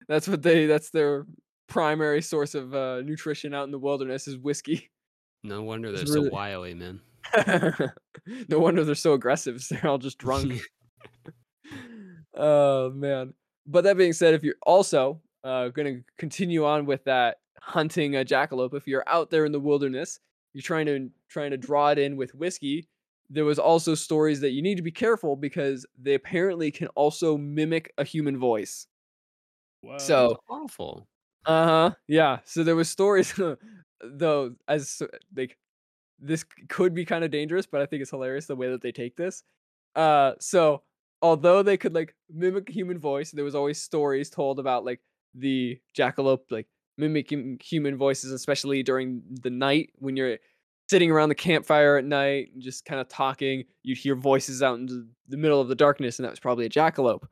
that's 0.09 0.29
what 0.29 0.43
they. 0.43 0.67
That's 0.67 0.91
their 0.91 1.27
primary 1.69 2.23
source 2.23 2.55
of 2.55 2.75
uh, 2.75 3.03
nutrition 3.03 3.53
out 3.53 3.65
in 3.65 3.73
the 3.73 3.79
wilderness 3.79 4.29
is 4.29 4.39
whiskey. 4.39 4.91
no 5.43 5.63
wonder 5.63 5.93
they're 5.93 6.03
It's 6.03 6.13
so 6.13 6.31
wily, 6.31 6.75
man. 6.75 7.01
no 8.49 8.59
wonder 8.61 8.85
they're 8.85 8.95
so 8.95 9.15
aggressive. 9.15 9.67
They're 9.71 9.87
all 9.87 9.99
just 9.99 10.17
drunk. 10.17 10.61
oh 12.35 12.91
man. 12.91 13.35
But 13.67 13.83
that 13.83 13.97
being 13.97 14.13
said, 14.13 14.33
if 14.35 14.45
you're 14.45 14.55
also 14.65 15.21
uh, 15.43 15.69
going 15.69 15.93
to 15.93 16.05
continue 16.19 16.65
on 16.65 16.87
with 16.87 17.03
that 17.05 17.39
hunting 17.61 18.15
a 18.15 18.25
jackalope, 18.25 18.75
if 18.75 18.87
you're 18.87 19.03
out 19.09 19.31
there 19.31 19.45
in 19.45 19.51
the 19.51 19.59
wilderness, 19.59 20.21
you're 20.55 20.63
trying 20.63 20.87
to 20.87 21.11
trying 21.29 21.51
to 21.51 21.57
draw 21.57 21.89
it 21.89 21.99
in 21.99 22.17
with 22.17 22.33
whiskey. 22.33 22.89
There 23.31 23.45
was 23.45 23.59
also 23.59 23.95
stories 23.95 24.41
that 24.41 24.51
you 24.51 24.63
need 24.63 24.77
to 24.77 24.83
be 24.83 24.93
careful 24.93 25.37
because 25.37 25.87
they 25.99 26.15
apparently 26.15 26.71
can 26.71 26.89
also 26.89 27.37
mimic 27.37 27.93
a 27.99 28.05
human 28.05 28.39
voice. 28.39 28.87
What? 29.81 30.01
So- 30.01 30.29
That's 30.29 30.41
awful. 30.49 31.09
Uh 31.45 31.65
huh. 31.65 31.95
Yeah. 32.09 32.41
So 32.45 32.65
there 32.65 32.75
was 32.77 32.91
stories, 32.91 33.33
though, 34.03 34.55
as 34.67 35.01
like 35.35 35.57
this 36.19 36.45
could 36.69 36.95
be 36.95 37.05
kind 37.05 37.25
of 37.25 37.31
dangerous, 37.31 37.67
but 37.67 37.83
I 37.83 37.87
think 37.87 38.03
it's 38.03 38.11
hilarious 38.11 38.47
the 38.47 38.57
way 38.57 38.71
that 38.71 38.83
they 38.83 38.93
take 38.93 39.17
this. 39.17 39.45
Uh, 39.95 40.33
so 40.41 40.83
although 41.23 41.63
they 41.63 41.77
could 41.77 41.95
like 41.95 42.15
mimic 42.31 42.69
human 42.69 42.99
voice, 42.99 43.31
there 43.33 43.45
was 43.45 43.55
always 43.55 43.81
stories 43.83 44.31
told 44.31 44.59
about 44.59 44.85
like 44.85 45.01
the 45.35 45.81
jackalope 45.97 46.51
like 46.51 46.69
mimicking 46.99 47.59
human 47.63 47.97
voices, 47.97 48.33
especially 48.33 48.83
during 48.83 49.23
the 49.43 49.51
night 49.51 49.91
when 49.97 50.17
you're 50.17 50.39
sitting 50.89 51.11
around 51.11 51.29
the 51.29 51.35
campfire 51.35 51.97
at 51.97 52.05
night 52.05 52.51
and 52.55 52.63
just 52.63 52.85
kind 52.85 53.01
of 53.01 53.09
talking. 53.09 53.65
You'd 53.83 53.99
hear 53.99 54.15
voices 54.15 54.63
out 54.63 54.79
in 54.79 55.09
the 55.29 55.37
middle 55.37 55.61
of 55.61 55.69
the 55.69 55.75
darkness, 55.75 56.19
and 56.19 56.25
that 56.25 56.31
was 56.31 56.41
probably 56.41 56.67
a 56.67 56.71
jackalope 56.71 57.25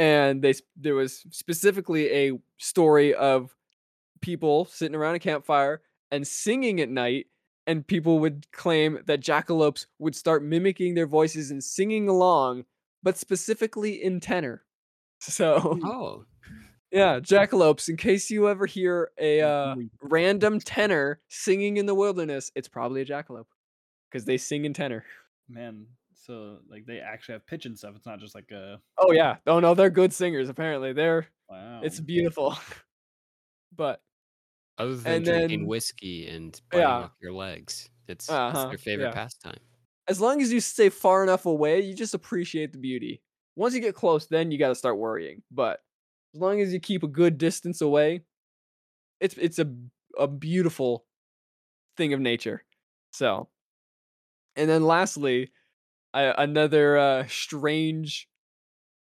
and 0.00 0.40
they 0.40 0.54
there 0.76 0.94
was 0.94 1.24
specifically 1.30 2.10
a 2.10 2.32
story 2.58 3.14
of 3.14 3.54
people 4.22 4.64
sitting 4.64 4.94
around 4.94 5.14
a 5.14 5.18
campfire 5.18 5.82
and 6.10 6.26
singing 6.26 6.80
at 6.80 6.88
night 6.88 7.26
and 7.66 7.86
people 7.86 8.18
would 8.18 8.50
claim 8.50 8.98
that 9.06 9.20
jackalopes 9.20 9.86
would 9.98 10.16
start 10.16 10.42
mimicking 10.42 10.94
their 10.94 11.06
voices 11.06 11.50
and 11.50 11.62
singing 11.62 12.08
along 12.08 12.64
but 13.02 13.18
specifically 13.18 14.02
in 14.02 14.20
tenor 14.20 14.64
so 15.20 15.78
Oh, 15.84 16.24
yeah 16.92 17.20
jackalopes 17.20 17.88
in 17.88 17.96
case 17.96 18.30
you 18.30 18.48
ever 18.48 18.66
hear 18.66 19.10
a 19.18 19.40
uh, 19.40 19.74
random 20.02 20.58
tenor 20.60 21.20
singing 21.28 21.76
in 21.76 21.86
the 21.86 21.94
wilderness 21.94 22.50
it's 22.54 22.68
probably 22.68 23.00
a 23.00 23.04
jackalope 23.06 23.46
because 24.10 24.24
they 24.24 24.36
sing 24.36 24.64
in 24.64 24.72
tenor 24.72 25.04
Man, 25.48 25.86
so 26.14 26.58
like 26.68 26.86
they 26.86 27.00
actually 27.00 27.32
have 27.32 27.46
pitch 27.46 27.66
and 27.66 27.76
stuff. 27.76 27.94
It's 27.96 28.06
not 28.06 28.20
just 28.20 28.36
like 28.36 28.50
a 28.52 28.80
oh 28.98 29.10
yeah 29.10 29.36
oh 29.48 29.58
no 29.58 29.74
they're 29.74 29.90
good 29.90 30.12
singers 30.12 30.48
apparently 30.48 30.92
they're 30.92 31.26
wow. 31.48 31.80
it's 31.82 31.98
beautiful 31.98 32.56
but 33.76 34.00
other 34.78 34.94
than 34.96 35.12
And 35.14 35.24
drinking 35.24 35.60
then- 35.60 35.66
whiskey 35.66 36.28
and 36.28 36.58
biting 36.70 36.86
Yeah. 36.88 36.94
off 36.96 37.10
your 37.20 37.32
legs, 37.32 37.90
it's, 38.08 38.24
it's 38.26 38.30
Uh-huh, 38.30 38.68
their 38.68 38.78
favorite 38.78 39.06
yeah. 39.08 39.12
pastime. 39.12 39.58
as 40.08 40.20
long 40.20 40.40
as 40.40 40.52
you 40.52 40.60
stay 40.60 40.88
far 40.88 41.22
enough 41.22 41.46
away, 41.46 41.80
you 41.82 41.94
just 41.94 42.14
appreciate 42.14 42.72
the 42.72 42.78
beauty. 42.78 43.20
Once 43.56 43.74
you 43.74 43.80
get 43.80 43.94
close, 43.94 44.26
then 44.26 44.50
you 44.50 44.58
got 44.58 44.68
to 44.70 44.74
start 44.74 44.96
worrying. 44.96 45.42
But 45.50 45.80
as 46.34 46.40
long 46.40 46.60
as 46.60 46.72
you 46.72 46.80
keep 46.80 47.02
a 47.02 47.08
good 47.08 47.38
distance 47.38 47.80
away, 47.80 48.22
it's 49.20 49.36
it's 49.36 49.58
a 49.58 49.72
a 50.18 50.26
beautiful 50.26 51.04
thing 51.96 52.12
of 52.12 52.20
nature. 52.20 52.64
So, 53.12 53.48
and 54.56 54.68
then 54.68 54.84
lastly, 54.84 55.50
I, 56.14 56.34
another 56.42 56.96
uh, 56.96 57.26
strange 57.28 58.28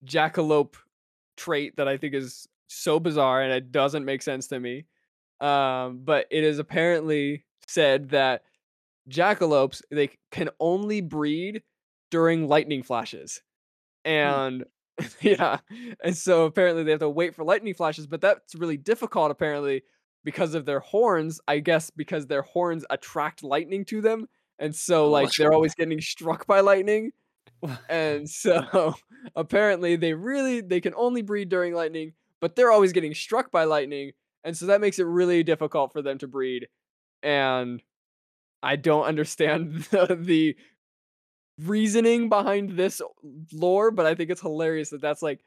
jackalope 0.06 0.76
trait 1.38 1.78
that 1.78 1.88
I 1.88 1.98
think 1.98 2.14
is 2.14 2.48
so 2.68 3.00
bizarre 3.00 3.42
and 3.42 3.52
it 3.52 3.72
doesn't 3.72 4.06
make 4.06 4.22
sense 4.22 4.48
to 4.48 4.60
me. 4.60 4.86
Um, 5.40 6.02
but 6.04 6.28
it 6.32 6.44
is 6.44 6.60
apparently 6.60 7.46
said 7.68 8.10
that 8.10 8.44
jackalopes 9.10 9.82
they 9.90 10.12
can 10.32 10.50
only 10.60 11.02
breed 11.02 11.64
during 12.12 12.48
lightning 12.48 12.84
flashes. 12.84 13.42
And 14.06 14.66
yeah, 15.22 15.58
and 16.04 16.16
so 16.16 16.46
apparently 16.46 16.84
they 16.84 16.92
have 16.92 17.00
to 17.00 17.10
wait 17.10 17.36
for 17.36 17.44
lightning 17.44 17.74
flashes, 17.74 18.08
but 18.08 18.22
that's 18.22 18.56
really 18.56 18.78
difficult 18.78 19.32
apparently 19.32 19.84
because 20.24 20.54
of 20.54 20.66
their 20.66 20.80
horns. 20.80 21.40
I 21.48 21.60
guess 21.60 21.90
because 21.90 22.28
their 22.28 22.42
horns 22.42 22.86
attract 22.90 23.44
lightning 23.44 23.86
to 23.86 24.02
them, 24.02 24.28
and 24.60 24.76
so 24.76 25.06
oh, 25.06 25.10
like 25.10 25.32
they're 25.32 25.54
always 25.54 25.76
getting 25.76 26.02
struck 26.02 26.46
by 26.48 26.60
lightning. 26.60 27.12
and 27.90 28.30
so 28.30 28.96
apparently 29.36 29.96
they 29.96 30.14
really 30.14 30.62
they 30.62 30.82
can 30.82 30.94
only 30.96 31.22
breed 31.22 31.50
during 31.50 31.74
lightning, 31.74 32.14
but 32.40 32.56
they're 32.56 32.72
always 32.72 32.94
getting 32.94 33.14
struck 33.14 33.52
by 33.52 33.64
lightning, 33.64 34.12
and 34.44 34.56
so 34.58 34.66
that 34.68 34.82
makes 34.82 35.00
it 35.00 35.06
really 35.06 35.44
difficult 35.44 35.92
for 35.92 36.02
them 36.02 36.18
to 36.20 36.28
breed. 36.28 36.68
And 37.24 37.82
I 38.64 38.76
don't 38.76 39.06
understand 39.06 39.84
the, 39.92 40.18
the 40.20 40.56
reasoning 41.64 42.30
behind 42.30 42.72
this 42.72 43.02
lore, 43.54 43.92
but 43.92 44.06
I 44.06 44.16
think 44.16 44.30
it's 44.30 44.42
hilarious 44.42 44.90
that 44.90 45.02
that's 45.02 45.22
like 45.22 45.42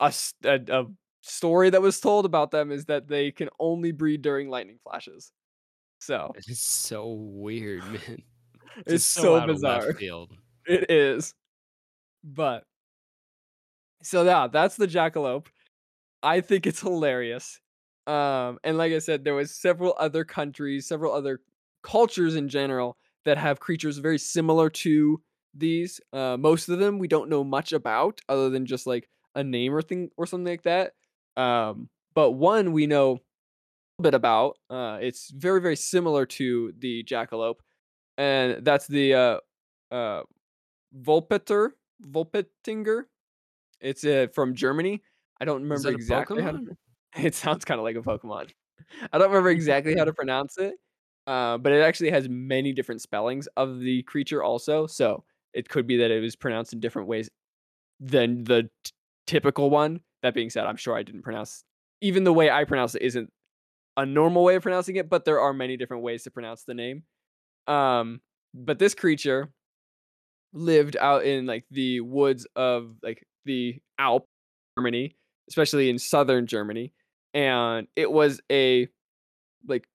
a, 0.00 0.12
a, 0.44 0.60
a 0.68 0.86
story 1.22 1.70
that 1.70 1.82
was 1.82 2.00
told 2.00 2.24
about 2.24 2.50
them 2.50 2.70
is 2.72 2.86
that 2.86 3.08
they 3.08 3.30
can 3.30 3.48
only 3.58 3.92
breed 3.92 4.22
during 4.22 4.48
lightning 4.48 4.78
flashes. 4.82 5.32
So 5.98 6.32
it's 6.36 6.60
so 6.60 7.12
weird, 7.12 7.84
man. 7.84 8.22
It's, 8.86 8.92
it's 8.94 9.04
so, 9.04 9.38
so 9.38 9.46
bizarre. 9.46 9.90
It 10.64 10.90
is. 10.90 11.34
But 12.24 12.64
so 14.02 14.24
yeah, 14.24 14.46
that's 14.46 14.76
the 14.76 14.86
jackalope. 14.88 15.48
I 16.22 16.40
think 16.40 16.66
it's 16.66 16.80
hilarious. 16.80 17.60
Um, 18.06 18.58
and 18.64 18.78
like 18.78 18.94
I 18.94 18.98
said, 18.98 19.24
there 19.24 19.34
was 19.34 19.54
several 19.54 19.94
other 19.98 20.24
countries, 20.24 20.86
several 20.86 21.12
other 21.12 21.40
cultures 21.82 22.34
in 22.34 22.48
general 22.48 22.96
that 23.24 23.38
have 23.38 23.60
creatures 23.60 23.98
very 23.98 24.18
similar 24.18 24.70
to 24.70 25.20
these. 25.54 26.00
Uh, 26.12 26.36
most 26.38 26.68
of 26.68 26.78
them 26.78 26.98
we 26.98 27.08
don't 27.08 27.28
know 27.28 27.44
much 27.44 27.72
about, 27.72 28.20
other 28.28 28.50
than 28.50 28.66
just 28.66 28.86
like 28.86 29.08
a 29.34 29.44
name 29.44 29.74
or 29.74 29.82
thing 29.82 30.10
or 30.16 30.26
something 30.26 30.50
like 30.52 30.62
that. 30.62 30.92
Um, 31.36 31.88
but 32.14 32.32
one 32.32 32.72
we 32.72 32.86
know 32.86 33.12
a 33.12 33.12
little 33.12 34.02
bit 34.02 34.14
about. 34.14 34.58
Uh, 34.70 34.98
it's 35.00 35.30
very 35.30 35.60
very 35.60 35.76
similar 35.76 36.26
to 36.26 36.72
the 36.78 37.04
jackalope, 37.04 37.60
and 38.18 38.64
that's 38.64 38.86
the 38.86 39.14
uh, 39.14 39.38
uh, 39.90 40.22
Volpeter, 40.96 41.70
Volpetinger. 42.04 43.04
It's 43.80 44.04
uh, 44.04 44.28
from 44.32 44.54
Germany. 44.54 45.02
I 45.40 45.44
don't 45.44 45.62
remember 45.62 45.90
exactly 45.90 46.42
how 46.42 46.52
to. 46.52 46.76
It 47.16 47.34
sounds 47.34 47.66
kind 47.66 47.78
of 47.78 47.84
like 47.84 47.96
a 47.96 48.00
Pokemon. 48.00 48.50
I 49.12 49.18
don't 49.18 49.28
remember 49.28 49.50
exactly 49.58 49.94
how 49.94 50.04
to 50.04 50.14
pronounce 50.14 50.56
it, 50.56 50.76
uh, 51.26 51.58
but 51.58 51.72
it 51.72 51.82
actually 51.82 52.10
has 52.10 52.28
many 52.28 52.72
different 52.72 53.00
spellings 53.00 53.46
of 53.56 53.80
the 53.80 54.02
creature 54.02 54.42
also. 54.42 54.86
So 54.86 55.24
it 55.54 55.68
could 55.68 55.86
be 55.86 55.96
that 55.98 56.10
it 56.10 56.20
was 56.20 56.36
pronounced 56.36 56.72
in 56.72 56.80
different 56.80 57.08
ways 57.08 57.30
than 58.00 58.44
the 58.44 58.70
t- 58.84 58.92
typical 59.26 59.70
one. 59.70 60.00
That 60.22 60.34
being 60.34 60.50
said, 60.50 60.66
I'm 60.66 60.76
sure 60.76 60.96
I 60.96 61.02
didn't 61.02 61.22
pronounce 61.22 61.64
even 62.00 62.24
the 62.24 62.32
way 62.32 62.50
I 62.50 62.64
pronounce 62.64 62.94
it 62.94 63.02
isn't 63.02 63.30
a 63.96 64.04
normal 64.04 64.44
way 64.44 64.56
of 64.56 64.62
pronouncing 64.62 64.96
it, 64.96 65.08
but 65.08 65.24
there 65.24 65.40
are 65.40 65.52
many 65.52 65.76
different 65.76 66.02
ways 66.02 66.24
to 66.24 66.30
pronounce 66.30 66.64
the 66.64 66.74
name. 66.74 67.04
Um, 67.66 68.20
but 68.54 68.78
this 68.78 68.94
creature 68.94 69.50
lived 70.52 70.96
out 71.00 71.24
in 71.24 71.46
like 71.46 71.64
the 71.70 72.00
woods 72.00 72.46
of 72.56 72.96
like 73.02 73.24
the 73.44 73.80
Alp, 73.98 74.26
Germany, 74.76 75.16
especially 75.48 75.90
in 75.90 75.98
southern 75.98 76.46
Germany, 76.46 76.92
and 77.34 77.86
it 77.96 78.10
was 78.10 78.40
a 78.50 78.88
like 79.66 79.86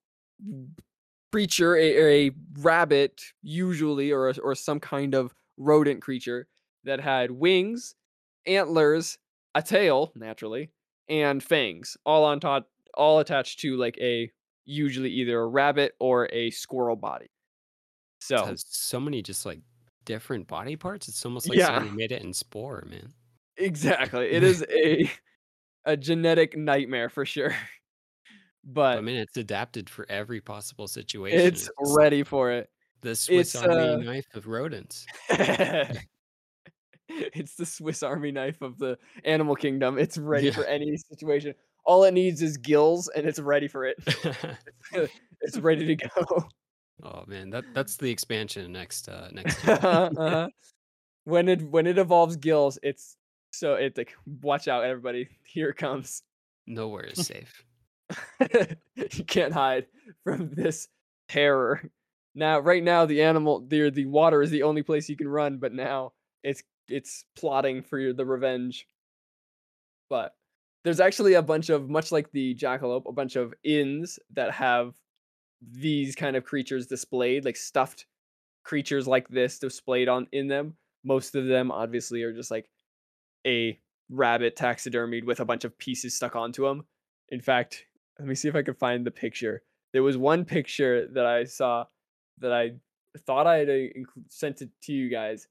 creature, 1.32 1.76
a, 1.76 2.26
a 2.26 2.30
rabbit 2.60 3.22
usually, 3.42 4.12
or 4.12 4.32
or 4.42 4.54
some 4.54 4.80
kind 4.80 5.14
of 5.14 5.34
rodent 5.56 6.02
creature 6.02 6.46
that 6.84 7.00
had 7.00 7.30
wings, 7.30 7.94
antlers, 8.46 9.18
a 9.54 9.62
tail 9.62 10.12
naturally, 10.14 10.70
and 11.08 11.42
fangs, 11.42 11.96
all 12.04 12.24
on 12.24 12.40
top, 12.40 12.68
all 12.94 13.18
attached 13.18 13.60
to 13.60 13.76
like 13.76 13.98
a 13.98 14.30
usually 14.64 15.10
either 15.10 15.40
a 15.40 15.46
rabbit 15.46 15.94
or 15.98 16.28
a 16.32 16.50
squirrel 16.50 16.96
body. 16.96 17.30
So 18.20 18.36
it 18.36 18.46
has 18.46 18.64
so 18.68 19.00
many 19.00 19.22
just 19.22 19.46
like 19.46 19.60
different 20.04 20.46
body 20.46 20.76
parts. 20.76 21.08
It's 21.08 21.24
almost 21.24 21.48
like 21.48 21.58
yeah. 21.58 21.66
somebody 21.66 21.90
made 21.90 22.12
it 22.12 22.22
in 22.22 22.32
Spore, 22.32 22.84
man. 22.88 23.12
Exactly. 23.56 24.30
It 24.30 24.42
is 24.44 24.64
a 24.70 25.10
a 25.84 25.96
genetic 25.96 26.56
nightmare 26.56 27.08
for 27.08 27.24
sure. 27.24 27.54
But 28.70 28.98
I 28.98 29.00
mean, 29.00 29.16
it's 29.16 29.38
adapted 29.38 29.88
for 29.88 30.04
every 30.10 30.42
possible 30.42 30.86
situation. 30.88 31.40
It's, 31.40 31.68
it's 31.68 31.96
ready 31.96 32.22
for 32.22 32.52
it. 32.52 32.68
The 33.00 33.16
Swiss 33.16 33.54
it's, 33.54 33.64
Army 33.64 33.88
uh... 33.88 33.96
knife 33.96 34.26
of 34.34 34.46
rodents. 34.46 35.06
it's 37.08 37.54
the 37.54 37.64
Swiss 37.64 38.02
Army 38.02 38.30
knife 38.30 38.60
of 38.60 38.76
the 38.76 38.98
animal 39.24 39.54
kingdom. 39.54 39.98
It's 39.98 40.18
ready 40.18 40.48
yeah. 40.48 40.52
for 40.52 40.64
any 40.64 40.98
situation. 40.98 41.54
All 41.86 42.04
it 42.04 42.12
needs 42.12 42.42
is 42.42 42.58
gills, 42.58 43.08
and 43.08 43.26
it's 43.26 43.38
ready 43.38 43.68
for 43.68 43.86
it. 43.86 43.96
it's 45.40 45.58
ready 45.58 45.86
to 45.86 45.96
go. 45.96 46.46
Oh 47.02 47.24
man, 47.26 47.48
that 47.50 47.64
that's 47.72 47.96
the 47.96 48.10
expansion 48.10 48.70
next 48.70 49.08
uh 49.08 49.28
next. 49.32 49.66
uh-huh. 49.66 50.48
When 51.24 51.48
it 51.48 51.62
when 51.62 51.86
it 51.86 51.96
evolves 51.96 52.36
gills, 52.36 52.78
it's 52.82 53.16
so 53.52 53.74
it's 53.74 53.96
like 53.96 54.14
watch 54.42 54.68
out, 54.68 54.84
everybody. 54.84 55.28
Here 55.44 55.70
it 55.70 55.76
comes. 55.78 56.22
Nowhere 56.66 57.04
is 57.04 57.26
safe. 57.26 57.64
you 58.96 59.24
can't 59.26 59.52
hide 59.52 59.86
from 60.24 60.50
this 60.54 60.88
terror. 61.28 61.90
Now, 62.34 62.60
right 62.60 62.82
now, 62.82 63.04
the 63.06 63.22
animal, 63.22 63.64
the 63.66 63.90
the 63.90 64.06
water 64.06 64.42
is 64.42 64.50
the 64.50 64.62
only 64.62 64.82
place 64.82 65.08
you 65.08 65.16
can 65.16 65.28
run. 65.28 65.58
But 65.58 65.72
now 65.72 66.12
it's 66.42 66.62
it's 66.88 67.24
plotting 67.36 67.82
for 67.82 67.98
your, 67.98 68.12
the 68.12 68.24
revenge. 68.24 68.86
But 70.08 70.34
there's 70.84 71.00
actually 71.00 71.34
a 71.34 71.42
bunch 71.42 71.68
of 71.68 71.90
much 71.90 72.12
like 72.12 72.30
the 72.32 72.54
jackalope, 72.54 73.08
a 73.08 73.12
bunch 73.12 73.36
of 73.36 73.52
inns 73.64 74.18
that 74.34 74.52
have 74.52 74.94
these 75.60 76.14
kind 76.14 76.36
of 76.36 76.44
creatures 76.44 76.86
displayed, 76.86 77.44
like 77.44 77.56
stuffed 77.56 78.06
creatures 78.64 79.06
like 79.06 79.28
this 79.28 79.58
displayed 79.58 80.08
on 80.08 80.26
in 80.32 80.48
them. 80.48 80.76
Most 81.04 81.34
of 81.34 81.46
them 81.46 81.70
obviously 81.70 82.22
are 82.22 82.32
just 82.32 82.50
like 82.50 82.70
a 83.46 83.78
rabbit 84.10 84.56
taxidermied 84.56 85.24
with 85.24 85.40
a 85.40 85.44
bunch 85.44 85.64
of 85.64 85.76
pieces 85.78 86.14
stuck 86.14 86.36
onto 86.36 86.64
them. 86.64 86.84
In 87.30 87.40
fact, 87.40 87.84
let 88.18 88.28
me 88.28 88.34
see 88.34 88.48
if 88.48 88.54
I 88.54 88.62
can 88.62 88.74
find 88.74 89.06
the 89.06 89.10
picture. 89.10 89.62
There 89.92 90.02
was 90.02 90.16
one 90.16 90.44
picture 90.44 91.08
that 91.08 91.26
I 91.26 91.44
saw 91.44 91.86
that 92.40 92.52
I 92.52 92.72
thought 93.26 93.46
I 93.46 93.58
had 93.58 93.70
uh, 93.70 94.00
sent 94.28 94.62
it 94.62 94.70
to 94.82 94.92
you 94.92 95.08
guys. 95.08 95.48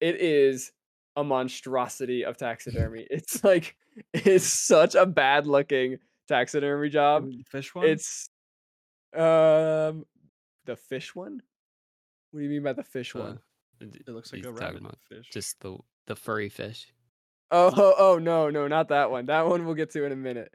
It 0.00 0.16
is 0.20 0.72
a 1.16 1.24
monstrosity 1.24 2.24
of 2.24 2.36
taxidermy. 2.36 3.06
it's 3.10 3.42
like 3.44 3.76
it's 4.14 4.46
such 4.46 4.94
a 4.94 5.06
bad 5.06 5.46
looking 5.46 5.98
taxidermy 6.28 6.88
job. 6.88 7.30
Fish 7.48 7.74
one. 7.74 7.86
It's 7.86 8.28
um 9.14 10.04
the 10.66 10.76
fish 10.76 11.14
one. 11.14 11.42
What 12.30 12.40
do 12.40 12.44
you 12.44 12.50
mean 12.50 12.62
by 12.62 12.72
the 12.72 12.84
fish 12.84 13.14
uh, 13.14 13.20
one? 13.20 13.38
It 13.80 14.08
looks 14.08 14.32
like 14.32 14.44
a 14.44 14.52
rabbit 14.52 14.82
fish. 15.08 15.28
Just 15.30 15.60
the 15.60 15.78
the 16.06 16.16
furry 16.16 16.48
fish. 16.48 16.92
Oh, 17.52 17.72
oh, 17.76 17.94
oh 17.98 18.18
no, 18.18 18.48
no, 18.50 18.68
not 18.68 18.88
that 18.88 19.10
one. 19.10 19.26
That 19.26 19.46
one 19.46 19.64
we'll 19.64 19.74
get 19.74 19.90
to 19.92 20.04
in 20.04 20.12
a 20.12 20.16
minute. 20.16 20.54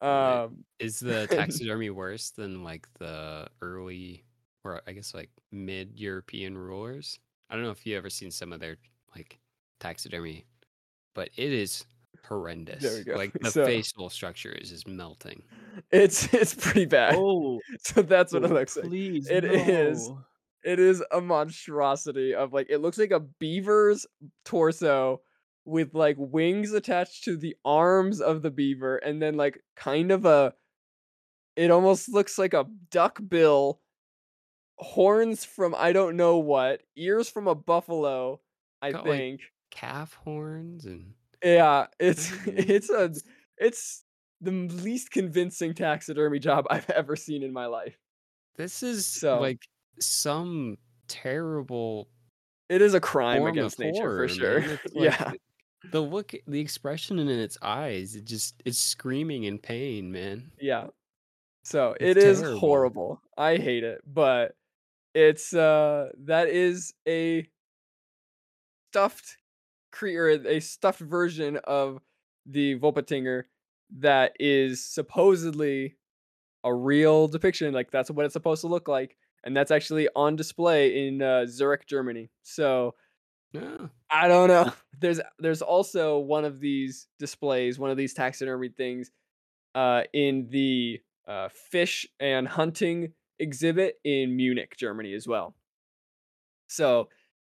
Um, 0.00 0.64
is 0.78 0.98
the 1.00 1.26
taxidermy 1.26 1.90
worse 1.90 2.30
than 2.30 2.64
like 2.64 2.86
the 2.98 3.48
early, 3.62 4.24
or 4.64 4.82
I 4.86 4.92
guess 4.92 5.14
like 5.14 5.30
mid 5.52 5.98
European 5.98 6.56
rulers? 6.56 7.18
I 7.50 7.54
don't 7.54 7.64
know 7.64 7.70
if 7.70 7.86
you 7.86 7.96
ever 7.96 8.10
seen 8.10 8.30
some 8.30 8.52
of 8.52 8.60
their 8.60 8.76
like 9.14 9.38
taxidermy, 9.80 10.44
but 11.14 11.30
it 11.36 11.52
is 11.52 11.84
horrendous. 12.26 12.82
There 12.82 12.96
we 12.98 13.04
go. 13.04 13.14
Like 13.14 13.32
the 13.40 13.50
so, 13.50 13.64
facial 13.64 14.10
structure 14.10 14.52
is 14.52 14.70
just 14.70 14.88
melting. 14.88 15.42
It's 15.90 16.32
it's 16.34 16.54
pretty 16.54 16.86
bad. 16.86 17.14
Oh, 17.16 17.60
so 17.80 18.02
that's 18.02 18.32
what 18.32 18.42
oh, 18.42 18.46
it 18.46 18.52
looks 18.52 18.78
please, 18.80 19.28
like. 19.28 19.44
It 19.44 19.44
no. 19.44 19.52
is. 19.52 20.10
It 20.64 20.80
is 20.80 21.04
a 21.12 21.20
monstrosity 21.20 22.34
of 22.34 22.54
like 22.54 22.68
it 22.70 22.78
looks 22.78 22.96
like 22.96 23.10
a 23.10 23.20
beaver's 23.20 24.06
torso 24.46 25.20
with 25.64 25.94
like 25.94 26.16
wings 26.18 26.72
attached 26.72 27.24
to 27.24 27.36
the 27.36 27.56
arms 27.64 28.20
of 28.20 28.42
the 28.42 28.50
beaver 28.50 28.96
and 28.98 29.20
then 29.22 29.34
like 29.36 29.58
kind 29.76 30.10
of 30.10 30.24
a 30.26 30.52
it 31.56 31.70
almost 31.70 32.08
looks 32.12 32.38
like 32.38 32.52
a 32.54 32.66
duck 32.90 33.18
bill 33.28 33.80
horns 34.78 35.44
from 35.44 35.74
I 35.76 35.92
don't 35.92 36.16
know 36.16 36.38
what, 36.38 36.82
ears 36.96 37.28
from 37.28 37.46
a 37.46 37.54
buffalo, 37.54 38.40
I 38.82 38.92
Got, 38.92 39.04
think. 39.04 39.40
Like, 39.40 39.50
calf 39.70 40.14
horns 40.14 40.84
and 40.84 41.14
yeah, 41.42 41.86
it's 41.98 42.32
it's 42.46 42.90
a 42.90 43.12
it's 43.56 44.04
the 44.40 44.50
least 44.50 45.10
convincing 45.10 45.74
taxidermy 45.74 46.38
job 46.38 46.66
I've 46.70 46.90
ever 46.90 47.16
seen 47.16 47.42
in 47.42 47.52
my 47.52 47.66
life. 47.66 47.96
This 48.56 48.82
is 48.82 49.06
So- 49.06 49.40
like 49.40 49.66
some 50.00 50.76
terrible 51.08 52.08
It 52.68 52.82
is 52.82 52.94
a 52.94 53.00
crime 53.00 53.46
against 53.46 53.78
nature 53.78 53.92
horror, 54.00 54.28
for 54.28 54.34
sure. 54.34 54.60
like 54.68 54.78
yeah. 54.94 55.32
The 55.90 56.00
look, 56.00 56.34
the 56.46 56.60
expression 56.60 57.18
in 57.18 57.28
its 57.28 57.56
eyes, 57.62 58.16
it 58.16 58.24
just 58.24 58.60
it's 58.64 58.78
screaming 58.78 59.44
in 59.44 59.58
pain, 59.58 60.10
man. 60.10 60.50
Yeah. 60.58 60.88
So 61.64 61.96
It's 62.00 62.10
it 62.10 62.16
is 62.18 62.42
horrible. 62.42 63.22
I 63.36 63.56
hate 63.56 63.84
it, 63.84 64.02
but 64.06 64.56
it's 65.14 65.54
uh 65.54 66.10
that 66.24 66.48
is 66.48 66.94
a 67.08 67.48
stuffed 68.92 69.38
creature, 69.92 70.30
a 70.46 70.60
stuffed 70.60 71.00
version 71.00 71.58
of 71.64 72.00
the 72.46 72.78
Volpatinger 72.78 73.44
that 73.98 74.36
is 74.40 74.84
supposedly 74.84 75.96
a 76.64 76.74
real 76.74 77.28
depiction. 77.28 77.72
Like 77.74 77.90
that's 77.90 78.10
what 78.10 78.26
it's 78.26 78.34
supposed 78.34 78.62
to 78.62 78.68
look 78.68 78.88
like, 78.88 79.16
and 79.44 79.56
that's 79.56 79.70
actually 79.70 80.08
on 80.16 80.36
display 80.36 81.08
in 81.08 81.22
uh, 81.22 81.46
Zurich, 81.46 81.86
Germany. 81.86 82.30
So 82.42 82.94
Yeah. 83.54 83.86
I 84.10 84.28
don't 84.28 84.48
know. 84.48 84.72
There's 85.00 85.20
there's 85.38 85.62
also 85.62 86.18
one 86.18 86.44
of 86.44 86.60
these 86.60 87.08
displays, 87.18 87.78
one 87.78 87.90
of 87.90 87.96
these 87.96 88.14
taxidermy 88.14 88.68
things, 88.70 89.10
uh, 89.74 90.02
in 90.12 90.48
the 90.50 91.02
uh, 91.26 91.48
fish 91.70 92.06
and 92.20 92.46
hunting 92.48 93.12
exhibit 93.38 93.96
in 94.04 94.36
Munich, 94.36 94.76
Germany, 94.78 95.14
as 95.14 95.26
well. 95.26 95.54
So, 96.68 97.08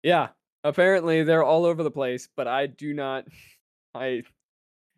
yeah, 0.03 0.29
apparently 0.63 1.23
they're 1.23 1.43
all 1.43 1.65
over 1.65 1.83
the 1.83 1.91
place, 1.91 2.29
but 2.35 2.47
I 2.47 2.67
do 2.67 2.93
not. 2.93 3.25
I 3.95 4.23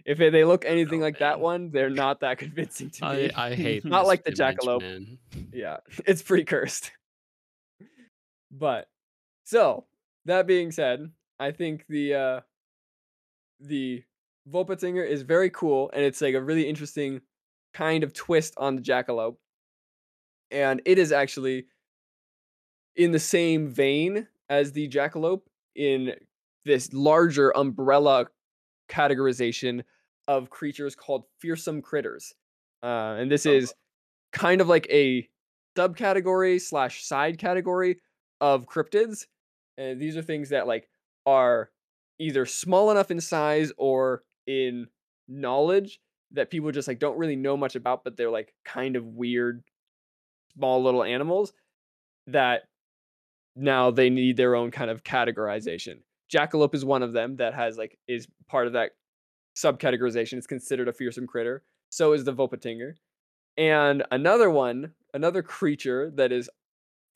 if 0.05 0.19
they 0.19 0.45
look 0.45 0.65
anything 0.65 1.01
Oh, 1.01 1.05
like 1.05 1.19
that 1.19 1.39
one, 1.39 1.71
they're 1.71 1.89
not 1.89 2.21
that 2.21 2.37
convincing 2.39 2.91
to 2.91 3.05
I 3.05 3.15
me. 3.15 3.31
I 3.35 3.55
hate 3.55 3.83
Not 3.83 4.05
like 4.07 4.23
the 4.23 4.31
image, 4.31 4.39
jackalope. 4.39 4.81
man. 4.81 5.17
Yeah, 5.53 5.77
it's 6.05 6.21
pretty 6.21 6.45
cursed. 6.45 6.91
But 8.51 8.89
so 9.43 9.85
that 10.28 10.47
being 10.47 10.71
said, 10.71 11.11
I 11.39 11.51
think 11.51 11.86
the 11.89 12.13
uh 12.13 12.41
the 13.59 14.03
Volpatinger 14.49 15.05
is 15.07 15.23
very 15.23 15.49
cool 15.49 15.89
and 15.93 16.03
it's 16.05 16.21
like 16.21 16.36
a 16.36 16.41
really 16.41 16.67
interesting 16.69 17.21
kind 17.73 18.03
of 18.03 18.13
twist 18.13 18.53
on 18.57 18.75
the 18.75 18.82
jackalope. 18.82 19.38
And 20.51 20.82
it 20.86 20.97
is 20.97 21.11
actually 21.11 21.67
in 22.95 23.11
the 23.11 23.19
same 23.19 23.67
vein 23.67 24.28
as 24.49 24.71
the 24.71 24.88
jackalope 24.88 25.41
in 25.75 26.13
this 26.65 26.93
larger 26.93 27.55
umbrella 27.57 28.28
categorization 28.89 29.84
of 30.28 30.49
creatures 30.49 30.95
called 30.95 31.25
fearsome 31.39 31.82
critters. 31.82 32.34
Uh, 32.84 33.15
and 33.19 33.30
this 33.32 33.45
Oh. 33.45 33.51
is 33.51 33.73
kind 34.32 34.61
of 34.61 34.67
like 34.67 34.88
a 34.89 35.28
subcategory 35.78 36.59
slash 36.61 37.03
side 37.03 37.38
category 37.38 37.99
of 38.41 38.65
cryptids. 38.65 39.25
And 39.78 39.99
these 39.99 40.17
are 40.17 40.21
things 40.21 40.49
that 40.49 40.67
like 40.67 40.89
are 41.25 41.69
either 42.19 42.45
small 42.45 42.91
enough 42.91 43.11
in 43.11 43.21
size 43.21 43.71
or 43.78 44.23
in 44.47 44.88
knowledge 45.28 45.99
that 46.32 46.49
people 46.49 46.71
just 46.71 46.88
like 46.88 46.99
don't 46.99 47.17
really 47.17 47.36
know 47.36 47.55
much 47.55 47.75
about, 47.75 48.03
but 48.03 48.17
they're 48.17 48.32
like 48.32 48.53
kind 48.65 48.95
of 48.95 49.05
weird, 49.05 49.63
small 50.55 50.84
little 50.84 51.03
animals 51.03 51.53
that 52.28 52.63
now 53.55 53.91
they 53.91 54.09
need 54.09 54.38
their 54.38 54.55
own 54.55 54.71
kind 54.71 54.91
of 54.91 55.03
categorization. 55.03 55.99
Jackalope 56.34 56.75
is 56.75 56.84
one 56.84 57.03
of 57.03 57.13
them 57.13 57.38
that 57.38 57.53
has 57.53 57.78
like 57.78 57.97
is 58.07 58.28
part 58.47 58.67
of 58.67 58.73
that 58.73 58.91
subcategorization. 59.55 60.34
It's 60.34 60.47
considered 60.47 60.88
a 60.88 60.93
fearsome 60.93 61.28
critter. 61.28 61.63
So 61.89 62.13
is 62.13 62.23
the 62.23 62.34
Volpatinger. 62.34 62.93
And 63.57 64.03
another 64.11 64.49
one, 64.49 64.93
another 65.13 65.41
creature 65.41 66.11
that 66.15 66.32
is 66.32 66.49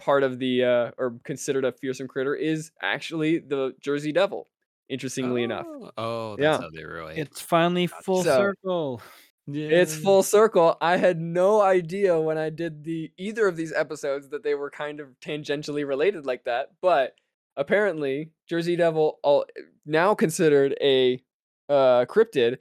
part 0.02 0.24
of 0.24 0.39
the 0.39 0.64
uh, 0.64 0.91
or 0.97 1.20
considered 1.24 1.64
a 1.66 1.72
fearsome 1.72 2.08
critter 2.08 2.36
is 2.36 2.72
actually 2.82 3.39
the 3.39 3.74
Jersey 3.80 4.12
Devil. 4.12 4.47
Interestingly 4.89 5.43
enough, 5.43 5.66
Oh, 5.70 5.91
Oh, 5.97 6.36
that's 6.36 6.41
Yeah. 6.41 6.62
how 6.66 6.70
they 6.70 6.84
relate. 6.84 7.18
It's 7.18 7.39
finally 7.39 7.88
full 7.88 8.24
So- 8.24 8.38
circle. 8.38 9.02
it's 9.47 9.95
full 9.95 10.24
circle. 10.24 10.78
I 10.82 10.97
had 10.97 11.20
no 11.22 11.62
idea 11.62 12.20
when 12.20 12.38
I 12.38 12.49
did 12.49 12.84
the 12.84 13.12
either 13.18 13.47
of 13.47 13.56
these 13.56 13.72
episodes 13.72 14.30
that 14.30 14.43
they 14.43 14.54
were 14.56 14.70
kind 14.70 14.99
of 14.99 15.18
tangentially 15.22 15.88
related 15.88 16.26
like 16.26 16.43
that, 16.43 16.72
but 16.82 17.16
apparently 17.56 18.32
Jersey 18.47 18.76
Devil, 18.76 19.20
all 19.24 19.45
now 19.86 20.14
considered 20.14 20.76
a 20.82 21.22
uh, 21.70 22.06
cryptid, 22.06 22.58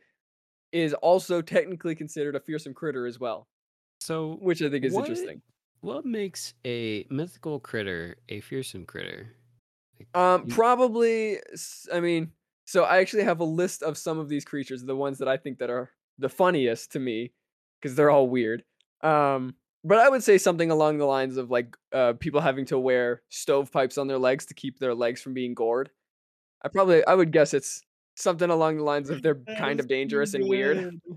is 0.73 0.95
also 0.95 1.43
technically 1.43 1.97
considered 1.97 2.37
a 2.37 2.41
fearsome 2.41 2.75
critter 2.75 3.07
as 3.07 3.19
well, 3.19 3.49
So, 4.01 4.39
which 4.41 4.63
I 4.63 4.71
think 4.71 4.85
is 4.85 4.93
What- 4.95 5.09
interesting. 5.09 5.43
What 5.81 6.05
makes 6.05 6.55
a 6.67 7.07
mythical 7.11 7.61
critter 7.61 8.17
a 8.29 8.41
fearsome 8.41 8.87
critter? 8.87 9.35
Like, 9.99 10.17
Um, 10.17 10.47
you- 10.47 10.55
probably. 10.55 11.39
s- 11.53 11.89
I 11.93 12.01
mean, 12.01 12.33
so 12.67 12.85
I 12.85 12.99
actually 12.99 13.25
have 13.25 13.41
a 13.41 13.45
list 13.45 13.83
of 13.83 13.99
some 13.99 14.19
of 14.19 14.29
these 14.29 14.45
creatures, 14.45 14.85
the 14.85 14.97
ones 14.97 15.19
that 15.19 15.29
I 15.29 15.37
think 15.37 15.59
that 15.59 15.71
are 15.71 15.91
the 16.19 16.29
funniest 16.29 16.93
to 16.93 16.99
me, 17.01 17.33
because 17.81 17.97
they're 17.97 18.11
all 18.11 18.29
weird. 18.29 18.65
Um, 19.03 19.57
but 19.83 19.99
I 19.99 20.09
would 20.11 20.23
say 20.23 20.37
something 20.37 20.71
along 20.71 20.99
the 20.99 21.07
lines 21.07 21.37
of 21.39 21.51
like 21.51 21.75
uh, 21.93 22.13
people 22.15 22.41
having 22.43 22.67
to 22.67 22.79
wear 22.79 23.23
stovepipes 23.31 23.97
on 23.97 24.07
their 24.09 24.19
legs 24.19 24.45
to 24.47 24.55
keep 24.55 24.79
their 24.79 24.95
legs 24.95 25.23
from 25.23 25.33
being 25.35 25.55
gored. 25.55 25.91
I 26.63 26.69
probably 26.69 27.03
I 27.07 27.15
would 27.15 27.33
guess 27.33 27.55
it's 27.55 27.83
something 28.17 28.51
along 28.51 28.77
the 28.77 28.83
lines 28.85 29.09
of 29.09 29.23
they're 29.23 29.35
kind 29.57 29.81
of 29.81 29.89
dangerous 29.89 30.35
and 30.35 30.47
weird. 30.47 31.01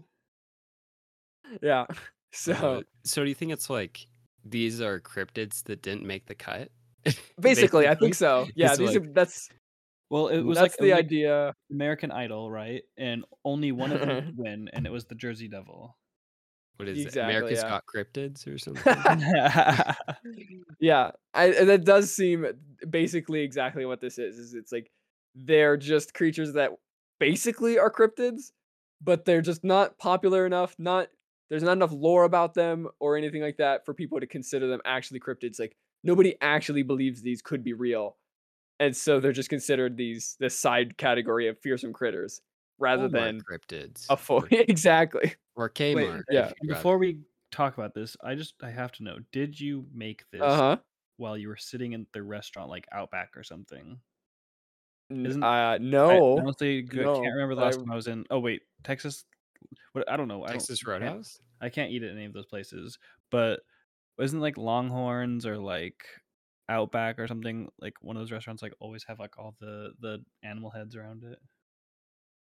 Yeah. 1.61 1.85
So 2.31 2.53
uh, 2.53 2.81
so 3.03 3.23
do 3.23 3.29
you 3.29 3.35
think 3.35 3.51
it's 3.51 3.69
like 3.69 4.07
these 4.43 4.81
are 4.81 4.99
cryptids 4.99 5.63
that 5.65 5.81
didn't 5.81 6.05
make 6.05 6.25
the 6.27 6.35
cut? 6.35 6.69
basically, 7.39 7.87
I 7.87 7.95
think 7.95 8.15
so. 8.15 8.47
Yeah, 8.55 8.75
these 8.75 8.89
like- 8.95 8.97
are 8.97 9.13
that's 9.13 9.49
Well, 10.09 10.27
it 10.27 10.41
was 10.41 10.57
that's 10.57 10.73
like 10.73 10.77
the 10.77 10.85
it 10.85 10.89
was 10.89 10.97
like 10.97 11.05
idea. 11.05 11.53
American 11.71 12.11
Idol, 12.11 12.49
right? 12.51 12.83
And 12.97 13.25
only 13.43 13.71
one 13.71 13.91
of 13.91 13.99
them 14.01 14.25
could 14.25 14.37
win, 14.37 14.69
and 14.73 14.85
it 14.85 14.91
was 14.91 15.05
the 15.05 15.15
Jersey 15.15 15.47
Devil. 15.47 15.97
What 16.77 16.87
is 16.89 16.99
Exactly, 17.05 17.21
it? 17.21 17.37
America's 17.37 17.61
yeah. 17.63 17.69
Got 17.69 17.83
Cryptids 17.85 18.47
or 18.47 18.57
something? 18.57 18.83
yeah 20.79 21.11
I, 21.33 21.45
and 21.51 21.69
that 21.69 21.85
does 21.85 22.13
seem 22.13 22.45
basically 22.89 23.41
exactly 23.41 23.85
what 23.85 24.01
this 24.01 24.17
is 24.17 24.37
is 24.37 24.53
it's 24.53 24.71
like 24.71 24.89
they're 25.35 25.77
just 25.77 26.13
creatures 26.13 26.53
that 26.53 26.71
basically 27.19 27.77
are 27.77 27.91
cryptids 27.91 28.51
but 29.01 29.23
they're 29.25 29.41
just 29.41 29.63
not 29.63 29.97
popular 29.97 30.45
enough 30.45 30.75
not 30.79 31.07
there's 31.53 31.61
not 31.61 31.73
enough 31.73 31.91
lore 31.91 32.23
about 32.23 32.55
them 32.55 32.87
or 32.99 33.15
anything 33.15 33.43
like 33.43 33.57
that 33.57 33.85
for 33.85 33.93
people 33.93 34.19
to 34.19 34.25
consider 34.25 34.65
them 34.67 34.81
actually 34.85 35.19
cryptids 35.19 35.59
like 35.59 35.75
nobody 36.03 36.35
actually 36.41 36.81
believes 36.81 37.21
these 37.21 37.43
could 37.43 37.63
be 37.63 37.73
real 37.73 38.17
and 38.79 38.97
so 38.97 39.19
they're 39.19 39.31
just 39.31 39.49
considered 39.49 39.95
these 39.95 40.35
this 40.39 40.57
side 40.57 40.97
category 40.97 41.47
of 41.47 41.59
fearsome 41.59 41.93
critters 41.93 42.41
rather 42.79 43.07
Walmart 43.07 43.11
than 43.11 43.41
cryptids. 43.41 44.07
a 44.09 44.17
full 44.17 44.37
or, 44.43 44.47
exactly 44.51 45.35
or 45.55 45.69
Kmart. 45.69 46.23
yeah. 46.31 46.47
if 46.47 46.53
you'd 46.63 46.69
rather. 46.71 46.79
Before 46.79 46.97
we 46.97 47.19
talk 47.51 47.77
about 47.77 47.93
this, 47.93 48.17
I 48.23 48.33
just 48.33 48.55
I 48.63 48.71
have 48.71 48.91
to 48.93 49.03
know: 49.03 49.17
Did 49.31 49.59
you 49.59 49.85
make 49.93 50.23
this 50.31 50.41
uh-huh 50.41 50.77
while 51.17 51.37
you 51.37 51.49
were 51.49 51.55
sitting 51.55 51.93
in 51.93 52.07
the 52.13 52.23
restaurant, 52.23 52.71
like 52.71 52.87
Outback 52.91 53.37
or 53.37 53.43
something? 53.43 53.99
N- 55.11 55.25
Isn't- 55.27 55.43
uh 55.43 55.47
I 55.47 55.77
no 55.77 56.39
honestly 56.39 56.81
g- 56.81 56.97
no, 56.97 57.21
can't 57.21 57.33
remember 57.35 57.53
the 57.53 57.61
last 57.61 57.75
I- 57.77 57.81
time 57.83 57.91
I 57.91 57.95
was 57.95 58.07
in. 58.07 58.25
Oh 58.31 58.39
wait, 58.39 58.63
Texas. 58.83 59.23
What 59.93 60.09
I 60.09 60.17
don't 60.17 60.27
know. 60.27 60.43
I 60.43 60.47
don't- 60.47 60.53
Texas 60.59 60.81
I 60.85 60.91
can't- 60.91 61.03
Roadhouse? 61.03 61.39
I 61.61 61.69
can't 61.69 61.91
eat 61.91 62.03
at 62.03 62.11
any 62.11 62.25
of 62.25 62.33
those 62.33 62.45
places, 62.45 62.97
but 63.31 63.61
isn't 64.19 64.39
like 64.41 64.57
Longhorns 64.57 65.45
or 65.45 65.57
like 65.57 66.03
Outback 66.69 67.19
or 67.19 67.27
something 67.27 67.69
like 67.79 67.93
one 68.01 68.15
of 68.15 68.21
those 68.21 68.31
restaurants 68.31 68.61
like 68.61 68.73
always 68.79 69.03
have 69.05 69.19
like 69.19 69.37
all 69.37 69.55
the 69.59 69.93
the 69.99 70.23
animal 70.43 70.69
heads 70.69 70.95
around 70.95 71.23
it. 71.23 71.39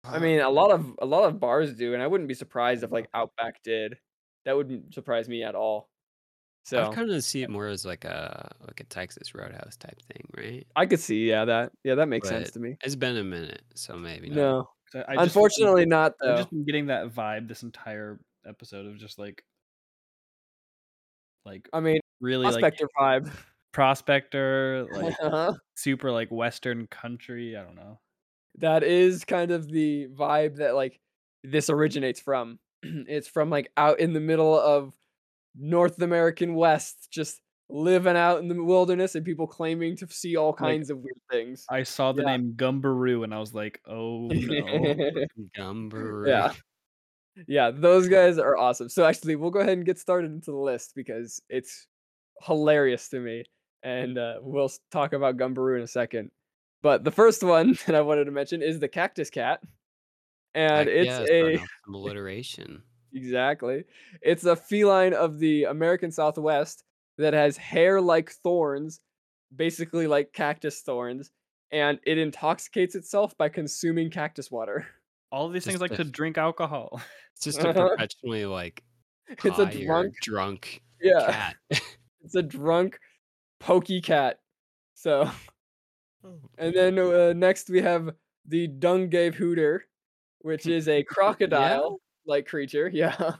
I 0.03 0.19
mean, 0.19 0.39
a 0.39 0.49
lot 0.49 0.71
of 0.71 0.95
a 0.99 1.05
lot 1.05 1.25
of 1.25 1.39
bars 1.39 1.73
do, 1.75 1.93
and 1.93 2.01
I 2.01 2.07
wouldn't 2.07 2.27
be 2.27 2.33
surprised 2.33 2.83
if 2.83 2.91
like 2.91 3.09
Outback 3.13 3.61
did. 3.63 3.97
That 4.45 4.55
wouldn't 4.55 4.93
surprise 4.93 5.27
me 5.27 5.43
at 5.43 5.55
all. 5.55 5.89
So 6.63 6.89
I 6.89 6.93
kind 6.93 7.09
of 7.09 7.23
see 7.23 7.41
it 7.41 7.49
more 7.49 7.67
as 7.67 7.85
like 7.85 8.05
a 8.05 8.55
like 8.67 8.79
a 8.79 8.83
Texas 8.85 9.33
Roadhouse 9.35 9.75
type 9.77 9.99
thing, 10.11 10.25
right? 10.37 10.67
I 10.75 10.85
could 10.85 10.99
see, 10.99 11.27
yeah, 11.29 11.45
that 11.45 11.71
yeah, 11.83 11.95
that 11.95 12.07
makes 12.07 12.29
sense 12.29 12.51
to 12.51 12.59
me. 12.59 12.77
It's 12.83 12.95
been 12.95 13.17
a 13.17 13.23
minute, 13.23 13.63
so 13.75 13.95
maybe 13.95 14.29
not. 14.29 14.35
No, 14.35 14.69
I- 14.95 14.99
I 14.99 15.15
just 15.15 15.35
unfortunately 15.35 15.85
not 15.85 16.13
I've 16.21 16.37
just 16.37 16.49
been 16.49 16.65
getting 16.65 16.87
that 16.87 17.09
vibe 17.09 17.47
this 17.47 17.63
entire 17.63 18.19
episode 18.47 18.85
of 18.87 18.97
just 18.97 19.19
like 19.19 19.43
like 21.45 21.67
I 21.73 21.79
mean, 21.79 21.99
really 22.21 22.45
like 22.45 22.59
prospector 22.61 22.87
vibe. 22.97 23.31
prospector, 23.71 24.87
like 24.91 25.15
Uh-huh. 25.21 25.53
super 25.75 26.11
like 26.11 26.29
western 26.29 26.87
country. 26.87 27.55
I 27.55 27.63
don't 27.63 27.75
know. 27.75 27.99
that 28.57 28.83
is 28.83 29.23
kind 29.25 29.51
of 29.51 29.67
the 29.69 30.07
vibe 30.07 30.57
that 30.57 30.75
like 30.75 30.99
this 31.43 31.69
originates 31.69 32.19
from. 32.19 32.59
it's 32.83 33.27
from 33.27 33.49
like 33.49 33.71
out 33.77 33.99
in 33.99 34.13
the 34.13 34.19
middle 34.19 34.57
of 34.59 34.93
North 35.55 36.01
American 36.01 36.55
West, 36.55 37.07
just 37.11 37.39
living 37.69 38.17
out 38.17 38.39
in 38.39 38.47
the 38.47 38.63
wilderness, 38.63 39.15
and 39.15 39.25
people 39.25 39.47
claiming 39.47 39.95
to 39.97 40.07
see 40.07 40.35
all 40.35 40.53
kinds 40.53 40.89
of 40.89 40.97
weird 40.99 41.21
things. 41.31 41.65
I 41.69 41.83
saw 41.83 42.11
the 42.11 42.23
Yeah. 42.23 42.37
name 42.37 42.53
Gumbaroo 42.55 43.23
and 43.23 43.33
I 43.33 43.39
was 43.39 43.53
like, 43.53 43.81
oh 43.87 44.27
no. 44.27 44.95
Gumbaroo. 45.57 46.27
Yeah. 46.27 46.53
Yeah, 47.47 47.71
those 47.71 48.07
guys 48.09 48.37
are 48.37 48.57
awesome. 48.57 48.89
So 48.89 49.05
actually, 49.05 49.35
we'll 49.37 49.51
go 49.51 49.59
ahead 49.59 49.77
and 49.77 49.85
get 49.85 49.97
started 49.99 50.31
into 50.31 50.51
the 50.51 50.57
list 50.57 50.93
because 50.95 51.41
it's 51.47 51.87
hilarious 52.41 53.07
to 53.09 53.19
me, 53.19 53.45
and 53.81 54.17
uh, 54.17 54.39
we'll 54.41 54.69
talk 54.91 55.13
about 55.13 55.37
Gumbaroo 55.37 55.77
in 55.77 55.83
a 55.83 55.87
second. 55.87 56.31
But 56.81 57.03
the 57.05 57.11
first 57.11 57.41
one 57.43 57.77
that 57.85 57.95
I 57.95 58.01
wanted 58.01 58.25
to 58.25 58.31
mention 58.31 58.61
is 58.61 58.79
the 58.79 58.89
cactus 58.89 59.29
cat, 59.29 59.61
and 60.53 60.89
Heck 60.89 60.97
it's 60.97 61.05
yeah, 61.07 61.21
a 61.21 61.25
starting 61.25 61.59
off 61.61 61.69
some 61.85 61.93
alliteration. 61.95 62.83
exactly 63.13 63.83
it's 64.21 64.43
a 64.43 64.55
feline 64.55 65.13
of 65.13 65.39
the 65.39 65.63
American 65.63 66.11
Southwest 66.11 66.83
that 67.19 67.33
has 67.33 67.55
hair 67.57 68.01
like 68.01 68.31
thorns, 68.31 69.01
basically 69.55 70.07
like 70.07 70.33
cactus 70.33 70.81
thorns, 70.81 71.31
and 71.71 71.99
it 72.05 72.17
intoxicates 72.17 72.95
itself 72.95 73.37
by 73.37 73.49
consuming 73.49 74.09
cactus 74.09 74.49
water. 74.49 74.87
All 75.31 75.45
of 75.45 75.53
these 75.53 75.63
things 75.63 75.75
Just 75.79 75.91
like 75.91 75.99
a- 75.99 76.03
to 76.03 76.09
drink 76.09 76.37
alcohol. 76.39 76.99
It's 77.35 77.45
just 77.45 77.59
a 77.59 77.69
Uh-huh. 77.69 77.89
perpetually 77.91 78.45
like 78.45 78.83
It's 79.29 79.59
a 79.59 79.65
drunk, 79.67 80.15
drunk 80.21 80.81
yeah. 80.99 81.31
cat. 81.69 81.81
It's 82.21 82.35
a 82.35 82.41
drunk, 82.41 82.99
pokey 83.61 84.01
cat. 84.01 84.39
So, 84.95 85.29
and 86.57 86.73
then 86.75 86.99
uh, 86.99 87.31
next 87.33 87.69
we 87.69 87.81
have 87.81 88.09
the 88.45 88.67
Dungaven 88.67 89.33
Hooter, 89.35 89.85
which 90.39 90.65
is 90.67 90.89
a 90.89 91.03
crocodile-like 91.03 92.45
creature. 92.47 92.89
Yeah, 92.91 93.35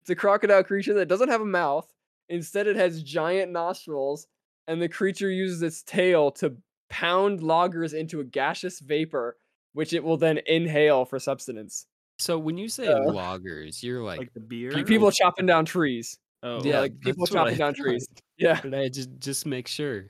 it's 0.00 0.10
a 0.10 0.16
crocodile 0.16 0.64
creature 0.64 0.94
that 0.94 1.06
doesn't 1.06 1.28
have 1.28 1.40
a 1.42 1.44
mouth. 1.46 1.88
Instead, 2.30 2.66
it 2.66 2.76
has 2.76 3.02
giant 3.02 3.52
nostrils, 3.52 4.26
and 4.66 4.80
the 4.80 4.88
creature 4.88 5.30
uses 5.30 5.60
its 5.62 5.82
tail 5.82 6.30
to 6.32 6.56
pound 6.88 7.42
loggers 7.42 7.92
into 7.92 8.20
a 8.20 8.24
gaseous 8.24 8.80
vapor, 8.80 9.36
which 9.74 9.92
it 9.92 10.02
will 10.02 10.16
then 10.16 10.40
inhale 10.46 11.04
for 11.04 11.18
substance. 11.18 11.86
So 12.18 12.38
when 12.38 12.56
you 12.58 12.68
say 12.68 12.86
Uh, 12.88 13.12
loggers, 13.12 13.82
you're 13.82 14.02
like, 14.02 14.18
Like 14.18 14.32
the 14.32 14.40
beer. 14.40 14.70
Like 14.72 14.86
people 14.86 15.10
chopping 15.10 15.46
down 15.46 15.64
trees. 15.66 16.18
Oh, 16.42 16.62
Yeah, 16.64 16.72
yeah, 16.74 16.80
like 16.80 17.00
people 17.00 17.26
chopping 17.26 17.56
down 17.58 17.74
trees. 17.74 18.06
Yeah. 18.38 18.58
But 18.62 18.72
I 18.74 18.88
just 18.88 19.10
just 19.18 19.44
make 19.44 19.68
sure 19.68 20.06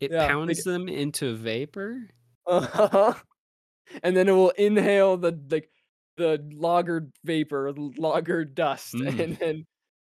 it 0.00 0.10
Yeah, 0.10 0.18
like- 0.18 0.28
pounds 0.30 0.64
them 0.64 0.88
into 0.88 1.36
vapor. 1.36 2.08
Uh-huh. 2.46 3.14
And 4.02 4.16
then 4.16 4.28
it 4.28 4.32
will 4.32 4.50
inhale 4.50 5.16
the 5.16 5.38
like 5.50 5.70
the 6.16 6.44
logger 6.52 7.08
vapor, 7.24 7.68
l- 7.68 7.92
logger 7.96 8.44
dust, 8.44 8.94
Mm. 8.94 9.20
and 9.20 9.36
then 9.36 9.66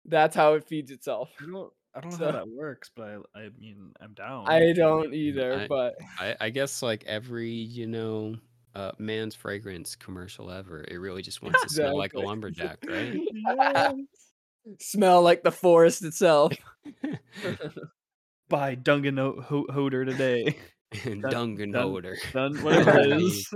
that's 0.09 0.35
how 0.37 0.55
it 0.55 0.65
feeds 0.65 0.91
itself. 0.91 1.31
I 1.43 1.47
don't. 1.47 1.73
I 1.95 2.01
don't 2.01 2.11
know 2.13 2.19
So- 2.19 2.25
how 2.27 2.33
that 2.33 2.49
works, 2.49 2.91
but 2.95 3.05
I. 3.35 3.41
I 3.41 3.49
mean, 3.59 3.93
I'm 4.01 4.13
down. 4.15 4.47
I 4.49 4.73
don't 4.73 5.15
either, 5.15 5.61
I- 5.61 5.67
but 5.67 5.95
I, 6.19 6.37
I 6.41 6.51
guess 6.51 6.83
like 6.83 7.05
every 7.07 7.51
you 7.51 7.87
know 7.87 8.37
uh, 8.75 8.93
man's 8.99 9.35
fragrance 9.35 9.97
commercial 9.97 10.51
ever, 10.51 10.85
it 10.87 10.97
really 10.99 11.23
just 11.23 11.43
wants 11.43 11.63
to 11.63 11.69
smell 11.71 11.97
like 11.97 12.13
a 12.15 12.21
lumberjack, 12.21 12.79
right? 12.87 13.19
Yes. 13.33 13.95
smell 14.81 15.23
like 15.23 15.43
the 15.43 15.53
forest 15.53 16.05
itself. 16.05 16.53
Buy 18.49 18.77
Dungan 18.77 19.19
Ho- 19.19 19.41
Ho- 19.41 19.67
Hoder 19.73 20.05
today. 20.05 20.57
Dungan 20.95 21.73
dun- 21.73 22.03
Dun, 22.33 22.63
whatever 22.63 22.99
it 23.01 23.21
is. 23.21 23.49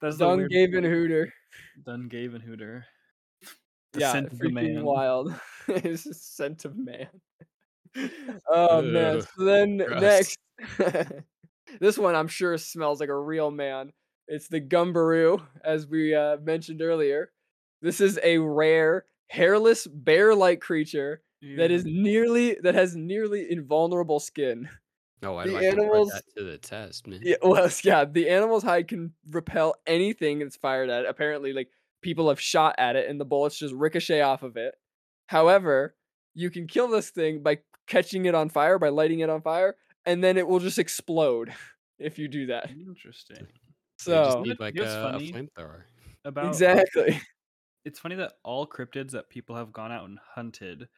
That's 0.00 0.16
the 0.18 0.28
weird. 0.28 0.50
Dungaven 0.52 0.84
Hooter. 0.84 1.32
Dungaven 1.84 2.40
Hooter. 2.42 2.84
The 3.92 4.00
yeah, 4.00 4.12
scent 4.12 4.32
of 4.32 4.38
the 4.38 4.50
man. 4.50 4.84
wild. 4.84 5.34
it's 5.68 6.04
the 6.04 6.14
scent 6.14 6.64
of 6.64 6.76
man. 6.76 7.08
oh 8.48 8.82
man. 8.82 9.22
So 9.22 9.44
then 9.44 9.78
gross. 9.78 10.00
next, 10.00 10.38
this 11.80 11.98
one 11.98 12.14
I'm 12.14 12.28
sure 12.28 12.56
smells 12.58 13.00
like 13.00 13.08
a 13.08 13.18
real 13.18 13.50
man. 13.50 13.92
It's 14.26 14.48
the 14.48 14.60
Gumbaroo, 14.60 15.40
as 15.64 15.86
we 15.86 16.14
uh, 16.14 16.36
mentioned 16.42 16.82
earlier. 16.82 17.30
This 17.80 18.00
is 18.00 18.18
a 18.22 18.38
rare, 18.38 19.06
hairless, 19.28 19.86
bear-like 19.86 20.60
creature 20.60 21.22
that 21.56 21.70
is 21.70 21.84
nearly 21.86 22.56
that 22.62 22.74
has 22.74 22.94
nearly 22.96 23.50
invulnerable 23.50 24.20
skin. 24.20 24.68
Oh, 25.22 25.36
I'd 25.36 25.48
The 25.48 25.52
like 25.52 25.62
to 25.62 25.68
animals- 25.68 26.12
put 26.12 26.24
that 26.26 26.40
to 26.40 26.44
the 26.44 26.58
test, 26.58 27.06
man. 27.06 27.20
Yeah, 27.22 27.36
well, 27.42 27.70
yeah, 27.82 28.04
the 28.04 28.28
animal's 28.28 28.62
hide 28.64 28.86
can 28.88 29.12
repel 29.30 29.74
anything 29.86 30.42
it's 30.42 30.56
fired 30.56 30.90
at. 30.90 31.06
Apparently, 31.06 31.52
like 31.52 31.68
people 32.02 32.28
have 32.28 32.40
shot 32.40 32.74
at 32.78 32.96
it 32.96 33.08
and 33.08 33.20
the 33.20 33.24
bullets 33.24 33.58
just 33.58 33.74
ricochet 33.74 34.20
off 34.20 34.42
of 34.42 34.56
it. 34.56 34.74
However, 35.26 35.94
you 36.34 36.50
can 36.50 36.66
kill 36.66 36.88
this 36.88 37.10
thing 37.10 37.42
by 37.42 37.58
catching 37.86 38.26
it 38.26 38.34
on 38.34 38.48
fire, 38.48 38.78
by 38.78 38.88
lighting 38.88 39.20
it 39.20 39.30
on 39.30 39.42
fire, 39.42 39.76
and 40.06 40.22
then 40.22 40.36
it 40.36 40.46
will 40.46 40.60
just 40.60 40.78
explode 40.78 41.52
if 41.98 42.18
you 42.18 42.28
do 42.28 42.46
that. 42.46 42.70
Interesting. 42.70 43.46
They 44.06 44.12
just 44.12 44.38
need 44.40 44.60
like 44.60 44.76
a, 44.76 44.82
a 44.82 45.18
flamethrower. 45.18 45.82
About 46.24 46.46
exactly. 46.46 47.20
it's 47.84 47.98
funny 47.98 48.16
that 48.16 48.34
all 48.44 48.66
cryptids 48.66 49.12
that 49.12 49.28
people 49.28 49.56
have 49.56 49.72
gone 49.72 49.90
out 49.90 50.04
and 50.04 50.18
hunted 50.34 50.88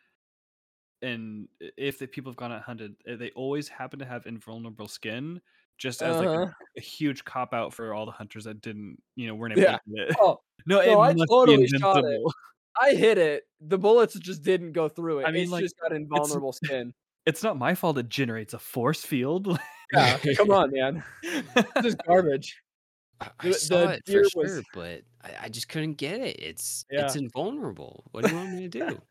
and 1.03 1.49
if 1.61 1.99
the 1.99 2.07
people 2.07 2.31
have 2.31 2.37
gone 2.37 2.51
out 2.51 2.57
and 2.57 2.65
hunted 2.65 2.95
uh, 3.11 3.17
they 3.17 3.31
always 3.31 3.69
happen 3.69 3.99
to 3.99 4.05
have 4.05 4.27
invulnerable 4.27 4.89
skin 4.89 5.41
just 5.81 6.03
as 6.03 6.17
like 6.19 6.27
a, 6.27 6.31
Uh-huh. 6.31 6.53
a 6.77 6.81
huge 6.81 7.25
cop 7.25 7.53
out 7.55 7.73
for 7.75 7.93
all 7.95 8.07
the 8.07 8.13
hunters 8.13 8.45
that 8.45 8.61
didn't 8.61 9.03
you 9.17 9.27
know 9.27 9.35
weren't 9.35 9.57
Yeah. 9.57 9.71
able 9.71 9.79
to 9.79 9.95
get 9.97 10.11
it 10.11 10.17
Oh, 10.21 10.41
no, 10.67 10.81
no, 10.85 11.01
I 11.01 11.11
it 11.11 11.17
must 11.17 11.31
totally 11.31 11.67
shot 11.67 12.05
it. 12.05 12.21
I 12.81 12.95
hit 12.95 13.19
it. 13.19 13.43
The 13.61 13.79
bullets 13.79 14.15
just 14.19 14.43
didn't 14.43 14.73
go 14.73 14.89
through 14.89 15.21
it. 15.21 15.25
I 15.27 15.33
mean, 15.33 15.43
it's 15.45 15.51
like, 15.53 15.63
just 15.63 15.75
got 15.81 15.93
invulnerable 15.93 16.53
skin. 16.53 16.95
it's 17.27 17.43
not 17.43 17.59
my 17.59 17.75
fault 17.75 17.99
it 17.99 18.09
generates 18.09 18.55
a 18.55 18.59
force 18.59 19.03
field 19.05 19.59
Yeah, 19.93 20.19
come 20.37 20.51
on, 20.53 20.71
man. 20.71 21.03
This 21.75 21.85
is 21.85 21.95
garbage. 22.07 22.63
I, 23.21 23.31
I 23.41 23.49
The- 23.49 23.55
saw 23.55 23.87
the 23.87 23.93
it 23.95 24.05
deer 24.05 24.25
for 24.33 24.43
was- 24.43 24.51
sure, 24.53 24.63
but 24.73 25.03
I, 25.25 25.45
I 25.47 25.49
just 25.49 25.69
couldn't 25.69 25.95
get 25.95 26.21
it. 26.21 26.37
It's 26.39 26.85
Yeah. 26.91 27.07
it's 27.07 27.17
invulnerable. 27.17 28.05
What 28.13 28.25
do 28.25 28.31
you 28.31 28.37
want 28.37 28.53
me 28.53 28.69
to 28.69 28.69
do? 28.69 29.03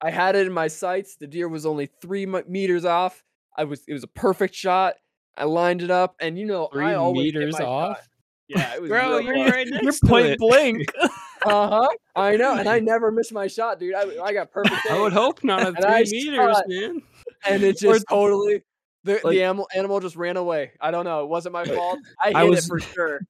I 0.00 0.10
had 0.10 0.34
it 0.34 0.46
in 0.46 0.52
my 0.52 0.66
sights. 0.68 1.16
The 1.16 1.26
deer 1.26 1.48
was 1.48 1.66
only 1.66 1.86
three 2.00 2.26
meters 2.26 2.84
off. 2.84 3.22
I 3.56 3.64
was. 3.64 3.84
It 3.86 3.92
was 3.92 4.02
a 4.02 4.08
perfect 4.08 4.54
shot. 4.54 4.94
I 5.36 5.44
lined 5.44 5.82
it 5.82 5.90
up, 5.90 6.16
and 6.20 6.38
you 6.38 6.46
know, 6.46 6.68
Three 6.72 6.84
I 6.84 6.94
always 6.94 7.32
hit 7.32 7.34
meters 7.34 7.54
my 7.54 7.58
shot. 7.60 7.68
off. 7.90 8.08
Yeah, 8.48 8.74
it 8.74 8.82
was. 8.82 8.90
Bro, 8.90 9.18
you're 9.18 9.34
close. 9.34 9.50
right 9.50 9.66
you're 9.66 9.82
next 9.82 10.00
to 10.00 10.06
point 10.06 10.26
it. 10.26 10.38
blank 10.38 10.92
Uh 11.44 11.68
huh. 11.68 11.88
I 12.14 12.36
know, 12.36 12.54
and 12.56 12.68
I 12.68 12.78
never 12.92 13.10
missed 13.10 13.32
my 13.32 13.46
shot, 13.48 13.80
dude. 13.80 13.94
I, 13.94 14.02
I 14.22 14.32
got 14.32 14.50
perfect. 14.52 14.86
I 14.90 15.00
would 15.00 15.12
hope 15.12 15.42
not 15.42 15.62
at 15.62 16.06
three 16.08 16.28
meters, 16.28 16.56
shot- 16.56 16.64
man. 16.68 17.02
and 17.46 17.62
it 17.64 17.78
just 17.78 18.04
totally. 18.08 18.62
The, 19.04 19.14
like- 19.24 19.32
the 19.34 19.42
animal 19.42 19.68
animal 19.74 19.98
just 20.00 20.14
ran 20.14 20.36
away. 20.36 20.72
I 20.80 20.90
don't 20.92 21.04
know. 21.04 21.22
It 21.24 21.28
wasn't 21.28 21.54
my 21.54 21.64
fault. 21.64 21.98
I 22.22 22.26
hit 22.28 22.36
I 22.36 22.44
was- 22.44 22.64
it 22.66 22.68
for 22.68 22.78
sure, 22.80 23.20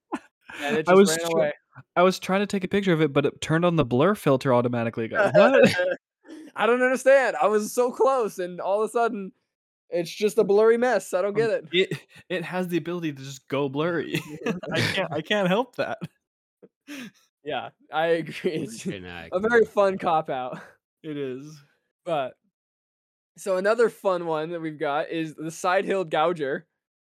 and 0.63 0.77
it 0.77 0.89
I 0.89 0.95
was 0.95 1.09
ran 1.11 1.21
tr- 1.31 1.37
away. 1.37 1.53
i 1.97 2.03
was 2.03 2.19
trying 2.19 2.41
to 2.41 2.47
take 2.47 2.65
a 2.65 2.69
picture 2.69 2.93
of 2.93 3.01
it 3.01 3.15
but 3.15 3.25
it 3.25 3.41
turned 3.41 3.65
on 3.65 3.77
the 3.77 3.85
blur 3.85 4.15
filter 4.15 4.53
automatically 4.53 5.09
guys. 5.09 5.33
what 5.35 5.71
I 6.55 6.67
don't 6.67 6.83
understand. 6.83 7.37
I 7.41 7.47
was 7.47 7.73
so 7.73 7.91
close, 7.91 8.39
and 8.39 8.61
all 8.61 8.83
of 8.83 8.91
a 8.91 8.93
sudden, 8.93 9.33
it's 9.93 10.11
just 10.11 10.39
a 10.39 10.45
blurry 10.45 10.79
mess. 10.79 11.13
I 11.15 11.23
don't 11.23 11.37
get 11.37 11.51
it. 11.51 11.65
it 11.73 11.99
it 12.29 12.45
has 12.45 12.69
the 12.69 12.79
ability 12.79 13.13
to 13.13 13.23
just 13.23 13.47
go 13.49 13.69
blurry 13.69 14.21
i 14.73 14.81
can't 14.81 15.13
i 15.13 15.21
can't 15.21 15.49
help 15.49 15.77
that 15.77 15.99
Yeah, 17.45 17.71
I 17.93 18.07
agree. 18.07 18.53
It's 18.53 18.87
a 18.87 19.41
very 19.41 19.65
fun 19.65 19.99
cop 19.99 20.31
out. 20.31 20.61
it 21.03 21.17
is 21.17 21.61
But 22.05 22.35
so 23.37 23.57
another 23.57 23.89
fun 23.89 24.27
one 24.27 24.51
that 24.51 24.61
we've 24.61 24.79
got 24.79 25.11
is 25.11 25.35
the 25.35 25.51
side 25.51 25.85
hill 25.85 26.05
gouger. 26.05 26.67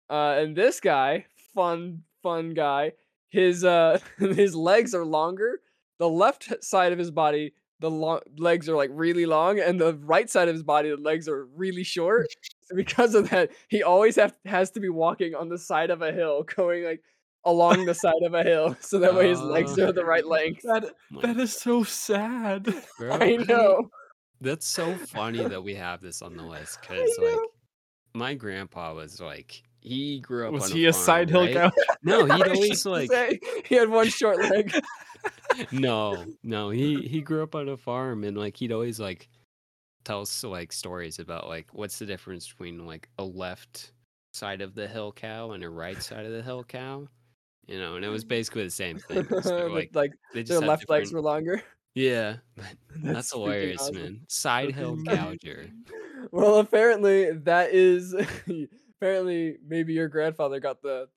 Uh, 0.10 0.36
and 0.40 0.56
this 0.56 0.80
guy, 0.80 1.26
fun, 1.54 2.04
fun 2.24 2.54
guy, 2.54 2.94
his 3.30 3.64
uh 3.64 4.00
his 4.20 4.56
legs 4.56 4.94
are 4.96 5.06
longer. 5.06 5.62
The 6.00 6.10
left 6.10 6.64
side 6.64 6.92
of 6.92 7.00
his 7.00 7.12
body, 7.12 7.54
the 7.80 7.90
lo- 7.92 8.22
legs 8.38 8.68
are 8.70 8.76
like 8.76 8.90
really 8.94 9.26
long, 9.26 9.60
and 9.60 9.80
the 9.80 9.94
right 9.96 10.30
side 10.30 10.48
of 10.50 10.56
his 10.56 10.64
body, 10.64 10.90
the 10.90 10.98
legs 10.98 11.28
are 11.30 11.46
really 11.56 11.84
short. 11.84 12.28
So 12.68 12.76
because 12.76 13.16
of 13.16 13.30
that, 13.30 13.52
he 13.70 13.82
always 13.84 14.16
have 14.18 14.36
has 14.46 14.72
to 14.72 14.80
be 14.80 14.90
walking 14.90 15.34
on 15.36 15.50
the 15.50 15.58
side 15.58 15.90
of 15.90 16.02
a 16.02 16.12
hill, 16.12 16.44
going 16.44 16.84
like 16.84 17.02
along 17.46 17.86
the 17.86 17.94
side 17.94 18.22
of 18.26 18.34
a 18.34 18.44
hill, 18.44 18.76
so 18.82 19.00
that 19.00 19.16
way 19.16 19.30
his 19.30 19.40
legs 19.42 19.78
Oh. 19.80 19.88
are 19.88 19.92
the 19.94 20.04
right 20.06 20.26
length. 20.26 20.64
that 20.64 20.86
that 21.22 21.38
is 21.38 21.54
so 21.54 21.84
sad 21.84 22.64
bro, 23.00 23.12
I 23.12 23.38
know. 23.38 23.90
That's 24.42 24.68
so 24.68 24.94
funny 24.96 25.44
that 25.48 25.64
we 25.64 25.74
have 25.76 26.02
this 26.02 26.22
on 26.22 26.36
the 26.38 26.44
list 26.44 26.80
because 26.82 27.10
like 27.22 27.40
my 28.14 28.34
grandpa 28.34 28.94
was 28.94 29.20
like 29.22 29.64
he 29.80 30.20
grew 30.20 30.46
up 30.48 30.54
was 30.54 30.66
on 30.72 30.78
he 30.78 30.86
a, 30.86 30.90
a 30.90 30.94
side 30.94 31.30
hill 31.30 31.46
farm, 31.52 31.54
guy? 31.54 31.72
No, 32.04 32.26
he'd 32.26 32.48
always 32.48 32.86
like 32.86 33.10
say, 33.10 33.40
he 33.66 33.76
had 33.76 33.90
one 33.90 34.10
short 34.10 34.40
leg. 34.40 34.74
no, 35.72 36.26
no. 36.44 36.70
He 36.70 37.02
he 37.08 37.22
grew 37.22 37.44
up 37.44 37.56
on 37.56 37.70
a 37.70 37.78
farm 37.78 38.24
and 38.24 38.38
like 38.38 38.58
he'd 38.58 38.72
always 38.72 39.00
like 39.00 39.30
tell 40.08 40.22
us 40.22 40.44
like 40.44 40.72
stories 40.72 41.20
about 41.20 41.48
like 41.48 41.68
what's 41.74 42.00
the 42.00 42.06
difference 42.06 42.48
between 42.48 42.86
like 42.88 43.10
a 43.20 43.24
left 43.24 43.92
side 44.34 44.62
of 44.62 44.74
the 44.74 44.88
hill 44.88 45.12
cow 45.12 45.52
and 45.52 45.64
a 45.64 45.70
right 45.70 46.02
side 46.02 46.26
of 46.26 46.32
the 46.32 46.42
hill 46.42 46.64
cow. 46.64 47.08
You 47.68 47.78
know, 47.80 47.96
and 47.98 48.06
it 48.06 48.10
was 48.10 48.24
basically 48.38 48.64
the 48.64 48.70
same 48.72 48.98
thing. 48.98 49.26
So, 49.42 49.68
But, 49.70 49.72
like 49.72 49.90
like 49.94 50.12
they 50.34 50.42
just 50.42 50.52
their 50.52 50.62
have 50.62 50.68
left 50.70 50.90
legs 50.90 51.12
were 51.14 51.22
longer. 51.22 51.62
Yeah, 51.96 52.36
but 52.56 52.66
that's, 52.98 53.34
freaking 53.34 53.38
hilarious, 53.40 53.82
awesome. 53.82 53.96
man. 53.96 54.20
Side 54.28 54.76
hill 54.76 54.98
gouger. 54.98 55.72
Well, 56.32 56.58
apparently 56.60 57.32
that 57.32 57.72
is 57.74 58.14
apparently 59.00 59.58
maybe 59.68 59.94
your 59.94 60.08
grandfather 60.08 60.60
got 60.60 60.84
the 60.84 61.08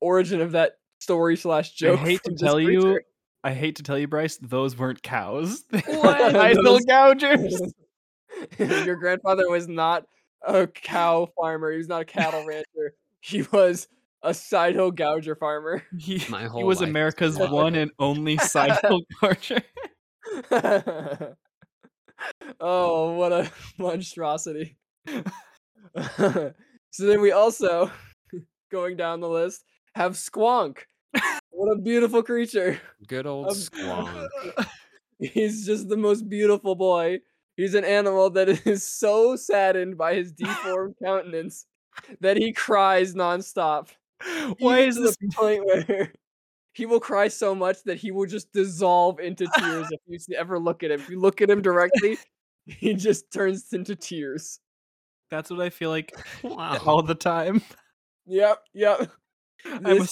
origin 0.00 0.40
of 0.40 0.52
that 0.52 0.74
story 1.00 1.36
slash 1.36 1.72
joke. 1.72 1.98
I 1.98 2.02
hate 2.04 2.16
to 2.18 2.22
from 2.30 2.32
this 2.34 2.42
tell 2.42 2.60
you. 2.60 3.00
I 3.42 3.52
hate 3.54 3.74
to 3.76 3.82
tell 3.82 3.98
you, 3.98 4.06
Bryce, 4.06 4.36
those 4.36 4.78
weren't 4.78 5.02
cows. 5.02 5.64
They 5.70 5.82
were 5.88 5.98
What? 5.98 6.36
idol 6.36 6.62
Those- 6.62 6.84
gougers. 6.84 7.72
Your 8.58 8.96
grandfather 8.96 9.48
was 9.50 9.68
not 9.68 10.06
a 10.46 10.66
cow 10.66 11.28
farmer. 11.36 11.70
He 11.72 11.78
was 11.78 11.88
not 11.88 12.02
a 12.02 12.04
cattle 12.04 12.44
rancher. 12.46 12.94
He 13.20 13.42
was 13.52 13.88
a 14.22 14.34
side 14.34 14.76
hoe 14.76 14.90
gouger 14.90 15.34
farmer. 15.36 15.82
He, 15.98 16.22
My 16.28 16.42
he 16.54 16.64
was 16.64 16.80
America's 16.80 17.36
a 17.36 17.44
lie. 17.44 17.50
one 17.50 17.74
and 17.74 17.90
only 17.98 18.36
side 18.38 18.78
hill 18.82 19.00
gouger. 19.22 19.62
oh, 22.60 23.12
what 23.14 23.32
a 23.32 23.50
monstrosity. 23.78 24.76
so 25.96 26.52
then 26.98 27.20
we 27.20 27.32
also, 27.32 27.90
going 28.70 28.96
down 28.96 29.20
the 29.20 29.28
list, 29.28 29.64
have 29.94 30.12
Squonk. 30.12 30.78
What 31.50 31.76
a 31.76 31.80
beautiful 31.80 32.22
creature. 32.22 32.80
Good 33.06 33.26
old 33.26 33.48
Um, 33.48 33.54
squonk. 33.54 34.28
He's 35.18 35.66
just 35.66 35.88
the 35.88 35.96
most 35.96 36.28
beautiful 36.28 36.74
boy. 36.74 37.18
He's 37.60 37.74
an 37.74 37.84
animal 37.84 38.30
that 38.30 38.48
is 38.66 38.86
so 38.86 39.36
saddened 39.36 39.98
by 39.98 40.14
his 40.14 40.32
deformed 40.36 40.94
countenance 41.04 41.66
that 42.20 42.38
he 42.38 42.54
cries 42.54 43.14
nonstop. 43.14 43.88
Why 44.58 44.80
is 44.80 44.96
this? 44.96 45.14
the 45.20 45.28
point 45.34 45.66
where 45.66 46.10
he 46.72 46.86
will 46.86 47.00
cry 47.00 47.28
so 47.28 47.54
much 47.54 47.82
that 47.84 47.98
he 47.98 48.12
will 48.12 48.24
just 48.24 48.50
dissolve 48.54 49.20
into 49.20 49.46
tears 49.58 49.88
if 50.08 50.22
you 50.28 50.36
ever 50.38 50.58
look 50.58 50.82
at 50.82 50.90
him. 50.90 51.00
If 51.00 51.10
you 51.10 51.20
look 51.20 51.42
at 51.42 51.50
him 51.50 51.60
directly, 51.60 52.16
he 52.66 52.94
just 52.94 53.30
turns 53.30 53.70
into 53.74 53.94
tears. 53.94 54.58
That's 55.30 55.50
what 55.50 55.60
I 55.60 55.68
feel 55.68 55.90
like 55.90 56.14
Wow. 56.42 56.78
all 56.86 57.02
the 57.02 57.14
time. 57.14 57.60
Yep, 58.26 58.62
yep. 58.72 59.10
I'm 59.66 59.84
a. 59.86 60.06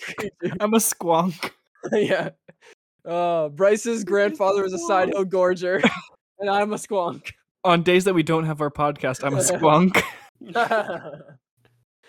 I'm 0.61 0.74
a 0.74 0.78
squonk. 0.78 1.53
yeah. 1.92 2.30
Uh, 3.07 3.49
Bryce's 3.49 4.05
grandfather 4.05 4.62
was 4.64 4.74
a 4.74 4.78
side 4.78 5.09
hill 5.09 5.24
gorger, 5.24 5.82
and 6.39 6.51
I'm 6.51 6.72
a 6.72 6.76
squonk. 6.76 7.32
On 7.64 7.82
days 7.82 8.05
that 8.05 8.14
we 8.14 8.22
don't 8.22 8.45
have 8.45 8.61
our 8.61 8.70
podcast, 8.70 9.24
I'm 9.24 9.34
a 9.34 9.39
squonk. 9.39 10.03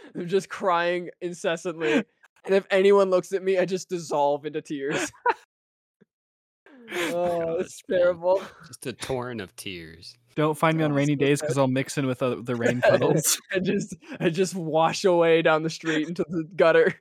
I'm 0.16 0.28
just 0.28 0.50
crying 0.50 1.10
incessantly. 1.22 2.04
And 2.46 2.56
if 2.56 2.66
anyone 2.70 3.10
looks 3.10 3.34
at 3.34 3.44
me, 3.44 3.58
I 3.58 3.66
just 3.66 3.90
dissolve 3.90 4.46
into 4.46 4.62
tears. 4.62 5.12
oh, 6.92 7.58
it's 7.60 7.82
terrible. 7.90 8.42
Just 8.68 8.86
a 8.88 8.94
torrent 8.94 9.42
of 9.42 9.56
tears. 9.56 10.16
Don't 10.36 10.58
find 10.58 10.78
me 10.78 10.84
on 10.84 10.92
Oh, 10.94 10.96
rainy 10.96 11.16
days 11.16 11.42
because 11.42 11.58
I'll 11.58 11.68
mix 11.68 11.98
in 11.98 12.08
with 12.08 12.22
uh, 12.24 12.38
the 12.42 12.56
rain 12.56 12.82
puddles. 12.82 13.42
I 13.54 13.60
just 13.60 13.96
I 14.20 14.30
just 14.30 14.56
wash 14.56 15.04
away 15.04 15.42
down 15.42 15.64
the 15.64 15.70
street 15.70 16.08
into 16.08 16.24
the 16.30 16.48
gutter. 16.56 16.96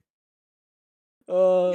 Uh, 1.29 1.75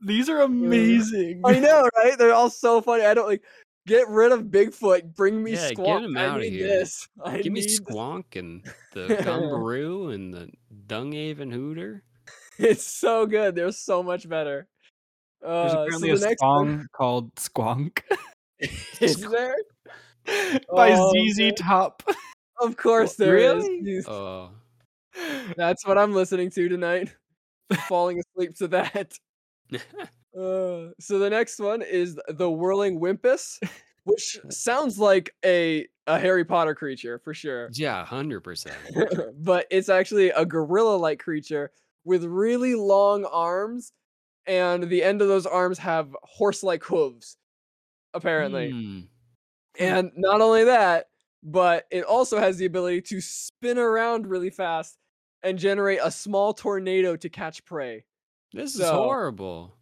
These 0.00 0.28
are 0.30 0.40
amazing. 0.40 1.42
I 1.44 1.58
know, 1.58 1.88
right? 1.96 2.16
They're 2.16 2.32
all 2.32 2.50
so 2.50 2.80
funny. 2.80 3.04
I 3.04 3.14
don't 3.14 3.28
like 3.28 3.42
get 3.86 4.08
rid 4.08 4.32
of 4.32 4.44
Bigfoot. 4.44 5.14
Bring 5.14 5.42
me 5.42 5.52
Yeah, 5.52 5.68
get 5.70 5.78
Squonk. 5.78 6.04
him 6.04 6.16
I 6.16 6.26
outta 6.26 6.40
need 6.42 6.52
here. 6.52 6.66
this. 6.68 7.08
I 7.24 7.38
Give 7.40 7.52
me 7.52 7.60
need 7.60 7.68
Squonk 7.70 8.36
and 8.36 8.64
the 8.92 9.06
Gumbaroo 9.22 10.14
and 10.14 10.32
the 10.32 10.50
Dungaven 10.86 11.52
Hooter. 11.52 12.02
It's 12.58 12.84
so 12.84 13.26
good. 13.26 13.54
They're 13.54 13.72
so 13.72 14.02
much 14.02 14.28
better. 14.28 14.68
There's 15.40 15.50
Uh, 15.52 15.68
so 15.72 15.82
apparently 15.84 16.10
the 16.12 16.16
a 16.24 16.28
next 16.28 16.40
song 16.40 16.66
one 16.66 16.86
called 16.92 17.34
Squonk 17.34 18.00
is 19.00 19.16
there. 19.20 19.56
by 20.72 20.92
Oh, 20.92 21.12
ZZ 21.28 21.38
man. 21.38 21.54
Top. 21.56 22.02
Of 22.60 22.76
course 22.76 23.16
there 23.16 23.36
is. 23.36 23.64
really? 23.64 23.80
He's- 23.80 24.04
Oh, 24.06 24.50
That's 25.56 25.84
what 25.86 25.98
I'm 25.98 26.12
listening 26.12 26.50
to 26.50 26.68
tonight. 26.68 27.12
Falling 27.88 28.20
asleep 28.20 28.54
to 28.58 28.68
that. 28.68 29.12
Uh, 30.36 30.92
so 30.98 31.18
the 31.18 31.30
next 31.30 31.58
one 31.58 31.82
is 31.82 32.18
the 32.28 32.50
whirling 32.50 32.98
Whimpus, 32.98 33.58
which 34.04 34.38
sounds 34.50 34.98
like 34.98 35.34
a 35.44 35.86
a 36.06 36.18
Harry 36.18 36.44
Potter 36.44 36.74
creature 36.74 37.18
for 37.18 37.32
sure. 37.32 37.70
yeah, 37.74 38.04
hundred 38.04 38.40
percent. 38.40 38.76
but 39.38 39.66
it's 39.70 39.88
actually 39.88 40.30
a 40.30 40.44
gorilla-like 40.44 41.20
creature 41.20 41.70
with 42.04 42.24
really 42.24 42.74
long 42.74 43.24
arms, 43.24 43.92
and 44.46 44.84
the 44.84 45.02
end 45.02 45.22
of 45.22 45.28
those 45.28 45.46
arms 45.46 45.78
have 45.78 46.16
horse-like 46.22 46.82
hooves, 46.82 47.36
apparently. 48.14 48.70
Hmm. 48.70 49.00
And 49.78 50.10
not 50.16 50.40
only 50.40 50.64
that, 50.64 51.06
but 51.42 51.86
it 51.90 52.04
also 52.04 52.38
has 52.38 52.58
the 52.58 52.66
ability 52.66 53.02
to 53.02 53.20
spin 53.20 53.78
around 53.78 54.26
really 54.26 54.50
fast 54.50 54.98
and 55.42 55.58
generate 55.58 56.00
a 56.02 56.10
small 56.10 56.52
tornado 56.52 57.16
to 57.16 57.28
catch 57.28 57.64
prey. 57.64 58.04
This 58.52 58.74
is 58.74 58.88
horrible. 58.88 59.76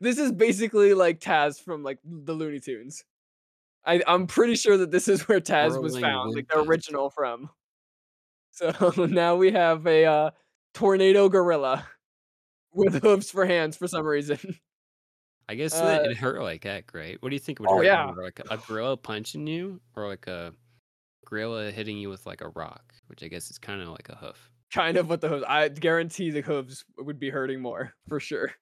This 0.00 0.18
is 0.18 0.32
basically 0.32 0.94
like 0.94 1.20
Taz 1.20 1.60
from 1.60 1.82
like 1.82 1.98
the 2.04 2.32
Looney 2.34 2.60
Tunes. 2.60 3.04
I, 3.84 4.02
I'm 4.06 4.26
pretty 4.26 4.56
sure 4.56 4.76
that 4.76 4.90
this 4.90 5.08
is 5.08 5.26
where 5.26 5.40
Taz 5.40 5.80
was 5.80 5.98
found, 5.98 6.34
like 6.34 6.48
the 6.48 6.60
original 6.60 7.10
from. 7.10 7.50
So 8.50 8.92
now 9.08 9.36
we 9.36 9.52
have 9.52 9.86
a 9.86 10.04
uh, 10.04 10.30
tornado 10.74 11.28
gorilla 11.28 11.86
with 12.74 13.02
hooves 13.02 13.30
for 13.30 13.46
hands 13.46 13.76
for 13.76 13.88
some 13.88 14.06
reason. 14.06 14.38
I 15.48 15.54
guess 15.56 15.74
Uh, 15.74 15.84
that 15.86 16.06
it 16.06 16.16
hurt 16.16 16.42
like 16.42 16.62
heck, 16.62 16.94
right? 16.94 17.16
What 17.20 17.30
do 17.30 17.34
you 17.34 17.40
think 17.40 17.58
would 17.58 17.68
Oh, 17.70 17.78
hurt 17.78 17.84
yeah. 17.86 18.06
more, 18.14 18.22
like 18.22 18.40
a 18.50 18.56
gorilla 18.58 18.96
punching 18.96 19.46
you, 19.46 19.80
or 19.96 20.06
like 20.06 20.26
a 20.28 20.54
gorilla 21.26 21.70
hitting 21.72 21.96
you 21.98 22.08
with 22.08 22.24
like 22.26 22.40
a 22.40 22.50
rock, 22.50 22.94
which 23.08 23.22
I 23.22 23.28
guess 23.28 23.50
is 23.50 23.58
kind 23.58 23.80
of 23.82 23.88
like 23.88 24.08
a 24.10 24.16
hoof. 24.16 24.50
kind 24.72 24.96
of 24.96 25.08
what 25.08 25.20
the 25.20 25.28
hooves. 25.28 25.44
I 25.48 25.68
guarantee 25.68 26.30
the 26.30 26.42
hooves 26.42 26.84
would 26.98 27.18
be 27.18 27.30
hurting 27.30 27.60
more 27.60 27.94
for 28.08 28.20
sure. 28.20 28.52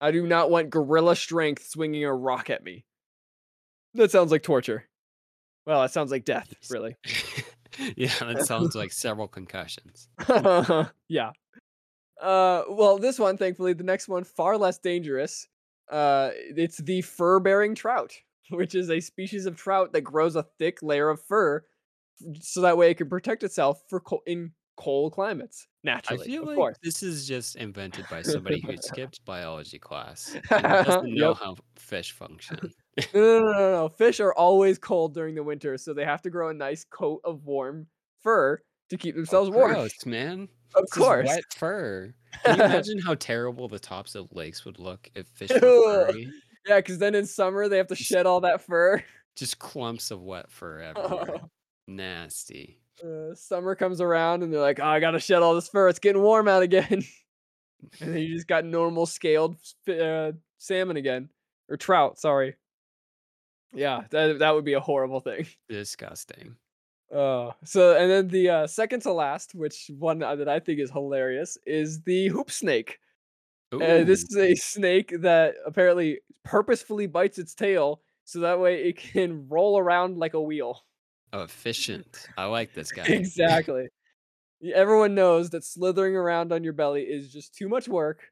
I 0.00 0.10
do 0.10 0.26
not 0.26 0.50
want 0.50 0.70
gorilla 0.70 1.16
strength 1.16 1.66
swinging 1.66 2.04
a 2.04 2.14
rock 2.14 2.50
at 2.50 2.64
me. 2.64 2.84
That 3.94 4.10
sounds 4.10 4.32
like 4.32 4.42
torture. 4.42 4.84
Well, 5.66 5.82
that 5.82 5.92
sounds 5.92 6.10
like 6.10 6.24
death, 6.24 6.52
really. 6.70 6.96
yeah, 7.96 8.12
that 8.20 8.44
sounds 8.44 8.74
like 8.74 8.92
several 8.92 9.28
concussions. 9.28 10.08
yeah. 11.08 11.30
Uh, 12.20 12.62
well, 12.68 12.98
this 12.98 13.18
one, 13.18 13.36
thankfully, 13.36 13.72
the 13.72 13.84
next 13.84 14.08
one 14.08 14.24
far 14.24 14.58
less 14.58 14.78
dangerous. 14.78 15.46
Uh, 15.90 16.30
it's 16.34 16.78
the 16.78 17.02
fur-bearing 17.02 17.74
trout, 17.74 18.12
which 18.50 18.74
is 18.74 18.90
a 18.90 19.00
species 19.00 19.46
of 19.46 19.56
trout 19.56 19.92
that 19.92 20.02
grows 20.02 20.36
a 20.36 20.46
thick 20.58 20.82
layer 20.82 21.08
of 21.08 21.22
fur, 21.22 21.62
so 22.40 22.60
that 22.60 22.76
way 22.76 22.90
it 22.90 22.96
can 22.96 23.08
protect 23.08 23.42
itself 23.42 23.82
for 23.88 24.00
co- 24.00 24.22
in 24.26 24.52
cold 24.76 25.12
climates 25.12 25.66
I 25.66 25.78
naturally. 25.84 26.24
feel 26.26 26.42
of 26.42 26.48
like 26.48 26.56
course. 26.56 26.76
this 26.82 27.02
is 27.02 27.26
just 27.28 27.56
invented 27.56 28.06
by 28.10 28.22
somebody 28.22 28.60
who 28.60 28.76
skipped 28.80 29.24
biology 29.24 29.78
class 29.78 30.34
and 30.50 30.62
doesn't 30.62 31.14
know 31.14 31.28
Yep. 31.30 31.36
how 31.38 31.56
fish 31.76 32.12
function. 32.12 32.58
No, 33.12 33.40
no, 33.40 33.52
no, 33.52 33.70
no. 33.72 33.88
Fish 33.88 34.20
are 34.20 34.32
always 34.34 34.78
cold 34.78 35.14
during 35.14 35.34
the 35.34 35.42
winter, 35.42 35.76
so 35.76 35.92
they 35.92 36.04
have 36.04 36.22
to 36.22 36.30
grow 36.30 36.50
a 36.50 36.54
nice 36.54 36.84
coat 36.84 37.20
of 37.24 37.44
warm 37.44 37.88
fur 38.22 38.60
to 38.88 38.96
keep 38.96 39.16
oh, 39.16 39.18
themselves 39.18 39.50
warm. 39.50 39.72
Gross, 39.72 40.06
man. 40.06 40.48
Of 40.76 40.82
This 40.82 40.96
is 40.96 41.02
course. 41.02 41.26
wet 41.26 41.42
fur. 41.56 42.14
Can 42.44 42.56
you 42.58 42.64
imagine 42.64 42.98
how 43.00 43.14
terrible 43.16 43.66
the 43.66 43.80
tops 43.80 44.14
of 44.14 44.28
lakes 44.30 44.64
would 44.64 44.78
look 44.78 45.10
if 45.16 45.26
fish 45.26 45.50
were 45.50 45.58
furry? 46.06 46.30
yeah, 46.68 46.76
because 46.76 46.98
then 46.98 47.16
in 47.16 47.26
summer 47.26 47.68
they 47.68 47.78
have 47.78 47.88
to 47.88 47.96
shed 47.96 48.26
all 48.26 48.40
that 48.42 48.62
fur. 48.62 49.02
Just 49.34 49.58
clumps 49.58 50.12
of 50.12 50.22
wet 50.22 50.48
fur 50.48 50.78
everywhere. 50.80 51.40
Nasty. 51.88 52.78
Uh, 53.02 53.34
summer 53.34 53.74
comes 53.74 54.00
around 54.00 54.42
and 54.42 54.52
they're 54.52 54.60
like, 54.60 54.80
"Oh, 54.80 54.86
I 54.86 55.00
gotta 55.00 55.18
shed 55.18 55.42
all 55.42 55.54
this 55.54 55.68
fur. 55.68 55.88
It's 55.88 55.98
getting 55.98 56.22
warm 56.22 56.48
out 56.48 56.62
again." 56.62 56.86
and 58.00 58.14
then 58.14 58.18
you 58.18 58.34
just 58.34 58.46
got 58.46 58.64
normal 58.64 59.06
scaled 59.06 59.56
uh, 59.88 60.32
salmon 60.58 60.96
again, 60.96 61.28
or 61.68 61.76
trout. 61.76 62.18
Sorry. 62.18 62.56
Yeah, 63.74 64.02
that 64.10 64.38
that 64.38 64.54
would 64.54 64.64
be 64.64 64.74
a 64.74 64.80
horrible 64.80 65.20
thing. 65.20 65.46
Disgusting. 65.68 66.56
Uh, 67.12 67.52
so 67.64 67.96
and 67.96 68.10
then 68.10 68.28
the 68.28 68.48
uh, 68.48 68.66
second 68.66 69.00
to 69.02 69.12
last, 69.12 69.54
which 69.54 69.90
one 69.98 70.20
that 70.20 70.48
I 70.48 70.60
think 70.60 70.80
is 70.80 70.90
hilarious, 70.90 71.58
is 71.66 72.02
the 72.02 72.28
hoop 72.28 72.50
snake. 72.50 72.98
Uh, 73.72 74.04
this 74.04 74.22
is 74.22 74.36
a 74.36 74.54
snake 74.54 75.12
that 75.20 75.54
apparently 75.66 76.20
purposefully 76.44 77.08
bites 77.08 77.38
its 77.38 77.54
tail 77.54 78.02
so 78.24 78.40
that 78.40 78.60
way 78.60 78.84
it 78.84 78.96
can 78.96 79.48
roll 79.48 79.78
around 79.78 80.16
like 80.16 80.34
a 80.34 80.40
wheel. 80.40 80.84
Efficient. 81.42 82.26
I 82.36 82.44
like 82.46 82.74
this 82.74 82.92
guy. 82.92 83.04
exactly. 83.04 83.86
Everyone 84.74 85.14
knows 85.14 85.50
that 85.50 85.64
slithering 85.64 86.16
around 86.16 86.52
on 86.52 86.64
your 86.64 86.72
belly 86.72 87.02
is 87.02 87.32
just 87.32 87.54
too 87.54 87.68
much 87.68 87.86
work, 87.88 88.22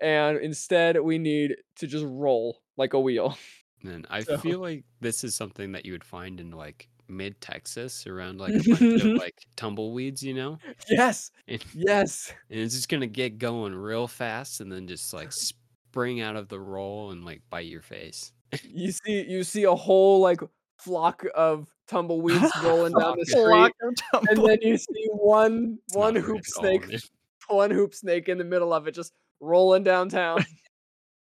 and 0.00 0.38
instead 0.38 0.98
we 1.00 1.18
need 1.18 1.56
to 1.76 1.86
just 1.86 2.04
roll 2.08 2.58
like 2.76 2.92
a 2.94 3.00
wheel. 3.00 3.36
And 3.84 4.06
I 4.10 4.22
So- 4.22 4.38
feel 4.38 4.58
like 4.58 4.84
this 5.00 5.22
is 5.22 5.34
something 5.36 5.72
that 5.72 5.84
you 5.84 5.92
would 5.92 6.02
find 6.02 6.40
in 6.40 6.50
like 6.50 6.88
mid 7.08 7.40
Texas 7.40 8.04
around 8.06 8.40
like 8.40 8.54
a 8.54 8.68
bunch 8.68 9.02
of 9.04 9.04
like 9.18 9.36
tumbleweeds, 9.54 10.22
you 10.24 10.34
know? 10.34 10.58
yes, 10.88 11.30
And, 11.46 11.62
yes. 11.74 12.32
and 12.50 12.58
it's 12.58 12.74
just 12.74 12.88
gonna 12.88 13.06
get 13.06 13.38
going 13.38 13.74
real 13.74 14.08
fast 14.08 14.60
and 14.60 14.72
then 14.72 14.88
just 14.88 15.12
like 15.12 15.30
spring 15.30 16.20
out 16.20 16.34
of 16.36 16.48
the 16.48 16.58
roll 16.58 17.10
and 17.12 17.24
like 17.24 17.42
bite 17.50 17.66
your 17.66 17.82
face. 17.82 18.32
You 18.64 18.90
see, 18.92 19.24
you 19.28 19.44
see 19.44 19.64
a 19.64 19.74
whole 19.74 20.20
like 20.20 20.40
flock 20.78 21.24
of 21.34 21.68
tumbleweeds 21.88 22.50
rolling 22.64 22.92
down 22.92 23.16
the 23.18 23.26
street, 23.26 23.72
and 24.30 24.46
then 24.46 24.58
you 24.62 24.76
see 24.76 25.06
one 25.10 25.78
one 25.92 26.16
hoop 26.16 26.44
snake, 26.44 26.86
one 27.48 27.70
hoop 27.70 27.94
snake 27.94 28.28
in 28.28 28.38
the 28.38 28.44
middle 28.44 28.72
of 28.72 28.86
it, 28.86 28.94
just 28.94 29.12
rolling 29.40 29.84
downtown. 29.84 30.44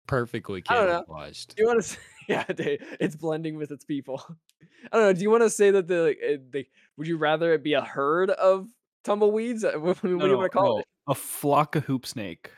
perfectly 0.07 0.63
camouflaged. 0.63 1.57
Do 1.57 1.63
you 1.63 1.69
want 1.69 1.83
to? 1.85 1.97
Yeah, 2.29 2.45
it's 2.49 3.17
blending 3.17 3.57
with 3.57 3.73
its 3.73 3.85
people. 3.85 4.25
I 4.93 4.97
don't 4.97 5.07
know. 5.07 5.13
Do 5.13 5.21
you 5.21 5.31
want 5.31 5.43
to 5.43 5.51
say 5.51 5.73
that 5.73 5.89
the 5.89 6.03
like, 6.03 6.19
eh, 6.23 6.63
would 6.97 7.09
you 7.09 7.17
rather 7.17 7.55
it 7.55 7.65
be 7.65 7.73
a 7.73 7.81
herd 7.81 8.31
of 8.31 8.69
tumbleweeds? 9.05 9.65
Uh, 9.65 9.79
What, 9.81 10.01
do 10.01 10.09
you 10.11 10.19
want 10.19 10.43
to 10.45 10.49
call 10.49 10.77
no, 10.77 10.79
it? 10.79 10.87
A 11.09 11.15
flock 11.15 11.75
of 11.75 11.85
hoop 11.87 12.07
snake. 12.07 12.51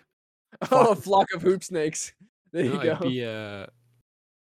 Oh, 0.70 0.90
a 0.92 0.94
flock 0.96 1.28
of 1.34 1.40
hoop 1.40 1.64
snakes. 1.64 2.12
There 2.52 2.64
No, 2.64 2.70
you 2.72 2.80
it'd 2.80 2.98
go. 2.98 3.08
be 3.08 3.22
a 3.22 3.70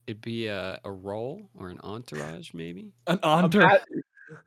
it'd 0.08 0.22
be 0.22 0.48
a, 0.48 0.80
a 0.84 0.92
role 0.92 1.50
or 1.56 1.70
an 1.70 1.80
entourage 1.84 2.54
maybe. 2.54 2.94
An 3.08 3.20
A, 3.24 3.28
entourage. 3.28 3.80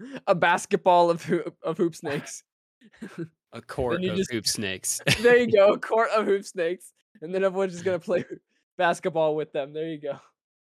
ba- 0.02 0.20
a 0.26 0.34
basketball 0.34 1.10
of 1.10 1.22
hoop, 1.24 1.56
of 1.62 1.76
hoop 1.78 1.94
snakes. 1.94 2.42
A 3.52 3.60
court 3.60 4.04
of 4.04 4.16
just- 4.16 4.30
hoop 4.30 4.46
snakes. 4.46 5.00
there 5.22 5.36
you 5.36 5.50
go. 5.50 5.72
A 5.72 5.78
court 5.78 6.08
of 6.16 6.24
hoop 6.24 6.44
snakes, 6.44 6.92
and 7.20 7.34
then 7.34 7.42
everyone's 7.42 7.72
just 7.72 7.84
gonna 7.84 7.98
play 7.98 8.24
basketball 8.78 9.34
with 9.34 9.52
them. 9.52 9.72
There 9.72 9.88
you 9.88 10.00
go. 10.00 10.18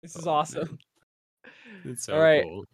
This 0.03 0.17
is 0.17 0.27
Oh, 0.27 0.31
awesome. 0.31 0.79
It's 1.85 2.05
so 2.05 2.15
Alright. 2.15 2.43
cool. 2.45 2.65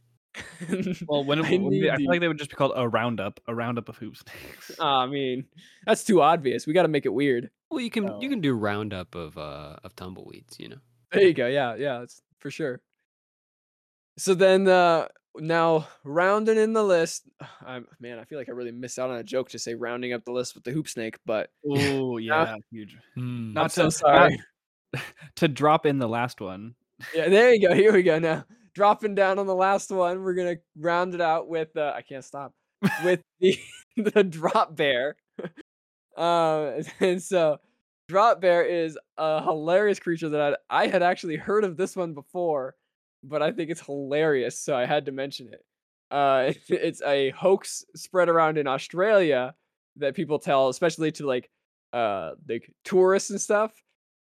Well, 1.09 1.25
when 1.25 1.41
it, 1.41 1.47
I 1.47 1.57
when 1.57 1.71
they- 1.81 1.91
I 1.91 1.97
feel 1.97 2.09
like 2.09 2.21
they 2.21 2.29
would 2.29 2.39
just 2.39 2.51
be 2.51 2.57
called 2.57 2.73
a 2.77 2.89
roundup, 2.89 3.41
a 3.49 3.55
roundup 3.55 3.89
of 3.89 3.97
hoop 3.97 4.17
snakes. 4.17 4.71
Aw, 4.79 5.03
I 5.03 5.07
mean, 5.07 5.45
that's 5.87 6.05
too 6.05 6.23
obvious. 6.23 6.67
We 6.69 6.73
got 6.73 6.83
to 6.83 6.89
make 6.89 7.05
it 7.05 7.13
weird. 7.13 7.51
Well, 7.71 7.81
you 7.81 7.91
can 7.91 8.05
you 8.05 8.13
Oh. 8.13 8.29
can 8.29 8.41
do 8.41 8.55
roundup 8.55 9.15
of 9.17 9.37
uh 9.37 9.77
of 9.83 9.97
tumbleweeds, 9.97 10.61
you 10.61 10.69
know. 10.69 10.79
There 11.17 11.27
you 11.27 11.35
go. 11.35 11.47
Yeah, 11.47 11.75
yeah, 11.77 12.03
it's 12.03 12.21
for 12.41 12.51
sure. 12.51 12.81
So 14.19 14.35
then, 14.35 14.69
uh 14.69 15.09
now 15.39 15.87
rounding 16.03 16.57
in 16.57 16.73
the 16.73 16.83
list, 16.83 17.25
I'm 17.67 17.87
man, 18.01 18.19
I 18.19 18.25
feel 18.25 18.39
like 18.39 18.49
I 18.49 18.53
really 18.53 18.73
missed 18.73 18.99
out 18.99 19.11
on 19.11 19.17
a 19.17 19.23
joke 19.25 19.51
to 19.51 19.59
say 19.59 19.75
rounding 19.75 20.13
up 20.13 20.25
the 20.25 20.33
list 20.33 20.55
with 20.55 20.65
the 20.65 20.71
hoop 20.71 20.89
snake, 20.89 21.19
but 21.27 21.51
Oh 21.69 22.17
yeah, 22.19 22.57
huge. 22.71 22.97
I'm 23.17 23.53
Not 23.53 23.73
so 23.73 23.85
to- 23.87 23.91
sorry. 23.91 24.39
To 25.37 25.49
drop 25.49 25.85
in 25.85 25.99
the 25.99 26.09
last 26.09 26.41
one. 26.41 26.75
yeah, 27.15 27.29
there 27.29 27.53
you 27.53 27.69
go. 27.69 27.75
Here 27.75 27.93
we 27.93 28.03
go. 28.03 28.19
Now 28.19 28.45
dropping 28.75 29.15
down 29.15 29.39
on 29.39 29.47
the 29.47 29.55
last 29.55 29.91
one, 29.91 30.23
we're 30.23 30.33
gonna 30.35 30.57
round 30.79 31.15
it 31.15 31.21
out 31.21 31.49
with 31.49 31.77
uh, 31.77 31.93
I 31.95 32.01
can't 32.03 32.25
stop 32.25 32.55
with 33.05 33.21
the 33.41 33.59
the 33.97 34.25
drop 34.25 34.75
bear. 34.75 35.17
Um, 36.17 36.81
and 37.01 37.23
so 37.23 37.59
drop 38.09 38.41
bear 38.41 38.65
is 38.65 38.99
a 39.17 39.43
hilarious 39.43 39.99
creature 39.99 40.29
that 40.31 40.59
I 40.71 40.85
I 40.85 40.87
had 40.87 41.03
actually 41.03 41.37
heard 41.37 41.65
of 41.65 41.77
this 41.77 41.97
one 41.97 42.15
before, 42.15 42.75
but 43.23 43.43
I 43.43 43.53
think 43.53 43.71
it's 43.71 43.85
hilarious, 43.85 44.61
so 44.61 44.77
I 44.77 44.87
had 44.87 45.07
to 45.07 45.13
mention 45.13 45.49
it. 45.53 45.65
Uh, 46.11 46.53
it's 46.69 47.03
a 47.03 47.31
hoax 47.31 47.85
spread 47.95 48.29
around 48.29 48.59
in 48.59 48.67
Australia 48.67 49.55
that 49.97 50.15
people 50.15 50.39
tell, 50.39 50.69
especially 50.69 51.13
to 51.13 51.27
like 51.27 51.51
uh 51.93 52.33
like 52.49 52.71
tourists 52.85 53.31
and 53.31 53.41
stuff. 53.41 53.73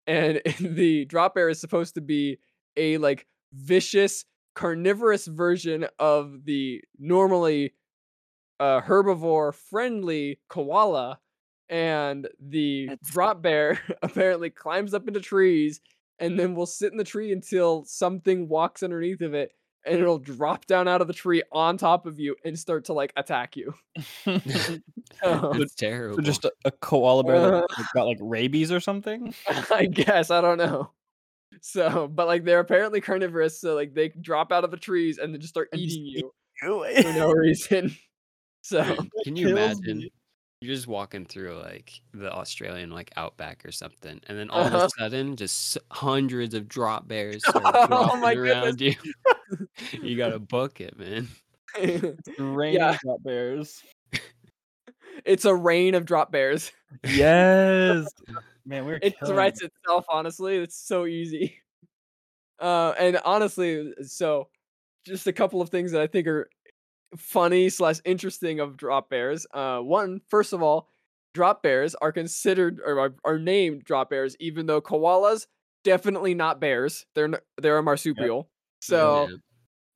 And 0.07 0.41
the 0.59 1.05
drop 1.05 1.35
bear 1.35 1.49
is 1.49 1.61
supposed 1.61 1.95
to 1.95 2.01
be 2.01 2.39
a 2.77 2.97
like 2.97 3.27
vicious 3.53 4.25
carnivorous 4.55 5.27
version 5.27 5.87
of 5.99 6.45
the 6.45 6.81
normally 6.99 7.73
uh, 8.59 8.81
herbivore 8.81 9.55
friendly 9.55 10.39
koala 10.49 11.19
and 11.71 12.27
the 12.39 12.87
That's- 12.89 13.09
drop 13.11 13.41
bear 13.41 13.79
apparently 14.03 14.51
climbs 14.51 14.93
up 14.93 15.07
into 15.07 15.19
trees 15.21 15.81
and 16.19 16.37
then 16.37 16.53
will 16.53 16.67
sit 16.67 16.91
in 16.91 16.99
the 16.99 17.03
tree 17.03 17.31
until 17.31 17.83
something 17.85 18.47
walks 18.47 18.83
underneath 18.83 19.21
of 19.21 19.33
it 19.33 19.53
and 19.83 19.99
it'll 19.99 20.19
drop 20.19 20.67
down 20.67 20.87
out 20.87 21.01
of 21.01 21.07
the 21.07 21.13
tree 21.13 21.41
on 21.51 21.75
top 21.75 22.05
of 22.05 22.19
you 22.19 22.35
and 22.45 22.59
start 22.59 22.85
to 22.85 22.93
like 22.93 23.11
attack 23.15 23.55
you. 23.57 23.73
It's 25.23 25.75
terrible. 25.75 26.17
So 26.17 26.21
just 26.21 26.45
a, 26.45 26.51
a 26.65 26.71
koala 26.71 27.23
bear 27.23 27.39
that 27.41 27.53
Uh. 27.53 27.67
like, 27.77 27.87
got 27.95 28.03
like 28.05 28.17
rabies 28.21 28.71
or 28.71 28.79
something. 28.79 29.33
I 29.71 29.85
guess 29.85 30.29
I 30.31 30.41
don't 30.41 30.57
know. 30.57 30.91
So, 31.61 32.07
but 32.07 32.27
like 32.27 32.43
they're 32.43 32.59
apparently 32.59 33.01
carnivorous, 33.01 33.59
so 33.59 33.75
like 33.75 33.93
they 33.93 34.09
drop 34.09 34.51
out 34.51 34.63
of 34.63 34.71
the 34.71 34.77
trees 34.77 35.17
and 35.17 35.33
then 35.33 35.41
just 35.41 35.53
start 35.53 35.69
And 35.71 35.81
just 35.81 35.97
eating 35.97 36.05
eat 36.07 36.25
you 36.61 37.01
for 37.03 37.13
no 37.13 37.31
reason. 37.31 37.95
So 38.61 38.83
Can 39.23 39.35
you 39.35 39.49
imagine? 39.49 39.97
me. 39.99 40.11
You're 40.61 40.75
just 40.75 40.85
walking 40.87 41.25
through 41.25 41.55
like 41.59 42.01
the 42.13 42.31
Australian 42.31 42.91
like 42.91 43.11
outback 43.17 43.65
or 43.65 43.71
something, 43.71 44.21
and 44.27 44.37
then 44.37 44.51
all 44.51 44.61
of 44.61 44.75
Uh-huh. 44.75 44.85
a 44.85 44.89
sudden, 45.01 45.35
just 45.35 45.79
hundreds 45.89 46.53
of 46.53 46.67
drop 46.67 47.07
bears 47.07 47.41
Oh 47.55 48.15
my 48.17 48.35
around 48.35 48.79
you. 48.79 48.93
you 50.03 50.15
gotta 50.15 50.37
book 50.37 50.79
it, 50.79 50.95
man. 50.99 51.29
Rain 52.37 52.75
Yeah. 52.75 52.95
drop 53.03 53.23
bears. 53.23 53.83
it's 55.25 55.45
a 55.45 55.55
rain 55.55 55.95
of 55.95 56.05
drop 56.05 56.31
bears. 56.31 56.71
Yes. 57.05 58.05
Man, 58.63 58.85
we're 58.85 58.99
It 59.01 59.17
killing 59.19 59.35
writes 59.35 59.63
itself, 59.63 60.05
honestly. 60.09 60.57
It's 60.57 60.77
so 60.77 61.07
easy. 61.07 61.59
Uh, 62.59 62.93
and 62.99 63.17
honestly, 63.25 63.93
so 64.03 64.49
just 65.05 65.25
a 65.27 65.33
couple 65.33 65.61
of 65.61 65.69
things 65.69 65.91
that 65.93 66.01
I 66.01 66.07
think 66.07 66.27
are 66.27 66.49
funny 67.17 67.69
slash 67.69 67.99
interesting 68.05 68.59
of 68.59 68.77
drop 68.77 69.09
bears. 69.09 69.45
Uh, 69.53 69.79
one, 69.79 70.21
first 70.29 70.53
of 70.53 70.61
all, 70.61 70.89
drop 71.33 71.63
bears 71.63 71.95
are 71.95 72.11
considered 72.11 72.79
or 72.85 72.99
are, 72.99 73.15
are 73.23 73.39
named 73.39 73.83
drop 73.83 74.09
bears, 74.09 74.35
even 74.39 74.65
though 74.65 74.81
koalas 74.81 75.47
definitely 75.83 76.33
not 76.33 76.59
bears. 76.59 77.05
They're 77.15 77.25
n- 77.25 77.35
they're 77.57 77.77
a 77.77 77.83
marsupial. 77.83 78.49
So 78.81 79.27
Yeah. 79.29 79.35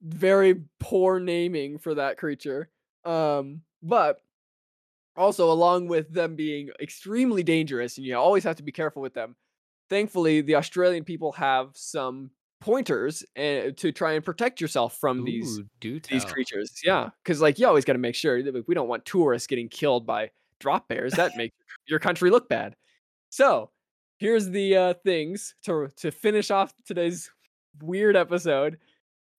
very 0.02 0.64
poor 0.80 1.20
naming 1.20 1.78
for 1.80 1.96
that 1.96 2.18
creature. 2.18 2.70
Um, 3.06 3.64
but 3.84 4.22
also 5.16 5.52
along 5.52 5.88
with 5.88 6.14
them 6.14 6.36
being 6.36 6.70
extremely 6.82 7.44
dangerous, 7.44 7.98
and 7.98 8.06
you 8.06 8.16
always 8.18 8.44
have 8.44 8.58
to 8.58 8.64
be 8.64 8.72
careful 8.72 9.02
with 9.02 9.14
them. 9.14 9.36
Thankfully, 9.90 10.42
the 10.42 10.56
Australian 10.56 11.04
people 11.04 11.34
have 11.34 11.72
some 11.76 12.32
pointers 12.66 13.24
and 13.36 13.78
to 13.78 13.92
try 13.92 14.14
and 14.14 14.26
protect 14.26 14.60
yourself 14.60 14.98
from 14.98 15.24
these 15.24 15.60
Ooh, 15.60 15.66
do 15.80 16.00
these 16.00 16.26
creatures. 16.26 16.82
Yeah, 16.84 17.10
because 17.24 17.40
like 17.40 17.60
you 17.60 17.68
always 17.68 17.86
got 17.86 17.94
to 17.94 18.00
make 18.00 18.16
sure 18.16 18.42
that 18.42 18.56
like, 18.56 18.64
we 18.68 18.74
don't 18.74 18.88
want 18.88 19.06
tourists 19.06 19.46
getting 19.46 19.70
killed 19.70 20.08
by 20.08 20.32
drop 20.60 20.88
bears. 20.88 21.14
That 21.14 21.34
makes 21.38 21.56
your 21.86 22.00
country 22.00 22.32
look 22.32 22.50
bad. 22.50 22.76
So 23.30 23.70
here's 24.18 24.50
the 24.50 24.76
uh, 24.76 24.94
things 24.96 25.54
to 25.66 25.92
to 25.98 26.10
finish 26.10 26.50
off 26.50 26.74
today's 26.88 27.30
weird 27.84 28.16
episode. 28.16 28.80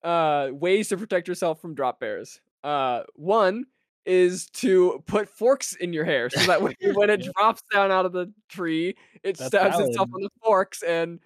Uh, 0.04 0.50
ways 0.52 0.88
to 0.90 0.96
protect 0.96 1.26
yourself 1.26 1.60
from 1.60 1.74
drop 1.74 1.98
bears. 1.98 2.40
Uh, 2.62 3.02
one 3.16 3.64
is 4.04 4.46
to 4.50 5.02
put 5.06 5.28
forks 5.28 5.74
in 5.74 5.92
your 5.92 6.04
hair 6.04 6.30
so 6.30 6.38
that 6.46 6.62
when, 6.62 6.76
when 6.94 7.10
it 7.10 7.26
drops 7.34 7.60
down 7.72 7.90
out 7.90 8.06
of 8.06 8.12
the 8.12 8.32
tree, 8.48 8.96
it 9.24 9.36
That's 9.36 9.48
stabs 9.48 9.80
itself 9.80 10.10
on 10.14 10.22
the 10.22 10.30
forks, 10.44 10.84
and 10.84 11.18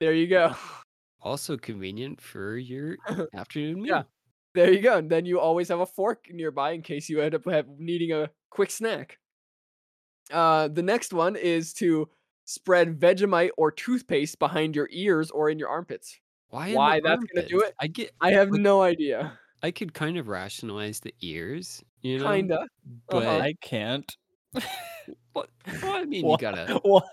there 0.00 0.12
you 0.12 0.26
go. 0.26 0.54
Also 1.26 1.56
convenient 1.56 2.20
for 2.20 2.56
your 2.56 2.96
afternoon 3.34 3.82
meal. 3.82 3.86
Yeah. 3.96 4.02
There 4.54 4.72
you 4.72 4.80
go. 4.80 4.96
And 4.98 5.10
then 5.10 5.26
you 5.26 5.40
always 5.40 5.68
have 5.68 5.80
a 5.80 5.86
fork 5.86 6.26
nearby 6.30 6.70
in 6.70 6.82
case 6.82 7.08
you 7.08 7.20
end 7.20 7.34
up 7.34 7.44
have, 7.50 7.66
needing 7.78 8.12
a 8.12 8.30
quick 8.50 8.70
snack. 8.70 9.18
Uh, 10.32 10.68
the 10.68 10.82
next 10.82 11.12
one 11.12 11.34
is 11.36 11.72
to 11.74 12.08
spread 12.44 12.98
Vegemite 13.00 13.50
or 13.56 13.72
toothpaste 13.72 14.38
behind 14.38 14.76
your 14.76 14.88
ears 14.92 15.30
or 15.32 15.50
in 15.50 15.58
your 15.58 15.68
armpits. 15.68 16.18
Why? 16.50 16.72
Why 16.74 17.00
the 17.00 17.08
that's 17.08 17.24
gonna 17.24 17.48
do 17.48 17.60
it? 17.60 17.74
I 17.80 17.88
get. 17.88 18.12
I 18.20 18.30
have 18.32 18.50
Like- 18.50 18.60
no 18.60 18.82
idea. 18.82 19.36
I 19.64 19.72
could 19.72 19.92
kind 19.94 20.16
of 20.16 20.28
rationalize 20.28 21.00
the 21.00 21.12
ears, 21.22 21.82
you 22.02 22.18
know. 22.20 22.30
Kinda. 22.32 22.66
But 23.08 23.22
Uh-huh. 23.24 23.38
I 23.38 23.54
can't. 23.60 24.16
what? 25.32 25.50
Well, 25.82 25.92
I 25.96 26.04
mean, 26.04 26.24
What? 26.24 26.40
you 26.40 26.48
gotta 26.50 26.80
What? 26.84 27.04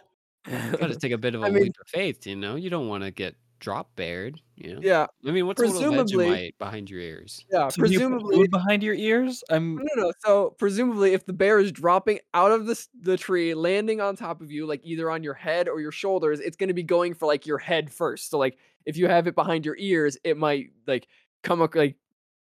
gotta 0.45 0.95
take 0.97 1.13
a 1.13 1.17
bit 1.17 1.33
of 1.35 1.41
a 1.41 1.47
I 1.47 1.49
mean- 1.49 1.63
leap 1.63 1.75
of 1.81 1.87
faith, 1.87 2.27
you 2.27 2.35
know. 2.35 2.55
You 2.55 2.69
don't 2.69 2.87
want 2.87 3.03
to 3.03 3.11
get 3.11 3.35
drop 3.63 3.95
bared, 3.95 4.41
you 4.57 4.75
know. 4.75 4.81
yeah. 4.83 5.07
I 5.25 5.31
mean, 5.31 5.47
what's 5.47 5.61
a 5.61 5.65
little 5.65 5.93
presumably- 5.93 6.53
behind 6.59 6.89
your 6.89 6.99
ears? 6.99 7.45
Yeah. 7.49 7.69
So 7.69 7.81
do 7.81 7.91
you 7.91 7.97
presumably. 7.97 8.47
behind 8.49 8.83
your 8.83 8.93
ears? 8.93 9.41
I'm 9.49 9.77
No, 9.77 9.83
no, 9.95 10.03
no. 10.03 10.11
So 10.25 10.49
presumably, 10.59 11.13
if 11.13 11.25
the 11.25 11.31
bear 11.31 11.59
is 11.59 11.71
dropping 11.71 12.19
out 12.33 12.51
of 12.51 12.65
the 12.65 12.85
the 13.01 13.15
tree, 13.15 13.53
landing 13.53 14.01
on 14.01 14.17
top 14.17 14.41
of 14.41 14.51
you, 14.51 14.65
like 14.65 14.81
either 14.83 15.09
on 15.09 15.23
your 15.23 15.33
head 15.33 15.69
or 15.69 15.79
your 15.79 15.93
shoulders, 15.93 16.41
it's 16.41 16.57
going 16.57 16.67
to 16.67 16.73
be 16.73 16.83
going 16.83 17.13
for 17.13 17.25
like 17.25 17.47
your 17.47 17.57
head 17.57 17.89
first. 17.89 18.29
So 18.29 18.37
like, 18.37 18.57
if 18.85 18.97
you 18.97 19.07
have 19.07 19.27
it 19.27 19.35
behind 19.35 19.65
your 19.65 19.77
ears, 19.79 20.17
it 20.25 20.35
might 20.37 20.71
like 20.85 21.07
come 21.41 21.61
up 21.61 21.73
like 21.73 21.95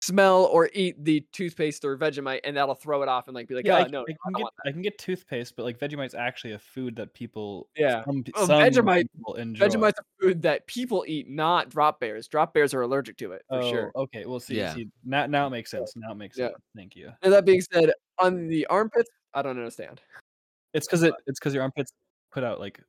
smell 0.01 0.45
or 0.45 0.69
eat 0.73 1.03
the 1.03 1.21
toothpaste 1.33 1.83
or 1.83 1.97
Vegemite, 1.97 2.39
and 2.43 2.55
that'll 2.55 2.75
throw 2.75 3.01
it 3.03 3.09
off 3.09 3.27
and 3.27 3.35
like 3.35 3.47
be 3.47 3.55
like, 3.55 3.65
yeah, 3.65 3.79
oh 3.79 3.83
I, 3.83 3.87
no, 3.87 3.99
I 3.99 4.03
I 4.03 4.05
can 4.05 4.15
don't 4.25 4.33
get 4.33 4.41
want 4.43 4.53
I 4.65 4.71
can 4.71 4.81
get 4.81 4.97
toothpaste, 4.97 5.55
but 5.55 5.63
like 5.63 5.77
Vegemite's 5.77 6.13
actually 6.15 6.53
a 6.53 6.59
food 6.59 6.95
that 6.95 7.13
people 7.13 7.67
Yeah. 7.75 8.03
some, 8.05 8.23
Well, 8.33 8.43
oh, 8.43 8.45
some 8.47 8.61
Vegemite- 8.61 9.11
people 9.11 9.35
enjoy. 9.35 9.65
Vegemite's 9.67 9.99
a 9.99 10.03
food 10.23 10.41
that 10.43 10.65
people 10.67 11.03
eat, 11.07 11.29
not 11.29 11.69
drop 11.69 11.99
bears. 11.99 12.27
Drop 12.27 12.53
bears 12.53 12.73
are 12.73 12.81
allergic 12.81 13.17
to 13.17 13.33
it 13.33 13.43
for 13.49 13.57
oh, 13.61 13.69
sure. 13.71 13.91
okay. 13.95 14.25
Well, 14.25 14.39
see, 14.39 14.55
Yeah. 14.57 14.73
see, 14.73 14.87
now 15.03 15.25
now 15.25 15.47
it 15.47 15.49
makes 15.51 15.69
sense. 15.71 15.93
Now 15.95 16.11
it 16.11 16.15
makes 16.15 16.37
Yeah. 16.37 16.47
sense. 16.47 16.59
Thank 16.75 16.95
you. 16.95 17.11
And 17.21 17.33
that 17.33 17.45
being 17.45 17.61
said, 17.61 17.91
on 18.19 18.47
the 18.47 18.65
armpits, 18.67 19.09
I 19.33 19.41
don't 19.41 19.57
understand. 19.57 20.01
It's 20.73 20.87
because 20.87 21.03
it 21.03 21.13
it's 21.27 21.39
because 21.39 21.53
your 21.53 21.63
armpits 21.63 21.91
put 22.31 22.43
out 22.43 22.59
like 22.59 22.79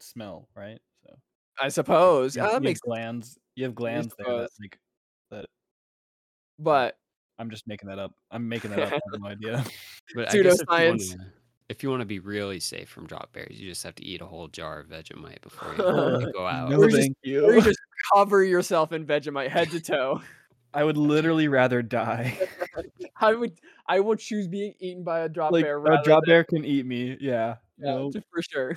smell, 0.00 0.48
right? 0.56 0.78
So 1.06 1.14
I 1.60 1.68
suppose. 1.68 2.36
you, 2.36 2.42
Yeah, 2.42 2.48
you 2.48 2.52
that 2.54 2.62
makes. 2.62 2.80
glands. 2.80 3.38
You 3.56 3.64
have 3.64 3.74
glands 3.74 4.14
there 4.18 4.26
that 4.38 4.50
like 4.60 4.78
that. 5.30 5.46
But 6.58 6.96
I'm 7.38 7.50
just 7.50 7.66
making 7.66 7.88
that 7.88 7.98
up. 7.98 8.12
I'm 8.30 8.48
making 8.48 8.70
that 8.70 8.80
up. 8.80 8.88
I 8.88 8.94
have 8.94 9.20
no 9.20 9.28
idea. 9.28 9.64
But 10.14 10.34
I 10.34 10.42
guess 10.42 10.54
if 10.54 10.60
you 10.60 10.66
Pseudoscience. 10.66 11.10
wanna, 11.18 11.30
if 11.70 11.82
you 11.82 11.88
want 11.90 12.00
to 12.02 12.06
be 12.06 12.18
really 12.18 12.60
safe 12.60 12.88
from 12.90 13.06
drop 13.06 13.32
bears, 13.32 13.58
you 13.58 13.68
just 13.70 13.82
have 13.84 13.94
to 13.96 14.04
eat 14.04 14.20
a 14.20 14.26
whole 14.26 14.48
jar 14.48 14.80
of 14.80 14.88
Vegemite 14.88 15.40
before 15.40 15.68
you, 15.78 16.26
you 16.26 16.32
go 16.32 16.46
out. 16.46 16.68
No, 16.70 16.80
Or 16.82 16.88
just- 16.88 16.98
thank 17.00 17.12
Or 17.24 17.28
you 17.28 17.52
you. 17.54 17.60
just 17.62 17.78
cover 18.12 18.44
yourself 18.44 18.92
in 18.92 19.06
Vegemite 19.06 19.48
head 19.48 19.70
to 19.70 19.80
toe. 19.80 20.20
I 20.74 20.84
would 20.84 20.96
literally 20.98 21.48
rather 21.48 21.80
die. 21.82 22.36
I 23.16 23.32
would 23.34 23.52
I 23.88 23.98
would 24.00 24.18
choose 24.18 24.46
being 24.48 24.74
eaten 24.80 25.04
by 25.04 25.20
a 25.20 25.28
drop 25.28 25.52
like 25.52 25.64
bear 25.64 25.78
a 25.78 26.02
drop 26.02 26.24
than- 26.24 26.32
bear 26.32 26.44
can 26.44 26.64
eat 26.64 26.84
me. 26.84 27.16
Yeah. 27.20 27.56
Yeah, 27.78 27.94
no. 27.94 28.10
t- 28.12 28.20
for 28.30 28.42
sure. 28.42 28.76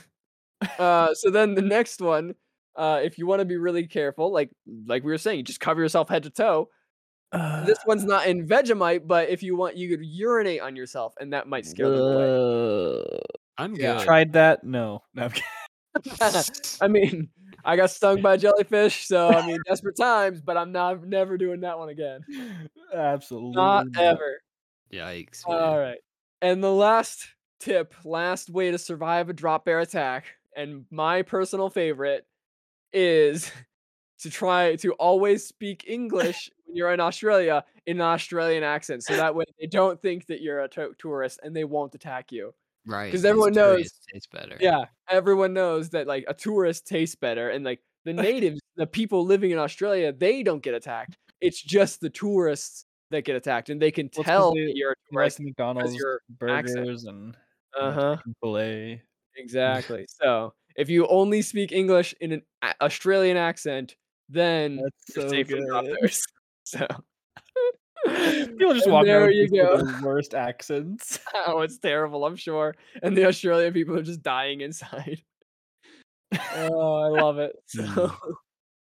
Uh, 0.79 1.13
so 1.13 1.29
then 1.29 1.53
the 1.55 1.61
next 1.61 2.01
one, 2.01 2.33
uh, 2.75 2.99
if 3.03 3.17
you 3.19 3.27
want 3.27 3.39
to 3.41 3.45
be 3.45 3.57
really 3.57 3.85
careful, 3.87 4.31
like 4.31 4.49
like 4.85 5.03
we 5.03 5.11
were 5.11 5.17
saying, 5.17 5.37
you 5.39 5.43
just 5.43 5.59
cover 5.59 5.81
yourself 5.81 6.07
head 6.09 6.23
to 6.23 6.29
toe. 6.29 6.69
Uh 7.31 7.65
this 7.65 7.77
one's 7.85 8.05
not 8.05 8.27
in 8.27 8.47
Vegemite, 8.47 9.05
but 9.07 9.29
if 9.29 9.43
you 9.43 9.55
want, 9.57 9.75
you 9.77 9.89
could 9.89 10.05
urinate 10.05 10.61
on 10.61 10.75
yourself, 10.75 11.13
and 11.19 11.33
that 11.33 11.47
might 11.47 11.65
scare 11.65 11.89
them 11.89 11.99
away. 11.99 13.19
I'm 13.57 13.75
Yeah. 13.75 13.97
good. 13.97 14.05
tried 14.05 14.33
that. 14.33 14.63
No. 14.63 15.03
no 15.13 15.23
I'm. 15.25 15.31
I 16.81 16.87
mean, 16.87 17.29
I 17.65 17.75
got 17.75 17.89
stung 17.89 18.21
by 18.21 18.35
a 18.35 18.37
jellyfish, 18.37 19.07
so 19.07 19.29
I 19.29 19.45
mean, 19.45 19.57
desperate 19.65 19.97
times, 19.97 20.41
but 20.41 20.55
I'm 20.57 20.71
not 20.71 21.03
never 21.05 21.37
doing 21.37 21.61
that 21.61 21.77
one 21.77 21.89
again. 21.89 22.21
Absolutely. 22.93 23.55
Not 23.55 23.87
ever. 23.97 24.39
Yikes. 24.93 25.47
man. 25.47 25.57
All 25.57 25.79
right. 25.79 25.97
And 26.41 26.63
the 26.63 26.71
last 26.71 27.27
tip, 27.59 27.93
last 28.05 28.49
way 28.49 28.71
to 28.71 28.77
survive 28.77 29.29
a 29.29 29.33
drop 29.33 29.65
bear 29.65 29.79
attack, 29.79 30.25
and 30.55 30.85
my 30.91 31.23
personal 31.23 31.69
favorite 31.69 32.25
is 32.93 33.51
to 34.19 34.29
try 34.29 34.75
to 34.77 34.93
always 34.93 35.45
speak 35.45 35.83
English 35.87 36.51
when 36.67 36.75
you're 36.75 36.93
in 36.93 36.99
Australia 36.99 37.63
in 37.87 37.97
an 37.97 38.01
Australian 38.05 38.63
accent. 38.63 39.03
So 39.03 39.15
that 39.15 39.33
way 39.33 39.45
they 39.59 39.65
don't 39.67 39.99
think 40.01 40.27
that 40.27 40.41
you're 40.41 40.59
a 40.61 40.67
to- 40.69 40.93
tourist 40.99 41.39
and 41.43 41.55
they 41.55 41.63
won't 41.63 41.95
attack 41.95 42.31
you. 42.31 42.53
Right. 42.85 43.11
'Cause 43.11 43.25
everyone 43.25 43.53
knows- 43.53 43.99
Tastes 44.13 44.27
better. 44.31 44.57
Yeah. 44.59 44.85
Everyone 45.09 45.53
knows 45.53 45.89
that 45.89 46.07
like 46.07 46.25
a 46.27 46.33
tourist 46.33 46.85
tastes 46.87 47.15
better 47.15 47.49
and 47.49 47.65
like 47.65 47.81
the 48.05 48.13
natives, 48.53 48.61
the 48.75 48.87
people 48.87 49.25
living 49.25 49.51
in 49.51 49.57
Australia, 49.57 50.11
they 50.13 50.43
don't 50.43 50.61
get 50.61 50.73
attacked. 50.73 51.17
It's 51.41 51.61
just 51.61 51.99
the 52.01 52.09
tourists 52.09 52.85
that 53.11 53.23
get 53.23 53.35
attacked 53.35 53.69
and 53.69 53.81
they 53.81 53.91
can 53.91 54.09
Well, 54.15 54.23
tell 54.23 54.51
that 54.53 54.71
you're 54.75 54.91
a 54.91 54.95
tourist. 55.13 55.39
McDonald's 55.39 55.95
your 55.95 56.21
accent. 56.49 56.77
burgers 56.85 57.03
and 57.05 57.37
Uh-huh. 57.77 58.17
filet. 58.41 59.01
Exactly. 59.35 60.05
So 60.09 60.53
if 60.75 60.89
you 60.89 61.07
only 61.07 61.41
speak 61.41 61.71
English 61.71 62.13
in 62.21 62.31
an 62.31 62.43
Australian 62.81 63.37
accent, 63.37 63.95
then 64.29 64.77
That's 64.77 65.13
so 65.13 65.29
safe 65.29 65.49
from 65.49 65.65
drop 65.67 65.85
good. 65.85 65.97
So 66.67 66.85
People 68.05 68.73
just 68.73 68.89
walk 68.89 69.05
there 69.05 69.29
you 69.31 69.47
go. 69.49 69.77
the 69.77 70.05
worst 70.05 70.33
accents. 70.33 71.17
oh, 71.47 71.61
it's 71.61 71.77
terrible, 71.77 72.25
I'm 72.25 72.35
sure. 72.35 72.75
And 73.01 73.15
the 73.15 73.25
Australian 73.25 73.71
people 73.73 73.97
are 73.97 74.03
just 74.03 74.21
dying 74.21 74.59
inside. 74.61 75.21
oh, 76.55 76.93
I 76.95 77.07
love 77.21 77.39
it. 77.39 77.55
Mm. 77.75 77.95
So, 77.95 78.11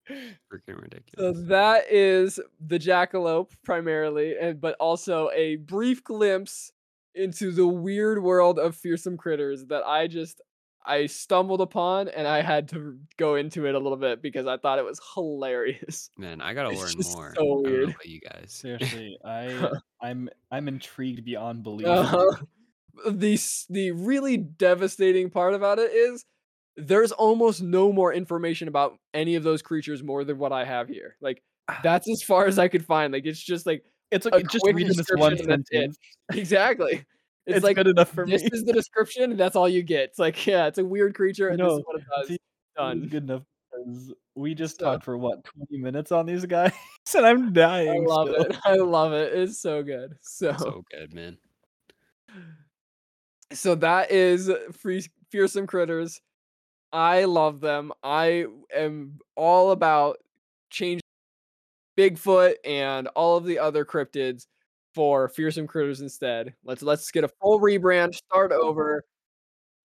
Freaking 0.09 0.81
ridiculous. 0.81 1.37
so 1.37 1.43
that 1.47 1.91
is 1.91 2.39
the 2.65 2.77
jackalope 2.79 3.51
primarily, 3.63 4.37
and 4.37 4.59
but 4.59 4.75
also 4.79 5.29
a 5.33 5.55
brief 5.57 6.03
glimpse 6.03 6.71
into 7.15 7.51
the 7.51 7.67
weird 7.67 8.21
world 8.21 8.59
of 8.59 8.75
fearsome 8.75 9.17
critters 9.17 9.65
that 9.67 9.83
I 9.85 10.07
just 10.07 10.41
I 10.87 11.05
stumbled 11.07 11.61
upon 11.61 12.07
and 12.07 12.27
I 12.27 12.41
had 12.41 12.69
to 12.69 12.97
go 13.17 13.35
into 13.35 13.65
it 13.67 13.75
a 13.75 13.79
little 13.79 13.97
bit 13.97 14.21
because 14.21 14.47
I 14.47 14.57
thought 14.57 14.79
it 14.79 14.85
was 14.85 14.99
hilarious. 15.13 16.09
Man, 16.17 16.41
I 16.41 16.53
gotta 16.53 16.69
it's 16.69 16.79
learn 16.79 16.91
just 16.95 17.15
more. 17.15 17.33
so 17.35 17.41
I 17.41 17.45
don't 17.45 17.63
know 17.63 17.69
weird. 17.69 17.83
about 17.89 18.05
you 18.05 18.19
guys. 18.21 18.45
Seriously, 18.51 19.17
I 19.25 19.69
I'm 20.01 20.29
I'm 20.51 20.67
intrigued 20.67 21.23
beyond 21.25 21.63
belief. 21.63 21.87
Uh-huh. 21.87 22.35
the 23.11 23.39
the 23.69 23.91
really 23.91 24.37
devastating 24.37 25.29
part 25.29 25.53
about 25.53 25.77
it 25.79 25.91
is 25.91 26.25
there's 26.77 27.11
almost 27.11 27.61
no 27.61 27.91
more 27.91 28.13
information 28.13 28.67
about 28.67 28.97
any 29.13 29.35
of 29.35 29.43
those 29.43 29.61
creatures 29.61 30.03
more 30.03 30.23
than 30.23 30.37
what 30.37 30.51
I 30.51 30.63
have 30.63 30.87
here. 30.87 31.15
Like 31.21 31.41
that's 31.83 32.09
as 32.09 32.23
far 32.23 32.45
as 32.45 32.57
I 32.59 32.67
could 32.69 32.85
find. 32.85 33.11
Like 33.13 33.25
it's 33.25 33.41
just 33.43 33.65
like 33.65 33.83
It's 34.11 34.25
a 34.25 34.41
just 34.43 34.61
quick 34.63 34.75
reading 34.75 34.95
this 34.95 35.07
one 35.15 35.33
and 35.33 35.41
it. 35.41 35.67
sentence. 35.67 35.97
exactly. 36.33 37.03
It's, 37.47 37.57
It's, 37.57 37.63
like 37.63 37.77
good 37.77 37.87
enough 37.87 38.09
for 38.11 38.25
this 38.25 38.43
me. 38.43 38.49
is 38.51 38.63
the 38.65 38.73
description 38.73 39.31
and 39.31 39.39
that's 39.39 39.55
all 39.55 39.67
you 39.69 39.81
get. 39.81 40.03
It's 40.09 40.19
like 40.19 40.45
yeah, 40.45 40.67
it's 40.67 40.77
a 40.77 40.85
weird 40.85 41.15
creature 41.15 41.47
and 41.49 41.59
this 41.59 41.65
is 41.65 41.77
No, 41.77 41.83
what 41.85 41.95
it 42.01 42.05
does. 42.17 42.27
see, 42.27 42.37
Done. 42.75 43.01
was 43.01 43.09
good 43.09 43.23
enough 43.23 43.43
because 43.71 44.13
we 44.35 44.53
just 44.53 44.79
So- 44.79 44.85
talked 44.85 45.03
for 45.05 45.17
what 45.17 45.43
20 45.43 45.77
minutes 45.77 46.11
on 46.11 46.25
these 46.25 46.45
guys, 46.45 46.71
and 47.15 47.25
I'm 47.25 47.53
dying. 47.53 47.89
I 48.07 48.13
love 48.13 48.27
still. 48.29 48.41
it. 48.45 48.57
I 48.65 48.75
love 48.75 49.13
it. 49.13 49.33
It's 49.33 49.59
so 49.61 49.81
good. 49.81 50.13
So 50.21 50.53
So 50.57 50.83
good, 50.91 51.13
man. 51.13 51.37
so 53.53 53.75
that 53.75 54.11
is 54.11 54.51
free 54.73 55.01
fearsome 55.31 55.65
critters 55.67 56.19
i 56.91 57.23
love 57.25 57.59
them 57.61 57.91
i 58.03 58.45
am 58.75 59.17
all 59.35 59.71
about 59.71 60.17
changing 60.69 61.01
bigfoot 61.97 62.55
and 62.65 63.07
all 63.15 63.37
of 63.37 63.45
the 63.45 63.57
other 63.59 63.85
cryptids 63.85 64.47
for 64.97 65.29
fearsome 65.29 65.67
critters 65.67 66.01
instead 66.01 66.53
let's 66.63 66.81
let's 66.81 67.11
get 67.11 67.23
a 67.23 67.27
full 67.41 67.59
rebrand 67.59 68.15
start 68.15 68.51
over 68.51 69.05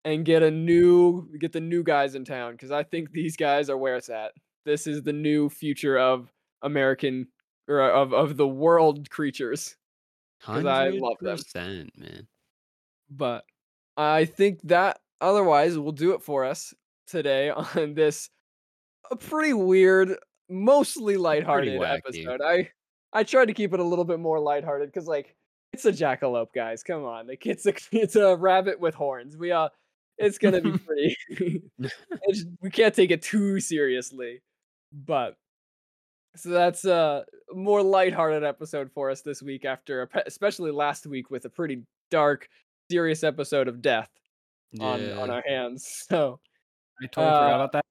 and 0.06 0.24
get 0.24 0.42
a 0.42 0.50
new 0.50 1.28
get 1.38 1.52
the 1.52 1.60
new 1.60 1.84
guys 1.84 2.16
in 2.16 2.24
town 2.24 2.54
because 2.54 2.72
i 2.72 2.82
think 2.82 3.12
these 3.12 3.36
guys 3.36 3.70
are 3.70 3.78
where 3.78 3.98
it's 3.98 4.10
at 4.10 4.32
this 4.64 4.88
is 4.88 5.04
the 5.04 5.14
new 5.14 5.50
future 5.50 6.00
of 6.00 6.32
american 6.62 7.28
or 7.68 7.82
uh, 7.82 8.02
of, 8.02 8.14
of 8.14 8.38
the 8.38 8.48
world 8.48 9.10
creatures. 9.10 9.76
Because 10.40 10.66
I 10.66 10.90
love 10.90 11.18
them. 11.22 11.38
100%, 11.38 11.90
man. 11.98 12.28
but 13.10 13.44
I 13.96 14.26
think 14.26 14.60
that 14.64 15.00
otherwise 15.20 15.78
will 15.78 15.92
do 15.92 16.14
it 16.14 16.24
for 16.24 16.44
us 16.46 16.74
today 17.08 17.50
on 17.76 17.94
this 17.94 18.30
a 19.12 19.16
pretty 19.16 19.54
weird, 19.54 20.16
mostly 20.50 21.18
lighthearted 21.18 21.80
wacky. 21.80 21.98
episode. 21.98 22.42
I 22.42 22.70
I 23.14 23.24
tried 23.24 23.46
to 23.46 23.54
keep 23.54 23.74
it 23.74 23.80
a 23.80 23.84
little 23.84 24.06
bit 24.06 24.20
more 24.20 24.40
lighthearted 24.40 24.90
because 24.90 25.08
like 25.08 25.36
it's 25.74 25.86
a 25.86 25.92
jackalope, 25.92 26.54
guys. 26.54 26.84
Come 26.84 27.04
on, 27.06 27.28
like 27.28 27.46
it's 27.46 27.66
a 27.66 27.74
it's 27.92 28.16
a 28.16 28.36
rabbit 28.36 28.80
with 28.80 28.96
horns. 28.96 29.38
We 29.38 29.52
uh, 29.52 29.70
it's 30.18 30.38
gonna 30.38 30.62
be 30.62 30.78
pretty. 30.78 31.18
we 32.62 32.70
can't 32.70 32.94
take 32.94 33.12
it 33.12 33.22
too 33.22 33.60
seriously, 33.60 34.42
but 34.92 35.36
so 36.36 36.50
that's 36.50 36.86
a 36.86 37.26
more 37.54 37.84
lighthearted 37.84 38.44
episode 38.44 38.90
for 38.94 39.10
us 39.10 39.22
this 39.22 39.42
week 39.42 39.66
after, 39.66 40.04
a 40.04 40.24
especially 40.26 40.72
last 40.72 41.06
week 41.06 41.30
with 41.30 41.44
a 41.46 41.50
pretty 41.50 41.84
dark, 42.10 42.48
serious 42.90 43.24
episode 43.24 43.68
of 43.68 43.82
death 43.82 44.10
on 44.80 45.12
on 45.14 45.30
our 45.30 45.44
hands. 45.48 46.06
So 46.10 46.40
I 47.02 47.08
totally 47.08 47.32
forgot 47.34 47.52
Uh, 47.52 47.56
about 47.56 47.72
that. 47.74 47.86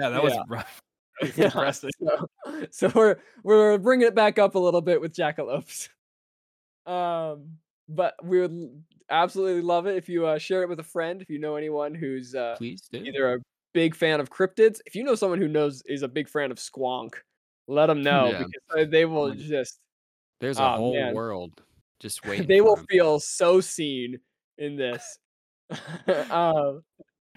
Yeah, 0.00 0.08
that 0.08 0.22
was 0.24 0.36
rough. 0.48 0.80
Was 1.22 1.30
yeah, 1.38 1.44
depressing. 1.48 1.90
so, 2.00 2.26
so 2.70 2.92
we're 2.94 3.16
we're 3.42 3.78
bringing 3.78 4.06
it 4.06 4.14
back 4.14 4.38
up 4.38 4.54
a 4.54 4.58
little 4.58 4.80
bit 4.82 5.00
with 5.00 5.12
jackalopes. 5.14 5.88
Um, 6.86 7.56
but 7.88 8.14
we 8.22 8.40
would 8.42 8.84
absolutely 9.08 9.62
love 9.62 9.86
it 9.86 9.96
if 9.96 10.06
you 10.08 10.26
uh, 10.26 10.38
share 10.38 10.62
it 10.62 10.68
with 10.68 10.80
a 10.80 10.84
friend. 10.84 11.22
If 11.22 11.30
you 11.30 11.38
know 11.38 11.56
anyone 11.56 11.94
who's 11.94 12.34
uh, 12.34 12.56
Please 12.58 12.82
do. 12.92 12.98
either 12.98 13.34
a 13.34 13.38
big 13.72 13.94
fan 13.94 14.20
of 14.20 14.28
cryptids, 14.30 14.80
if 14.84 14.94
you 14.94 15.02
know 15.02 15.14
someone 15.14 15.38
who 15.40 15.48
knows 15.48 15.82
is 15.86 16.02
a 16.02 16.08
big 16.08 16.28
fan 16.28 16.50
of 16.50 16.58
squonk, 16.58 17.14
let 17.68 17.86
them 17.86 18.02
know 18.02 18.28
Yeah. 18.30 18.38
because 18.38 18.86
uh, 18.86 18.90
they 18.90 19.06
will 19.06 19.32
just 19.34 19.78
There's 20.42 20.58
a 20.58 20.62
Aw, 20.62 20.76
whole 20.76 20.94
man. 20.94 21.14
world 21.14 21.62
just 22.00 22.22
waiting. 22.26 22.46
they 22.46 22.60
will 22.60 22.78
'em. 22.78 22.84
feel 22.90 23.18
so 23.18 23.62
seen 23.62 24.18
in 24.58 24.76
this. 24.76 25.18
um, 26.30 26.82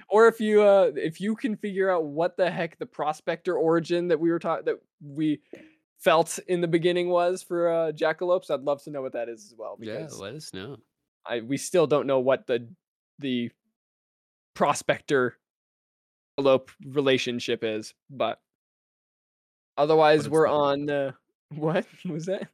or 0.10 0.28
if 0.28 0.40
you 0.40 0.62
uh 0.64 0.92
if 0.96 1.20
you 1.22 1.36
can 1.36 1.56
figure 1.56 1.90
out 1.90 2.06
what 2.06 2.38
the 2.38 2.50
heck 2.50 2.78
the 2.80 2.86
prospector 2.86 3.56
origin 3.58 4.08
that 4.10 4.20
we 4.20 4.30
were 4.32 4.40
taught 4.40 4.66
that 4.66 4.76
we 5.02 5.42
felt 5.98 6.40
in 6.48 6.62
the 6.62 6.68
beginning 6.68 7.10
was 7.10 7.44
for 7.44 7.70
uh 7.70 7.92
jackalopes, 7.92 8.50
I'd 8.52 8.62
love 8.62 8.84
to 8.84 8.92
know 8.92 9.02
what 9.02 9.14
that 9.14 9.30
is 9.30 9.46
as 9.46 9.54
well 9.58 9.78
Yeah, 9.82 10.08
let 10.18 10.36
us 10.36 10.54
know. 10.54 10.78
I 11.26 11.42
we 11.42 11.58
still 11.58 11.88
don't 11.88 12.08
know 12.08 12.20
what 12.20 12.48
the 12.48 12.68
the 13.20 13.52
prospector 14.54 15.38
jackalope 16.40 16.70
relationship 16.86 17.64
is, 17.64 17.94
but 18.10 18.40
otherwise 19.78 20.30
we're 20.30 20.48
on 20.48 20.90
uh, 20.90 21.12
what 21.56 21.86
was 22.06 22.26
that? 22.28 22.48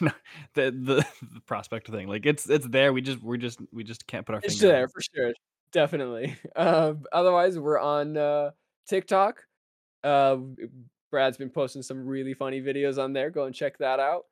The, 0.54 0.70
the 0.70 1.06
the 1.22 1.40
prospect 1.46 1.88
thing, 1.88 2.06
like 2.06 2.26
it's 2.26 2.48
it's 2.50 2.66
there. 2.66 2.92
We 2.92 3.00
just 3.00 3.22
we 3.22 3.38
just 3.38 3.58
we 3.72 3.84
just 3.84 4.06
can't 4.06 4.26
put 4.26 4.34
our 4.34 4.40
It's 4.44 4.58
finger. 4.58 4.68
there 4.72 4.88
for 4.88 5.00
sure. 5.14 5.32
Definitely. 5.72 6.36
Uh, 6.54 6.94
otherwise, 7.12 7.58
we're 7.58 7.78
on 7.80 8.16
uh, 8.16 8.50
TikTok. 8.88 9.44
Uh, 10.04 10.36
Brad's 11.10 11.36
been 11.36 11.50
posting 11.50 11.82
some 11.82 12.06
really 12.06 12.34
funny 12.34 12.60
videos 12.60 13.02
on 13.02 13.12
there. 13.12 13.30
Go 13.30 13.44
and 13.44 13.54
check 13.54 13.78
that 13.78 14.00
out. 14.00 14.24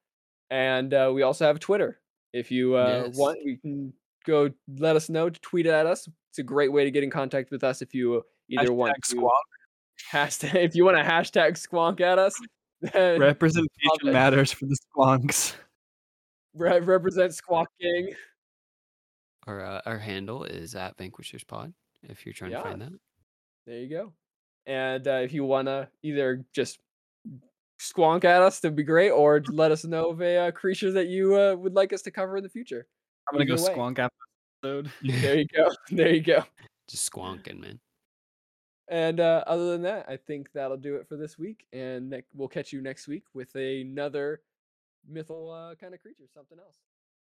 And 0.50 0.92
uh, 0.94 1.10
we 1.14 1.22
also 1.22 1.46
have 1.46 1.60
Twitter. 1.60 2.00
If 2.32 2.50
you 2.50 2.74
uh, 2.76 3.04
Yes. 3.06 3.16
want, 3.16 3.38
you 3.44 3.56
can 3.58 3.92
go 4.26 4.50
let 4.78 4.96
us 4.96 5.08
know. 5.08 5.30
Tweet 5.30 5.66
at 5.66 5.86
us. 5.86 6.08
It's 6.30 6.38
a 6.38 6.42
great 6.42 6.72
way 6.72 6.84
to 6.84 6.90
get 6.90 7.02
in 7.04 7.10
contact 7.10 7.50
with 7.50 7.64
us 7.64 7.82
if 7.82 7.94
you 7.94 8.22
either 8.48 8.72
want 8.72 8.92
Hashtag 8.96 9.02
to 9.02 9.08
squawk. 9.08 9.44
hashtag 10.12 10.54
if 10.64 10.74
you 10.74 10.84
want 10.84 10.96
to 10.96 11.02
hashtag 11.04 11.52
squonk 11.52 12.00
at 12.00 12.18
us. 12.18 12.34
Representation 12.94 13.68
matters 14.04 14.52
for 14.52 14.66
the 14.66 14.76
squonks. 14.96 15.54
re- 16.54 16.80
represent 16.80 17.32
Squonk 17.32 17.66
Gang. 17.80 18.14
Our 19.46 19.64
uh, 19.64 19.80
our 19.86 19.98
handle 19.98 20.44
is 20.44 20.74
at 20.74 20.96
Vanquishers 20.98 21.44
Pod. 21.44 21.72
If 22.02 22.24
you're 22.26 22.32
trying 22.32 22.52
Yeah. 22.52 22.58
to 22.58 22.64
find 22.64 22.80
that. 22.82 22.92
There 23.66 23.78
you 23.78 23.88
go. 23.88 24.12
And 24.66 25.06
uh, 25.06 25.20
if 25.22 25.32
you 25.32 25.44
wanna 25.44 25.88
either 26.02 26.44
just 26.52 26.78
squonk 27.80 28.24
at 28.24 28.42
us, 28.42 28.60
that'd 28.60 28.76
be 28.76 28.82
great, 28.82 29.10
or 29.10 29.42
let 29.48 29.72
us 29.72 29.84
know 29.84 30.10
of 30.10 30.20
a 30.20 30.48
uh, 30.48 30.50
creature 30.50 30.92
that 30.92 31.06
you 31.08 31.36
uh, 31.38 31.54
would 31.54 31.74
like 31.74 31.92
us 31.92 32.02
to 32.02 32.10
cover 32.10 32.36
in 32.36 32.42
the 32.42 32.48
future. 32.48 32.86
I'm 33.28 33.38
gonna 33.38 33.46
go 33.46 33.54
way. 33.62 33.74
squonk 33.74 33.98
after 33.98 34.14
this 34.62 34.70
episode. 34.70 34.90
There 35.22 35.38
you 35.38 35.46
go. 35.54 35.70
There 35.90 36.14
you 36.14 36.20
go. 36.22 36.44
Just 36.88 37.10
squonking, 37.10 37.60
man. 37.60 37.80
And 38.88 39.20
uh, 39.20 39.44
other 39.46 39.70
than 39.70 39.82
that, 39.82 40.06
I 40.08 40.16
think 40.16 40.50
that'll 40.52 40.76
do 40.76 40.96
it 40.96 41.06
for 41.08 41.16
this 41.16 41.38
week. 41.38 41.64
And 41.72 42.10
ne- 42.10 42.24
we'll 42.34 42.48
catch 42.48 42.72
you 42.72 42.82
next 42.82 43.06
week 43.06 43.22
with 43.34 43.54
another 43.54 44.40
mythal 45.10 45.72
uh, 45.72 45.74
kind 45.76 45.94
of 45.94 46.00
creature, 46.00 46.24
something 46.34 46.58
else. 46.58 46.76